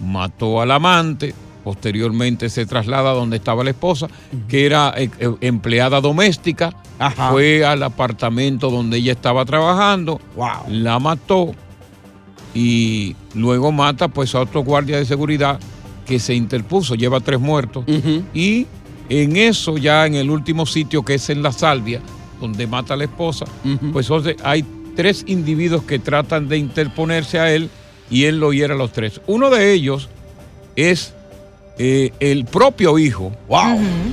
mató 0.00 0.60
al 0.60 0.70
amante, 0.72 1.34
posteriormente 1.62 2.48
se 2.50 2.66
traslada 2.66 3.10
a 3.10 3.14
donde 3.14 3.36
estaba 3.36 3.62
la 3.64 3.70
esposa, 3.70 4.08
que 4.48 4.66
era 4.66 4.92
eh, 4.96 5.08
eh, 5.18 5.30
empleada 5.40 6.00
doméstica, 6.00 6.74
fue 7.30 7.64
al 7.64 7.82
apartamento 7.82 8.70
donde 8.70 8.96
ella 8.98 9.12
estaba 9.12 9.44
trabajando, 9.44 10.20
la 10.68 10.98
mató 10.98 11.52
y 12.54 13.16
luego 13.34 13.72
mata 13.72 14.08
pues 14.08 14.34
a 14.34 14.40
otro 14.40 14.62
guardia 14.62 14.98
de 14.98 15.04
seguridad 15.04 15.58
que 16.06 16.18
se 16.18 16.34
interpuso, 16.34 16.94
lleva 16.94 17.20
tres 17.20 17.40
muertos 17.40 17.84
y 18.34 18.66
en 19.08 19.36
eso 19.36 19.76
ya 19.76 20.06
en 20.06 20.14
el 20.14 20.30
último 20.30 20.66
sitio 20.66 21.04
que 21.04 21.14
es 21.14 21.30
en 21.30 21.42
la 21.42 21.52
salvia, 21.52 22.00
donde 22.40 22.66
mata 22.66 22.94
a 22.94 22.96
la 22.96 23.04
esposa, 23.04 23.46
pues 23.92 24.08
hay 24.42 24.64
tres 24.96 25.24
individuos 25.26 25.82
que 25.84 25.98
tratan 25.98 26.48
de 26.48 26.58
interponerse 26.58 27.38
a 27.38 27.52
él 27.52 27.70
y 28.10 28.24
él 28.24 28.38
lo 28.38 28.52
hiere 28.52 28.74
a 28.74 28.76
los 28.76 28.92
tres. 28.92 29.20
Uno 29.26 29.50
de 29.50 29.72
ellos 29.72 30.08
es 30.76 31.14
eh, 31.78 32.12
el 32.20 32.44
propio 32.44 32.98
hijo, 32.98 33.32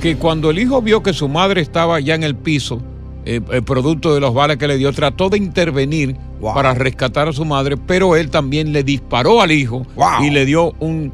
que 0.00 0.16
cuando 0.16 0.50
el 0.50 0.58
hijo 0.58 0.82
vio 0.82 1.02
que 1.02 1.12
su 1.12 1.28
madre 1.28 1.60
estaba 1.60 2.00
ya 2.00 2.14
en 2.14 2.24
el 2.24 2.34
piso, 2.34 2.82
eh, 3.24 3.40
el 3.52 3.62
producto 3.62 4.14
de 4.14 4.20
los 4.20 4.34
vales 4.34 4.56
que 4.56 4.66
le 4.66 4.76
dio, 4.76 4.92
trató 4.92 5.28
de 5.28 5.38
intervenir 5.38 6.16
para 6.40 6.74
rescatar 6.74 7.28
a 7.28 7.32
su 7.32 7.44
madre, 7.44 7.76
pero 7.76 8.16
él 8.16 8.30
también 8.30 8.72
le 8.72 8.82
disparó 8.82 9.40
al 9.40 9.52
hijo 9.52 9.86
y 10.22 10.30
le 10.30 10.44
dio 10.44 10.72
un, 10.80 11.12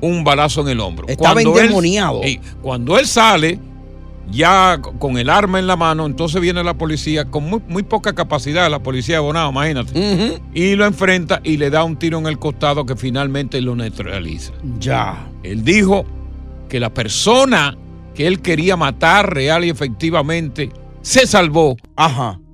un 0.00 0.24
balazo 0.24 0.62
en 0.62 0.68
el 0.68 0.80
hombro. 0.80 1.06
Estaba 1.08 1.40
él- 1.40 1.48
endemoniado. 1.48 2.20
Sí, 2.22 2.40
cuando 2.62 2.98
él 2.98 3.06
sale, 3.06 3.58
ya 4.30 4.80
con 4.98 5.18
el 5.18 5.28
arma 5.28 5.58
en 5.58 5.66
la 5.66 5.76
mano, 5.76 6.06
entonces 6.06 6.40
viene 6.40 6.62
la 6.62 6.74
policía 6.74 7.24
con 7.24 7.44
muy, 7.50 7.60
muy 7.68 7.82
poca 7.82 8.12
capacidad, 8.14 8.70
la 8.70 8.78
policía 8.82 9.16
de 9.16 9.20
Bonao, 9.22 9.50
imagínate, 9.50 10.40
y 10.54 10.76
lo 10.76 10.86
enfrenta 10.86 11.40
y 11.42 11.56
le 11.56 11.70
da 11.70 11.82
un 11.84 11.96
tiro 11.96 12.18
en 12.18 12.26
el 12.26 12.38
costado 12.38 12.86
que 12.86 12.94
finalmente 12.96 13.60
lo 13.60 13.74
neutraliza. 13.74 14.52
Ya. 14.78 15.26
Él 15.42 15.64
dijo 15.64 16.04
que 16.68 16.78
la 16.78 16.94
persona 16.94 17.76
que 18.14 18.26
él 18.26 18.40
quería 18.40 18.76
matar 18.76 19.34
real 19.34 19.64
y 19.64 19.70
efectivamente 19.70 20.70
se 21.02 21.26
salvó 21.26 21.76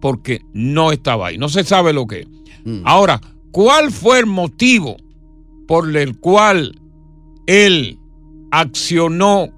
porque 0.01 0.41
no 0.55 0.93
estaba 0.93 1.29
ahí. 1.29 1.39
No 1.39 1.49
se 1.49 1.65
sabe 1.65 1.93
lo 1.93 2.07
que. 2.07 2.21
es. 2.21 2.27
Ahora, 2.85 3.21
¿cuál 3.51 3.91
fue 3.93 4.21
el 4.21 4.27
motivo 4.27 4.97
por 5.67 5.95
el 5.97 6.19
cual 6.19 6.79
él 7.47 7.99
accionó 8.51 9.49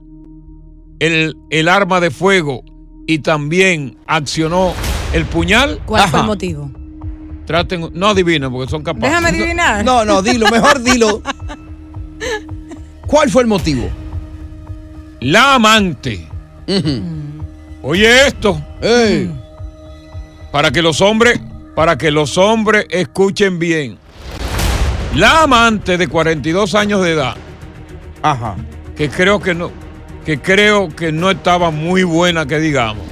el, 0.98 1.36
el 1.50 1.68
arma 1.68 2.00
de 2.00 2.10
fuego 2.10 2.62
y 3.06 3.20
también 3.20 3.96
accionó 4.06 4.74
el 5.12 5.24
puñal? 5.24 5.80
¿Cuál 5.86 6.08
fue 6.08 6.20
el 6.20 6.26
motivo? 6.26 6.70
Traten, 7.46 7.90
no 7.94 8.08
adivinen 8.08 8.52
porque 8.52 8.70
son 8.70 8.82
capaces. 8.82 9.08
Déjame 9.08 9.28
adivinar. 9.28 9.84
No, 9.84 10.04
no, 10.04 10.20
dilo, 10.22 10.50
mejor 10.50 10.82
dilo. 10.82 11.22
¿Cuál 13.06 13.30
fue 13.30 13.42
el 13.42 13.48
motivo? 13.48 13.88
La 15.20 15.54
amante. 15.54 16.28
Oye 17.82 18.26
esto. 18.26 18.60
Para 20.52 20.70
que 20.70 20.82
los 20.82 21.00
hombres, 21.00 21.40
para 21.74 21.96
que 21.96 22.10
los 22.10 22.36
hombres 22.36 22.86
escuchen 22.90 23.58
bien. 23.58 23.96
La 25.14 25.44
amante 25.44 25.96
de 25.96 26.06
42 26.06 26.74
años 26.74 27.02
de 27.02 27.12
edad. 27.12 27.36
Ajá. 28.22 28.56
Que 28.96 29.08
creo 29.08 29.40
que 29.40 29.54
no, 29.54 29.70
que 30.24 30.40
creo 30.40 30.88
que 30.88 31.12
no 31.12 31.30
estaba 31.30 31.70
muy 31.70 32.02
buena, 32.02 32.46
que 32.46 32.58
digamos. 32.58 33.04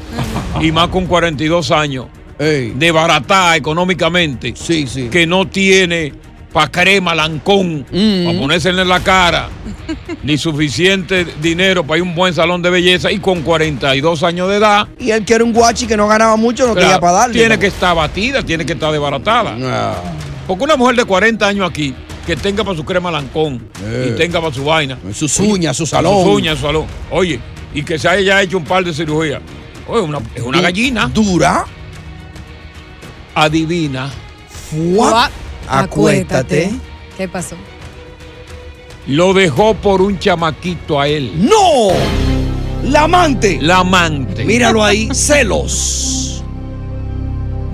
Y 0.61 0.72
más 0.72 0.88
con 0.88 1.07
42 1.07 1.70
años. 1.70 2.07
De 2.38 2.90
barata 2.92 3.57
económicamente. 3.57 4.52
Sí, 4.57 4.86
sí. 4.86 5.09
Que 5.09 5.26
no 5.26 5.46
tiene 5.48 6.12
pa' 6.52 6.68
crema, 6.70 7.14
lancón, 7.14 7.84
para 7.84 8.38
ponérsele 8.38 8.80
en 8.82 8.88
la 8.88 9.00
cara, 9.00 9.50
ni 10.22 10.38
suficiente 10.38 11.26
dinero 11.42 11.84
para 11.84 11.98
ir 11.98 12.04
a 12.04 12.09
un 12.09 12.14
buen 12.14 12.32
salón 12.32 12.62
de 12.62 12.70
belleza 12.70 13.12
y 13.12 13.18
con 13.18 13.42
42 13.42 14.22
años 14.22 14.48
de 14.48 14.57
edad. 14.57 14.88
Y 14.98 15.11
él 15.11 15.24
que 15.26 15.34
era 15.34 15.44
un 15.44 15.52
guachi 15.52 15.86
que 15.86 15.98
no 15.98 16.09
ganaba 16.09 16.36
mucho, 16.36 16.66
no 16.66 16.72
Claro, 16.72 16.86
quería 16.86 17.00
para 17.00 17.12
darle. 17.12 17.34
Tiene 17.34 17.57
¿no? 17.57 17.61
que 17.61 17.66
estar 17.66 17.94
batida, 17.94 18.42
tiene 18.42 18.64
que 18.64 18.72
estar 18.72 18.90
desbaratada. 18.90 19.54
Porque 20.46 20.64
una 20.64 20.76
mujer 20.76 20.96
de 20.96 21.04
40 21.04 21.46
años 21.46 21.68
aquí, 21.68 21.94
que 22.27 22.37
tenga 22.37 22.64
para 22.64 22.77
su 22.77 22.85
crema 22.85 23.11
lancón 23.11 23.68
Eh. 23.85 24.11
y 24.12 24.16
tenga 24.18 24.41
para 24.41 24.53
su 24.53 24.64
vaina. 24.64 24.99
Sus 25.14 25.39
uñas, 25.39 25.77
su 25.77 25.87
salón. 25.87 26.24
Sus 26.24 26.35
uñas, 26.35 26.59
su 26.59 26.66
salón. 26.66 26.87
Oye, 27.11 27.39
y 27.72 27.83
que 27.85 27.99
se 27.99 28.09
haya 28.09 28.43
hecho 28.43 28.59
un 28.59 28.64
par 28.64 28.85
de 28.85 28.93
cirugías. 28.93 29.41
Oye, 29.87 30.03
una- 30.03 30.18
es 30.35 30.43
una 30.43 30.59
Du- 30.59 30.62
gallina. 30.64 31.09
¿Dura? 31.14 31.64
Adivina. 33.35 34.11
Fuá. 34.70 35.31
Acuéstate. 35.68 36.70
¿Qué 37.16 37.29
pasó? 37.29 37.57
Lo 39.07 39.33
dejó 39.35 39.74
por 39.74 40.03
un 40.03 40.18
chamaquito 40.18 41.01
a 41.01 41.07
él. 41.09 41.33
¡No! 41.37 41.91
La 42.85 43.03
amante. 43.05 43.59
La 43.61 43.79
amante. 43.79 44.45
Míralo 44.45 44.83
ahí, 44.85 45.09
celos. 45.12 46.43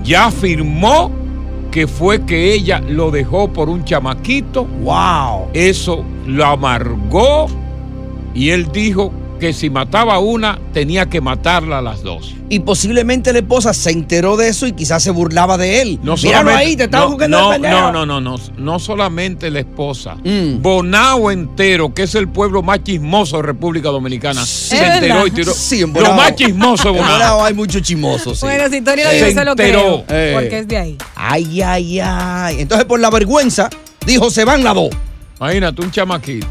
Ya 0.03 0.25
afirmó 0.25 1.11
que 1.73 1.87
fue 1.87 2.23
que 2.23 2.53
ella 2.53 2.79
lo 2.87 3.09
dejó 3.09 3.51
por 3.51 3.67
un 3.67 3.83
chamaquito. 3.83 4.63
¡Wow! 4.63 5.47
Eso 5.53 6.05
lo 6.27 6.45
amargó 6.45 7.47
y 8.35 8.51
él 8.51 8.71
dijo 8.71 9.11
que 9.43 9.51
si 9.51 9.69
mataba 9.69 10.13
a 10.13 10.19
una, 10.19 10.57
tenía 10.71 11.07
que 11.09 11.19
matarla 11.19 11.79
a 11.79 11.81
las 11.81 12.01
dos. 12.01 12.33
Y 12.47 12.61
posiblemente 12.61 13.33
la 13.33 13.39
esposa 13.39 13.73
se 13.73 13.91
enteró 13.91 14.37
de 14.37 14.47
eso 14.47 14.65
y 14.67 14.71
quizás 14.71 15.03
se 15.03 15.11
burlaba 15.11 15.57
de 15.57 15.81
él. 15.81 15.99
No 16.01 16.15
Míralo 16.15 16.51
ahí, 16.51 16.77
te 16.77 16.85
estaba 16.85 17.03
no, 17.03 17.11
jugando 17.11 17.37
no, 17.37 17.57
no, 17.57 17.91
no, 17.91 18.05
no, 18.05 18.21
no, 18.21 18.37
no 18.55 18.79
solamente 18.79 19.51
la 19.51 19.59
esposa. 19.59 20.15
Mm. 20.23 20.61
Bonao 20.61 21.29
entero, 21.29 21.93
que 21.93 22.03
es 22.03 22.15
el 22.15 22.29
pueblo 22.29 22.63
más 22.63 22.85
chismoso 22.85 23.35
de 23.35 23.43
República 23.43 23.89
Dominicana, 23.89 24.45
se 24.45 24.77
Es 24.77 24.93
enteró 24.93 25.27
y 25.27 25.31
tiró. 25.31 25.53
Sí, 25.53 25.81
en 25.81 25.91
lo 25.91 25.99
Bonao- 25.99 26.15
más 26.15 26.35
chismoso 26.37 26.83
de 26.83 26.89
en 26.91 26.95
Bonao. 26.95 27.17
Bonao 27.17 27.43
hay 27.43 27.53
mucho 27.53 27.81
chismoso, 27.81 28.33
sí. 28.33 28.45
Bueno, 28.45 28.69
si 28.69 28.79
Tony 28.79 29.03
lo 29.03 29.09
Se 29.09 29.15
dice, 29.15 29.33
se 29.33 29.43
lo 29.43 29.55
creo. 29.57 30.05
Eh. 30.07 30.31
Porque 30.35 30.59
es 30.59 30.67
de 30.69 30.77
ahí. 30.77 30.97
Ay, 31.17 31.61
ay, 31.61 31.99
ay. 31.99 32.61
Entonces, 32.61 32.85
por 32.85 33.01
la 33.01 33.09
vergüenza, 33.09 33.69
dijo, 34.05 34.29
se 34.29 34.45
van 34.45 34.63
las 34.63 34.73
dos. 34.73 34.89
Imagínate, 35.37 35.81
un 35.81 35.91
chamaquito. 35.91 36.47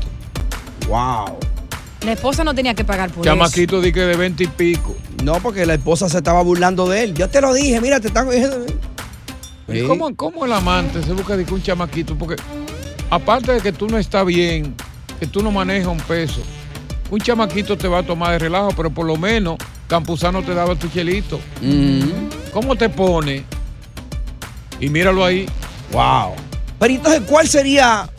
Wow. 0.88 1.38
La 2.04 2.12
esposa 2.12 2.42
no 2.44 2.54
tenía 2.54 2.74
que 2.74 2.84
pagar 2.84 3.10
por 3.10 3.24
Chamaquito 3.24 3.80
di 3.80 3.92
que 3.92 4.00
de 4.00 4.16
20 4.16 4.44
y 4.44 4.46
pico. 4.48 4.96
No, 5.22 5.34
porque 5.40 5.64
la 5.66 5.74
esposa 5.74 6.08
se 6.08 6.18
estaba 6.18 6.42
burlando 6.42 6.88
de 6.88 7.04
él. 7.04 7.14
Yo 7.14 7.28
te 7.28 7.40
lo 7.40 7.54
dije, 7.54 7.80
mira, 7.80 8.00
te 8.00 8.08
están... 8.08 8.28
¿Y 8.28 9.72
Sí. 9.72 9.84
cómo, 9.86 10.14
cómo 10.16 10.44
el 10.44 10.52
amante 10.52 11.02
se 11.02 11.12
busca 11.12 11.36
de 11.36 11.44
que 11.44 11.54
un 11.54 11.62
chamaquito? 11.62 12.16
Porque 12.18 12.34
aparte 13.08 13.52
de 13.52 13.60
que 13.60 13.72
tú 13.72 13.86
no 13.86 13.96
estás 13.96 14.26
bien, 14.26 14.74
que 15.20 15.26
tú 15.26 15.40
no 15.42 15.50
manejas 15.52 15.86
un 15.86 15.98
peso, 16.00 16.42
un 17.10 17.20
chamaquito 17.20 17.78
te 17.78 17.86
va 17.86 17.98
a 18.00 18.02
tomar 18.02 18.32
de 18.32 18.38
relajo, 18.40 18.70
pero 18.76 18.90
por 18.90 19.06
lo 19.06 19.16
menos 19.16 19.56
Campuzano 19.86 20.42
te 20.42 20.52
daba 20.54 20.74
tu 20.74 20.88
chelito. 20.88 21.38
¿Cómo 22.52 22.74
te 22.76 22.88
pone? 22.88 23.44
Y 24.80 24.88
míralo 24.88 25.24
ahí. 25.24 25.46
Wow. 25.92 26.32
Pero 26.78 26.94
entonces, 26.94 27.22
¿cuál 27.26 27.46
sería 27.46 28.10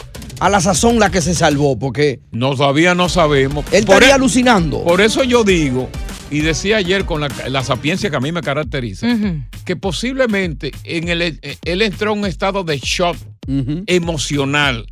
a 0.45 0.49
la 0.49 0.59
sazón 0.59 0.99
la 0.99 1.09
que 1.09 1.21
se 1.21 1.33
salvó? 1.33 1.79
Porque 1.79 2.19
No 2.31 2.55
todavía 2.55 2.93
no 2.95 3.07
sabemos. 3.07 3.63
él 3.71 3.85
Por 3.85 3.95
estaría 3.95 4.09
e- 4.09 4.13
alucinando. 4.13 4.83
Por 4.83 4.99
eso 4.99 5.23
yo 5.23 5.43
digo, 5.45 5.89
y 6.29 6.39
decía 6.41 6.77
ayer 6.77 7.05
con 7.05 7.21
la, 7.21 7.29
la 7.47 7.63
sapiencia 7.63 8.09
que 8.09 8.15
a 8.17 8.19
mí 8.19 8.31
me 8.33 8.41
caracteriza, 8.41 9.07
que 9.63 9.75
posiblemente 9.77 10.71
en 10.83 11.07
el, 11.07 11.39
él 11.63 11.81
entró 11.81 12.11
en 12.11 12.19
un 12.19 12.25
estado 12.25 12.63
de 12.65 12.77
shock 12.79 13.15
emocional 13.87 14.85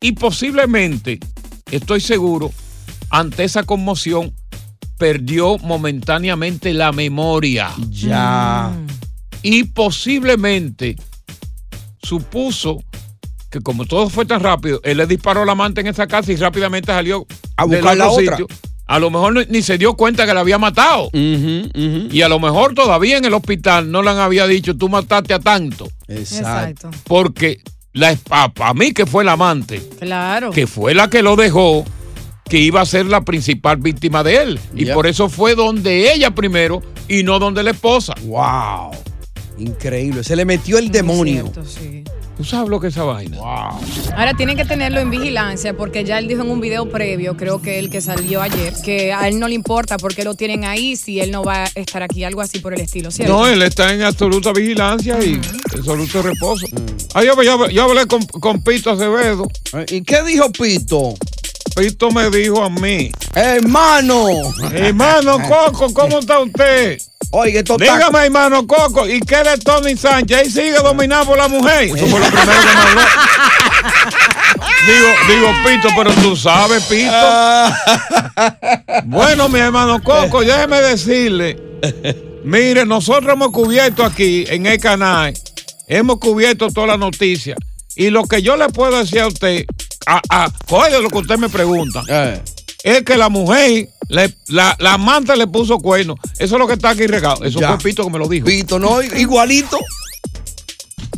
y 0.00 0.12
posiblemente, 0.12 1.18
estoy 1.70 2.00
seguro, 2.00 2.52
ante 3.10 3.42
esa 3.44 3.64
conmoción, 3.64 4.32
perdió 4.96 5.58
momentáneamente 5.58 6.72
la 6.72 6.92
memoria. 6.92 7.70
Ya. 7.90 8.72
Y 9.42 9.64
posiblemente 9.64 10.94
supuso 12.02 12.82
que 13.52 13.60
como 13.60 13.84
todo 13.84 14.08
fue 14.08 14.24
tan 14.24 14.40
rápido, 14.40 14.80
él 14.82 14.96
le 14.96 15.06
disparó 15.06 15.42
a 15.42 15.46
la 15.46 15.52
amante 15.52 15.82
en 15.82 15.86
esa 15.86 16.06
casa 16.06 16.32
y 16.32 16.36
rápidamente 16.36 16.90
salió 16.90 17.26
A 17.56 17.64
buscar 17.66 17.96
la 17.96 18.08
otra. 18.08 18.36
sitio. 18.38 18.46
A 18.86 18.98
lo 18.98 19.10
mejor 19.10 19.46
ni, 19.48 19.62
se 19.62 19.78
dio 19.78 19.94
cuenta 19.94 20.26
que 20.26 20.34
la 20.34 20.40
había 20.40 20.58
matado. 20.58 21.08
Y 21.12 22.22
a 22.22 22.28
lo 22.28 22.40
mejor 22.40 22.74
todavía 22.74 23.16
en 23.18 23.24
el 23.24 23.34
hospital 23.34 23.90
no 23.92 24.02
le 24.02 24.10
había 24.10 24.46
dicho, 24.46 24.76
tú 24.76 24.88
mataste 24.88 25.34
a 25.34 25.38
tanto. 25.38 25.88
Exacto. 26.08 26.90
Porque 27.04 27.60
la 27.92 28.16
para 28.54 28.74
mí 28.74 28.92
que 28.92 29.06
fue 29.06 29.22
la 29.24 29.32
amante, 29.32 29.82
Claro. 30.00 30.50
que 30.50 30.66
fue 30.66 30.94
la 30.94 31.08
que 31.08 31.22
lo 31.22 31.36
dejó, 31.36 31.84
que 32.48 32.58
iba 32.58 32.80
a 32.80 32.86
ser 32.86 33.06
la 33.06 33.20
principal 33.22 33.76
víctima 33.76 34.22
de 34.24 34.36
él. 34.42 34.60
Y 34.74 34.86
por 34.86 35.06
eso 35.06 35.28
fue 35.28 35.54
donde 35.54 36.12
ella 36.12 36.30
primero 36.32 36.82
y 37.08 37.22
no 37.22 37.38
donde 37.38 37.62
la 37.62 37.70
esposa. 37.70 38.14
¡Wow! 38.22 38.92
Increíble. 39.62 40.24
Se 40.24 40.36
le 40.36 40.44
metió 40.44 40.78
el 40.78 40.90
demonio. 40.90 41.50
¿Tú 42.36 42.44
sabes 42.44 42.70
lo 42.70 42.80
que 42.80 42.86
es 42.88 42.94
esa 42.94 43.04
vaina? 43.04 43.36
Ahora 44.16 44.34
tienen 44.34 44.56
que 44.56 44.64
tenerlo 44.64 45.00
en 45.00 45.10
vigilancia 45.10 45.74
porque 45.76 46.02
ya 46.02 46.18
él 46.18 46.26
dijo 46.28 46.40
en 46.42 46.50
un 46.50 46.60
video 46.60 46.88
previo, 46.88 47.36
creo 47.36 47.60
que 47.60 47.78
el 47.78 47.90
que 47.90 48.00
salió 48.00 48.40
ayer, 48.40 48.72
que 48.82 49.12
a 49.12 49.28
él 49.28 49.38
no 49.38 49.46
le 49.48 49.54
importa 49.54 49.98
porque 49.98 50.24
lo 50.24 50.34
tienen 50.34 50.64
ahí 50.64 50.96
si 50.96 51.20
él 51.20 51.30
no 51.30 51.44
va 51.44 51.64
a 51.64 51.70
estar 51.74 52.02
aquí, 52.02 52.24
algo 52.24 52.40
así 52.40 52.58
por 52.58 52.72
el 52.72 52.80
estilo, 52.80 53.10
¿cierto? 53.10 53.34
No, 53.34 53.46
él 53.46 53.60
está 53.62 53.92
en 53.94 54.02
absoluta 54.02 54.50
vigilancia 54.52 55.22
y 55.22 55.38
absoluto 55.76 56.22
reposo. 56.22 56.66
Ah, 57.14 57.22
yo, 57.22 57.40
yo- 57.42 57.68
yo 57.68 57.82
hablé 57.84 58.06
con, 58.06 58.24
con 58.24 58.62
Pito 58.62 58.90
Acevedo. 58.90 59.46
¿Y 59.90 60.00
qué 60.00 60.22
dijo 60.22 60.50
Pito? 60.50 61.14
Pito 61.76 62.10
me 62.10 62.30
dijo 62.30 62.62
a 62.64 62.70
mí. 62.70 63.12
Hermano. 63.34 64.26
Hermano 64.72 65.36
Coco, 65.48 65.92
¿cómo 65.92 66.18
está 66.18 66.40
usted? 66.40 66.98
Oiga, 67.34 67.60
esto 67.60 67.78
Dígame, 67.78 68.26
hermano 68.26 68.66
Coco, 68.66 69.08
¿y 69.08 69.18
qué 69.20 69.36
de 69.36 69.56
Tony 69.56 69.96
Sánchez? 69.96 70.38
Él 70.38 70.52
sigue 70.52 70.76
dominado 70.76 71.24
por 71.24 71.38
la 71.38 71.48
mujer. 71.48 71.84
Eso 71.84 72.06
fue 72.06 72.20
lo 72.20 72.26
primero 72.26 72.60
que 72.60 72.66
me 72.66 72.82
habló. 72.82 73.00
Digo, 74.86 75.08
digo, 75.28 75.52
Pito, 75.64 75.88
pero 75.96 76.12
tú 76.22 76.36
sabes, 76.36 76.82
Pito. 76.84 77.12
Bueno, 79.04 79.48
mi 79.48 79.60
hermano 79.60 80.02
Coco, 80.02 80.42
déjeme 80.42 80.82
decirle. 80.82 81.56
Mire, 82.44 82.84
nosotros 82.84 83.32
hemos 83.32 83.50
cubierto 83.50 84.04
aquí 84.04 84.44
en 84.48 84.66
el 84.66 84.78
canal, 84.78 85.32
hemos 85.88 86.18
cubierto 86.18 86.68
toda 86.68 86.88
la 86.88 86.96
noticia. 86.98 87.56
Y 87.96 88.10
lo 88.10 88.24
que 88.24 88.42
yo 88.42 88.56
le 88.56 88.68
puedo 88.68 88.98
decir 88.98 89.20
a 89.20 89.28
usted, 89.28 89.64
a, 90.06 90.20
a, 90.28 90.52
oye 90.68 91.00
lo 91.00 91.08
que 91.08 91.18
usted 91.18 91.38
me 91.38 91.48
pregunta, 91.48 92.02
es 92.84 93.02
que 93.02 93.16
la 93.16 93.28
mujer, 93.28 93.88
le- 94.08 94.34
la, 94.48 94.76
la 94.80 94.94
amante 94.94 95.36
le 95.36 95.46
puso 95.46 95.78
cuerno. 95.78 96.14
Eso 96.38 96.54
es 96.56 96.58
lo 96.58 96.66
que 96.66 96.74
está 96.74 96.90
aquí 96.90 97.06
regado. 97.06 97.44
Eso 97.44 97.60
Ya. 97.60 97.68
fue 97.68 97.78
Pito 97.90 98.04
que 98.04 98.10
me 98.10 98.18
lo 98.18 98.28
dijo. 98.28 98.46
Pito, 98.46 98.78
¿no? 98.78 99.00
Igualito. 99.02 99.78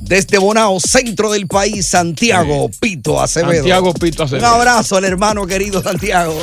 Desde 0.02 0.36
Bonao, 0.36 0.78
centro 0.80 1.30
del 1.32 1.46
país, 1.46 1.86
Santiago, 1.86 2.70
Pito 2.78 3.20
Acevedo. 3.20 3.54
Santiago 3.54 3.94
Pito 3.94 4.22
Acevedo. 4.24 4.46
Un 4.46 4.54
abrazo 4.54 4.96
al 4.98 5.04
hermano 5.04 5.46
querido 5.46 5.82
Santiago. 5.82 6.36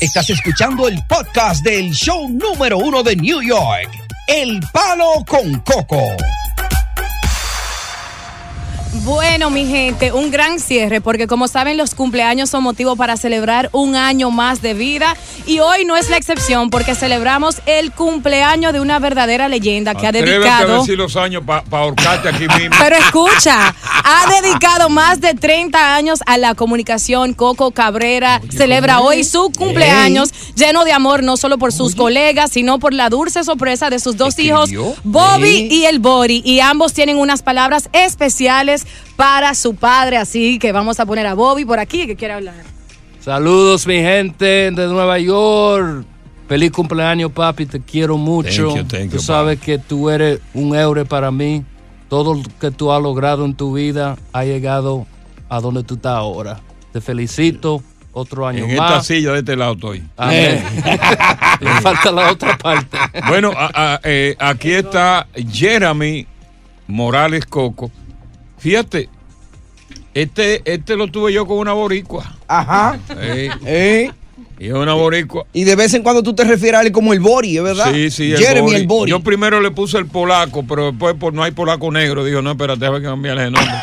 Estás 0.00 0.30
escuchando 0.30 0.86
el 0.86 1.00
podcast 1.08 1.64
del 1.64 1.90
show 1.92 2.28
número 2.28 2.78
uno 2.78 3.02
de 3.02 3.16
New 3.16 3.42
York, 3.42 3.90
El 4.28 4.60
Palo 4.72 5.24
con 5.26 5.52
Coco. 5.60 6.00
Bueno, 8.94 9.48
mi 9.48 9.64
gente, 9.64 10.12
un 10.12 10.30
gran 10.30 10.60
cierre 10.60 11.00
porque 11.00 11.26
como 11.26 11.48
saben 11.48 11.78
los 11.78 11.94
cumpleaños 11.94 12.50
son 12.50 12.62
motivo 12.62 12.94
para 12.94 13.16
celebrar 13.16 13.70
un 13.72 13.96
año 13.96 14.30
más 14.30 14.60
de 14.60 14.74
vida 14.74 15.16
y 15.46 15.60
hoy 15.60 15.86
no 15.86 15.96
es 15.96 16.10
la 16.10 16.18
excepción 16.18 16.68
porque 16.68 16.94
celebramos 16.94 17.62
el 17.64 17.90
cumpleaños 17.92 18.74
de 18.74 18.80
una 18.80 18.98
verdadera 18.98 19.48
leyenda 19.48 19.94
que 19.94 20.04
ha 20.04 20.10
a 20.10 20.12
dedicado... 20.12 20.80
decir 20.80 20.98
los 20.98 21.16
años 21.16 21.42
para 21.42 21.64
ahorcarte 21.70 22.28
aquí 22.28 22.46
mismo. 22.46 22.76
Pero 22.78 22.96
escucha, 22.96 23.74
ha 24.04 24.40
dedicado 24.42 24.90
más 24.90 25.22
de 25.22 25.34
30 25.34 25.94
años 25.94 26.20
a 26.26 26.36
la 26.36 26.54
comunicación. 26.54 27.32
Coco 27.32 27.70
Cabrera 27.70 28.42
celebra 28.54 29.00
hoy 29.00 29.24
su 29.24 29.50
cumpleaños 29.56 30.32
lleno 30.54 30.84
de 30.84 30.92
amor, 30.92 31.22
no 31.22 31.38
solo 31.38 31.56
por 31.56 31.72
sus 31.72 31.94
colegas, 31.94 32.52
sino 32.52 32.78
por 32.78 32.92
la 32.92 33.08
dulce 33.08 33.42
sorpresa 33.42 33.88
de 33.88 33.98
sus 33.98 34.18
dos 34.18 34.38
hijos, 34.38 34.70
Bobby 35.02 35.68
y 35.70 35.86
el 35.86 35.98
Bori. 35.98 36.42
Y 36.44 36.60
ambos 36.60 36.92
tienen 36.92 37.16
unas 37.16 37.42
palabras 37.42 37.88
especiales 37.92 38.81
para 39.16 39.54
su 39.54 39.74
padre. 39.74 40.16
Así 40.16 40.58
que 40.58 40.72
vamos 40.72 40.98
a 41.00 41.06
poner 41.06 41.26
a 41.26 41.34
Bobby 41.34 41.64
por 41.64 41.78
aquí 41.78 42.06
que 42.06 42.16
quiere 42.16 42.34
hablar. 42.34 42.54
Saludos, 43.20 43.86
mi 43.86 43.96
gente 43.96 44.44
de 44.70 44.86
Nueva 44.88 45.18
York. 45.18 46.04
Feliz 46.48 46.70
cumpleaños, 46.72 47.30
papi. 47.32 47.66
Te 47.66 47.80
quiero 47.80 48.16
mucho. 48.18 48.68
Thank 48.74 48.76
you, 48.76 48.84
thank 48.84 49.10
tú 49.10 49.16
you, 49.16 49.22
sabes 49.22 49.58
que 49.60 49.78
tú 49.78 50.10
eres 50.10 50.40
un 50.54 50.74
héroe 50.74 51.04
para 51.04 51.30
mí. 51.30 51.64
Todo 52.08 52.34
lo 52.34 52.42
que 52.60 52.70
tú 52.70 52.92
has 52.92 53.00
logrado 53.02 53.44
en 53.46 53.54
tu 53.54 53.72
vida 53.74 54.16
ha 54.32 54.44
llegado 54.44 55.06
a 55.48 55.60
donde 55.60 55.82
tú 55.82 55.94
estás 55.94 56.14
ahora. 56.14 56.60
Te 56.92 57.00
felicito. 57.00 57.82
Otro 58.14 58.46
año 58.46 58.66
En 58.66 58.76
más. 58.76 58.90
esta 58.90 59.02
silla 59.14 59.32
de 59.32 59.38
este 59.38 59.56
lado 59.56 59.72
estoy. 59.72 60.02
Amén. 60.18 60.62
Le 61.60 61.70
falta 61.80 62.12
la 62.12 62.30
otra 62.30 62.58
parte. 62.58 62.98
Bueno, 63.26 63.52
a- 63.56 63.70
a- 63.94 64.00
eh, 64.04 64.36
aquí 64.38 64.72
está 64.72 65.26
Jeremy 65.50 66.26
Morales 66.88 67.46
Coco. 67.46 67.90
Fíjate, 68.62 69.08
este, 70.14 70.62
este 70.64 70.94
lo 70.94 71.08
tuve 71.08 71.32
yo 71.32 71.46
con 71.46 71.58
una 71.58 71.72
boricua. 71.72 72.36
Ajá. 72.46 72.96
Eh, 73.18 73.50
Eh. 73.66 74.10
Y 74.60 74.66
es 74.68 74.72
una 74.74 74.94
boricua. 74.94 75.44
Y 75.52 75.64
de 75.64 75.74
vez 75.74 75.92
en 75.94 76.04
cuando 76.04 76.22
tú 76.22 76.32
te 76.34 76.44
refieres 76.44 76.78
a 76.78 76.82
él 76.84 76.92
como 76.92 77.12
el 77.12 77.18
Bori, 77.18 77.56
¿es 77.56 77.62
verdad? 77.64 77.92
Sí, 77.92 78.10
sí, 78.12 78.30
Jeremy 78.36 78.60
Bori. 78.60 78.74
el 78.76 78.86
Bori. 78.86 79.10
Yo 79.10 79.18
primero 79.18 79.60
le 79.60 79.72
puse 79.72 79.98
el 79.98 80.06
polaco, 80.06 80.64
pero 80.64 80.92
después 80.92 81.16
por 81.16 81.34
no 81.34 81.42
hay 81.42 81.50
polaco 81.50 81.90
negro. 81.90 82.24
Digo, 82.24 82.40
no, 82.42 82.52
espérate, 82.52 82.78
déjame 82.78 83.02
cambiarle 83.02 83.44
el 83.46 83.52
nombre. 83.52 83.72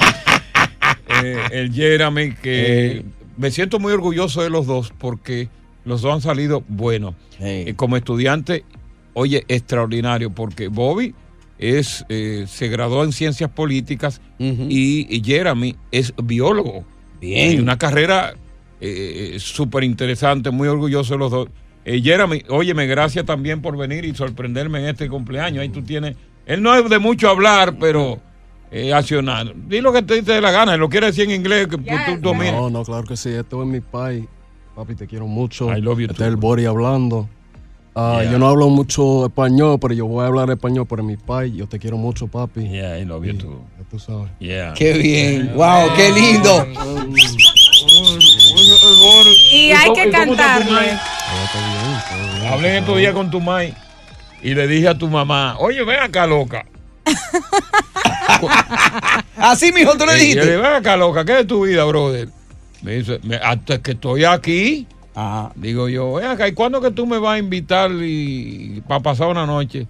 Eh, 1.21 1.38
el 1.51 1.73
Jeremy, 1.73 2.34
que 2.36 3.03
me 3.36 3.51
siento 3.51 3.77
muy 3.80 3.91
orgulloso 3.91 4.41
de 4.41 4.49
los 4.49 4.65
dos 4.67 4.93
porque 4.97 5.49
los 5.84 6.01
dos 6.01 6.13
han 6.13 6.21
salido 6.21 6.63
buenos. 6.69 7.13
Eh, 7.41 7.73
como 7.75 7.97
estudiante, 7.97 8.63
oye, 9.13 9.43
extraordinario, 9.49 10.30
porque 10.30 10.69
Bobby 10.69 11.13
es, 11.60 12.05
eh, 12.10 12.45
se 12.47 12.70
graduó 12.70 13.03
en 13.03 13.12
ciencias 13.12 13.51
políticas 13.51 14.22
y, 14.39 15.05
y 15.16 15.24
Jeremy 15.24 15.76
es 15.91 16.14
biólogo. 16.24 16.86
Bien. 17.22 17.51
Y 17.51 17.60
una 17.60 17.78
carrera 17.78 18.34
eh, 18.82 19.36
súper 19.39 19.84
interesante, 19.84 20.49
muy 20.49 20.68
orgulloso 20.68 21.14
de 21.14 21.20
los 21.20 21.32
dos. 21.32 21.49
Eh, 21.86 22.01
Jeremy, 22.01 22.43
óyeme, 22.49 22.88
gracias 22.88 23.26
también 23.26 23.62
por 23.62 23.78
venir 23.78 24.05
y 24.05 24.16
sorprenderme 24.16 24.80
en 24.80 24.86
este 24.86 25.10
cumpleaños. 25.10 25.62
Ahí 25.62 25.70
tú 25.70 25.82
tienes, 25.82 26.16
él 26.45 26.62
no 26.62 26.76
es 26.76 26.89
de 26.89 26.99
mucho 26.99 27.30
hablar, 27.30 27.76
pero 27.80 28.20
eh, 28.72 28.93
accionar. 28.93 29.53
Di 29.68 29.82
lo 29.82 29.91
que 29.91 30.01
te 30.01 30.22
dé 30.22 30.41
la 30.41 30.51
gana, 30.51 30.78
lo 30.78 30.89
quiere 30.89 31.07
decir 31.07 31.26
en 31.26 31.32
inglés, 31.32 31.68
que 31.68 31.78
tú 31.78 32.22
dominas. 32.22 32.53
No, 32.53 32.70
no, 32.70 32.84
claro 32.84 33.03
que 33.03 33.18
sí. 33.18 33.30
Esto 33.30 33.62
es 33.62 33.68
mi 33.68 33.82
país. 33.82 34.26
Papi, 34.76 34.95
te 34.95 35.07
quiero 35.07 35.28
mucho. 35.28 35.76
I 35.76 35.82
love 35.82 35.99
you 35.99 36.05
este 36.05 36.16
too. 36.18 36.24
es 36.24 36.30
el 36.30 36.36
Bori 36.36 36.66
hablando. 36.66 37.28
Ah, 38.02 38.22
Yeah. 38.24 38.32
Yo 38.32 38.39
no 38.39 38.47
hablo 38.47 38.70
mucho 38.70 39.26
español, 39.26 39.78
pero 39.82 39.93
yo 39.93 40.06
voy 40.06 40.24
a 40.24 40.28
hablar 40.28 40.50
español 40.50 40.86
por 40.88 41.04
mi 41.04 41.18
país. 41.18 41.54
Yo 41.54 41.68
te 41.68 41.80
quiero 41.80 41.97
mucho, 41.97 42.28
papi. 42.28 42.68
Yeah, 42.70 42.97
I 42.97 43.04
love 43.06 43.26
you 43.26 43.34
too. 43.38 43.62
Ya 43.78 43.84
tú 43.89 44.00
sabes. 44.00 44.30
Yeah. 44.39 44.74
Qué 44.74 44.93
bien. 44.93 45.52
Wow, 45.56 45.89
qué 45.97 46.10
lindo. 46.12 46.66
Y 49.52 49.72
hay 49.72 49.91
que 49.93 50.10
cantarle. 50.10 50.97
Hablé 52.50 52.70
en 52.70 52.76
estos 52.78 52.97
días 52.97 53.14
con 53.14 53.30
tu 53.30 53.41
mai 53.41 53.74
y 54.41 54.54
le 54.54 54.66
dije 54.68 54.88
a 54.88 54.97
tu 54.97 55.10
mamá, 55.10 55.58
oye, 55.60 55.84
ven 55.84 56.00
acá, 56.00 56.26
loca. 56.26 56.66
Así, 59.38 59.72
mijo, 59.74 59.95
tú 59.97 60.06
le 60.06 60.14
Y 60.14 60.16
yo 60.16 60.20
dijiste. 60.20 60.45
le 60.45 60.52
dije, 60.52 60.58
ven 60.58 60.74
acá, 60.74 60.95
loca, 60.97 61.26
¿qué 61.26 61.41
es 61.41 61.47
tu 61.47 61.66
vida, 61.66 61.84
brother? 61.86 62.30
Me 62.82 62.93
dice, 62.93 63.20
"Me- 63.24 63.36
hasta 63.36 63.82
que 63.82 63.91
estoy 63.91 64.24
aquí. 64.24 64.88
Digo 65.55 65.89
yo, 65.89 66.13
ven 66.13 66.28
acá, 66.28 66.47
¿y 66.47 66.53
cuándo 66.53 66.82
que 66.82 66.91
tú 66.91 67.05
me 67.05 67.17
vas 67.17 67.36
a 67.36 67.39
invitar 67.39 67.91
y, 67.91 68.82
para 68.88 68.99
pasar 69.01 69.28
una 69.28 69.45
noche? 69.45 69.88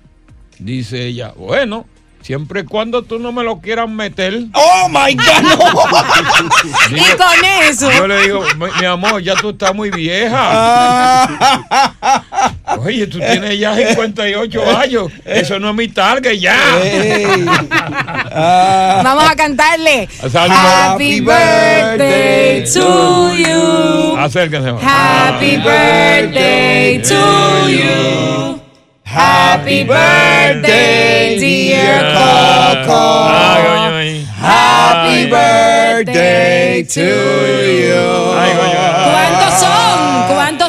Dice 0.59 1.05
ella, 1.05 1.34
bueno, 1.36 1.86
siempre 2.21 2.61
y 2.61 2.63
cuando 2.63 3.03
tú 3.03 3.19
no 3.19 3.32
me 3.32 3.43
lo 3.43 3.59
quieras 3.59 3.89
meter. 3.89 4.45
¡Oh, 4.53 4.89
my 4.89 5.15
God! 5.15 5.25
Y 6.91 7.17
con 7.17 7.45
eso. 7.63 7.91
Yo 7.91 8.07
le 8.07 8.23
digo, 8.23 8.43
mi, 8.57 8.65
mi 8.80 8.86
amor, 8.86 9.21
ya 9.21 9.36
tú 9.36 9.49
estás 9.51 9.73
muy 9.75 9.89
Ah. 9.89 11.27
vieja. 11.30 12.55
Oye, 12.78 13.07
tú 13.07 13.17
tienes 13.20 13.57
ya 13.59 13.76
58 13.76 14.61
años. 14.78 15.11
Eso 15.26 15.59
no 15.59 15.70
es 15.70 15.76
mi 15.76 15.88
target 15.88 16.39
ya. 16.39 16.55
Vamos 19.03 19.30
a 19.30 19.36
cantarle. 19.36 20.07
Happy 20.34 21.22
birthday 21.22 22.63
to 22.65 23.34
you. 23.36 24.15
Acérquense. 24.17 24.72
Happy 24.82 25.57
birthday 25.57 26.99
to 27.01 27.70
you. 27.70 28.59
Happy 29.03 29.84
birthday, 29.84 31.38
dear 31.39 32.13
Coco. 32.13 33.28
Happy 34.39 35.26
birthday 35.26 36.84
to 36.84 37.01
you. 37.01 38.36
¿Cuántos 39.11 39.53
son? 39.59 39.78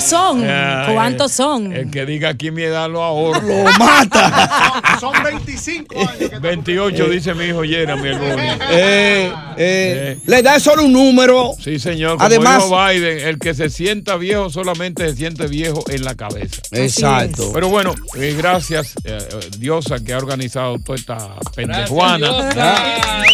¿Cuántos 0.00 0.02
¿Cuántos 0.02 0.04
son? 0.04 0.48
Ay, 0.48 0.94
¿Cuántos 0.94 1.32
son? 1.32 1.72
El 1.72 1.90
que 1.90 2.06
diga 2.06 2.30
aquí 2.30 2.50
mi 2.50 2.62
edad 2.62 2.88
lo 2.88 3.02
ahorro. 3.02 3.40
Lo 3.42 3.64
mata. 3.78 4.72
Son 5.00 5.12
25 5.22 5.94
años. 5.98 6.40
28, 6.40 7.08
dice 7.08 7.34
mi 7.34 7.44
hijo 7.46 7.62
Jeremy. 7.62 8.08
el 8.08 8.18
Boni. 8.18 8.42
Eh, 8.70 9.32
eh, 9.56 10.18
Le 10.26 10.42
da 10.42 10.58
solo 10.58 10.84
un 10.84 10.92
número. 10.92 11.52
Sí, 11.62 11.78
señor. 11.78 12.12
Como 12.14 12.24
Además- 12.24 12.64
dijo 12.64 12.84
Biden, 12.86 13.28
el 13.28 13.38
que 13.38 13.54
se 13.54 13.68
sienta 13.68 14.16
viejo 14.16 14.48
solamente 14.50 15.08
se 15.10 15.16
siente 15.16 15.46
viejo 15.46 15.84
en 15.90 16.04
la 16.04 16.14
cabeza. 16.14 16.62
Exacto. 16.72 17.50
Pero 17.52 17.68
bueno, 17.68 17.94
eh, 18.16 18.34
gracias, 18.36 18.94
eh, 19.04 19.18
eh, 19.18 19.40
Diosa, 19.58 20.02
que 20.02 20.12
ha 20.14 20.18
organizado 20.18 20.78
toda 20.78 20.96
esta 20.98 21.18
pendejuana. 21.54 22.28
A 22.56 23.24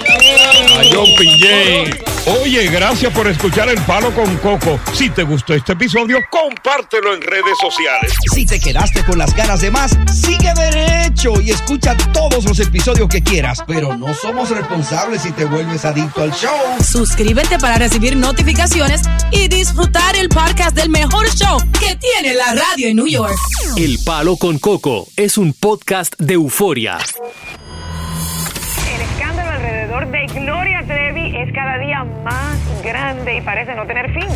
John 0.93 1.07
Pinjay. 1.19 1.91
Oye, 2.43 2.67
gracias 2.71 3.13
por 3.13 3.29
escuchar 3.29 3.69
El 3.69 3.79
Palo 3.83 4.11
con 4.13 4.37
Coco. 4.39 4.81
Si 4.93 5.11
te 5.11 5.23
gustó 5.23 5.55
este 5.55 5.73
episodio, 5.75 6.19
compártelo 6.57 7.15
en 7.15 7.21
redes 7.23 7.59
sociales. 7.61 8.13
Si 8.33 8.47
te 8.47 8.59
quedaste 8.59 9.05
con 9.05 9.19
las 9.19 9.35
ganas 9.35 9.61
de 9.61 9.71
más, 9.71 9.97
sigue 10.13 10.53
derecho 10.55 11.41
y 11.41 11.51
escucha 11.51 11.97
todos 12.13 12.45
los 12.45 12.59
episodios 12.61 13.09
que 13.09 13.23
quieras. 13.23 13.63
Pero 13.67 13.97
no 13.97 14.15
somos 14.15 14.51
responsables 14.51 15.23
si 15.23 15.33
te 15.33 15.45
vuelves 15.45 15.85
adicto 15.85 16.23
al 16.23 16.33
show. 16.33 16.51
Suscríbete 16.83 17.59
para 17.59 17.77
recibir 17.77 18.17
notificaciones 18.17 19.03
y 19.31 19.49
disfrutar 19.49 20.17
el 20.17 20.29
podcast 20.29 20.75
del 20.75 20.89
mejor 20.89 21.29
show 21.35 21.59
que 21.79 21.97
tiene 21.97 22.35
la 22.35 22.55
radio 22.55 22.89
en 22.89 22.97
New 22.97 23.07
York. 23.07 23.37
El 23.77 23.99
Palo 24.05 24.37
con 24.37 24.59
Coco 24.59 25.07
es 25.17 25.37
un 25.39 25.53
podcast 25.53 26.15
de 26.19 26.35
euforia. 26.35 26.99
El 28.95 29.01
escándalo 29.03 29.51
alrededor 29.51 30.11
de 30.11 30.27
Gloria 30.27 30.85
Trevi 30.87 31.37
es 31.37 31.53
cada 31.53 31.79
día 31.79 32.05
más 32.25 32.66
grande 32.87 33.37
y 33.37 33.41
parece 33.43 33.75
no 33.75 33.87
tener 33.87 34.13
fin. 34.13 34.29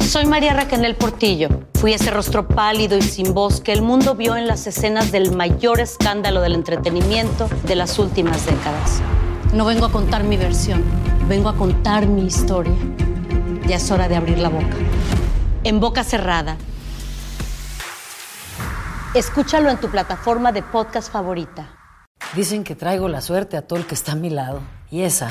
Soy 0.00 0.26
María 0.26 0.52
Raquel 0.52 0.94
Portillo. 0.94 1.48
Fui 1.74 1.94
ese 1.94 2.10
rostro 2.10 2.46
pálido 2.46 2.96
y 2.96 3.02
sin 3.02 3.34
voz 3.34 3.60
que 3.60 3.72
el 3.72 3.82
mundo 3.82 4.14
vio 4.14 4.36
en 4.36 4.46
las 4.46 4.66
escenas 4.66 5.10
del 5.10 5.34
mayor 5.34 5.80
escándalo 5.80 6.40
del 6.42 6.54
entretenimiento 6.54 7.48
de 7.64 7.74
las 7.74 7.98
últimas 7.98 8.46
décadas. 8.46 9.00
No 9.52 9.64
vengo 9.64 9.86
a 9.86 9.92
contar 9.92 10.24
mi 10.24 10.36
versión, 10.36 10.84
vengo 11.28 11.48
a 11.48 11.56
contar 11.56 12.06
mi 12.06 12.26
historia. 12.26 12.74
Ya 13.66 13.76
es 13.76 13.90
hora 13.90 14.08
de 14.08 14.16
abrir 14.16 14.38
la 14.38 14.50
boca. 14.50 14.76
En 15.64 15.80
boca 15.80 16.04
cerrada. 16.04 16.56
Escúchalo 19.14 19.70
en 19.70 19.78
tu 19.78 19.88
plataforma 19.88 20.52
de 20.52 20.62
podcast 20.62 21.10
favorita. 21.10 21.70
Dicen 22.34 22.64
que 22.64 22.74
traigo 22.74 23.08
la 23.08 23.22
suerte 23.22 23.56
a 23.56 23.62
todo 23.62 23.78
el 23.78 23.86
que 23.86 23.94
está 23.94 24.12
a 24.12 24.16
mi 24.16 24.28
lado. 24.28 24.60
Y 24.90 25.02
esa 25.02 25.30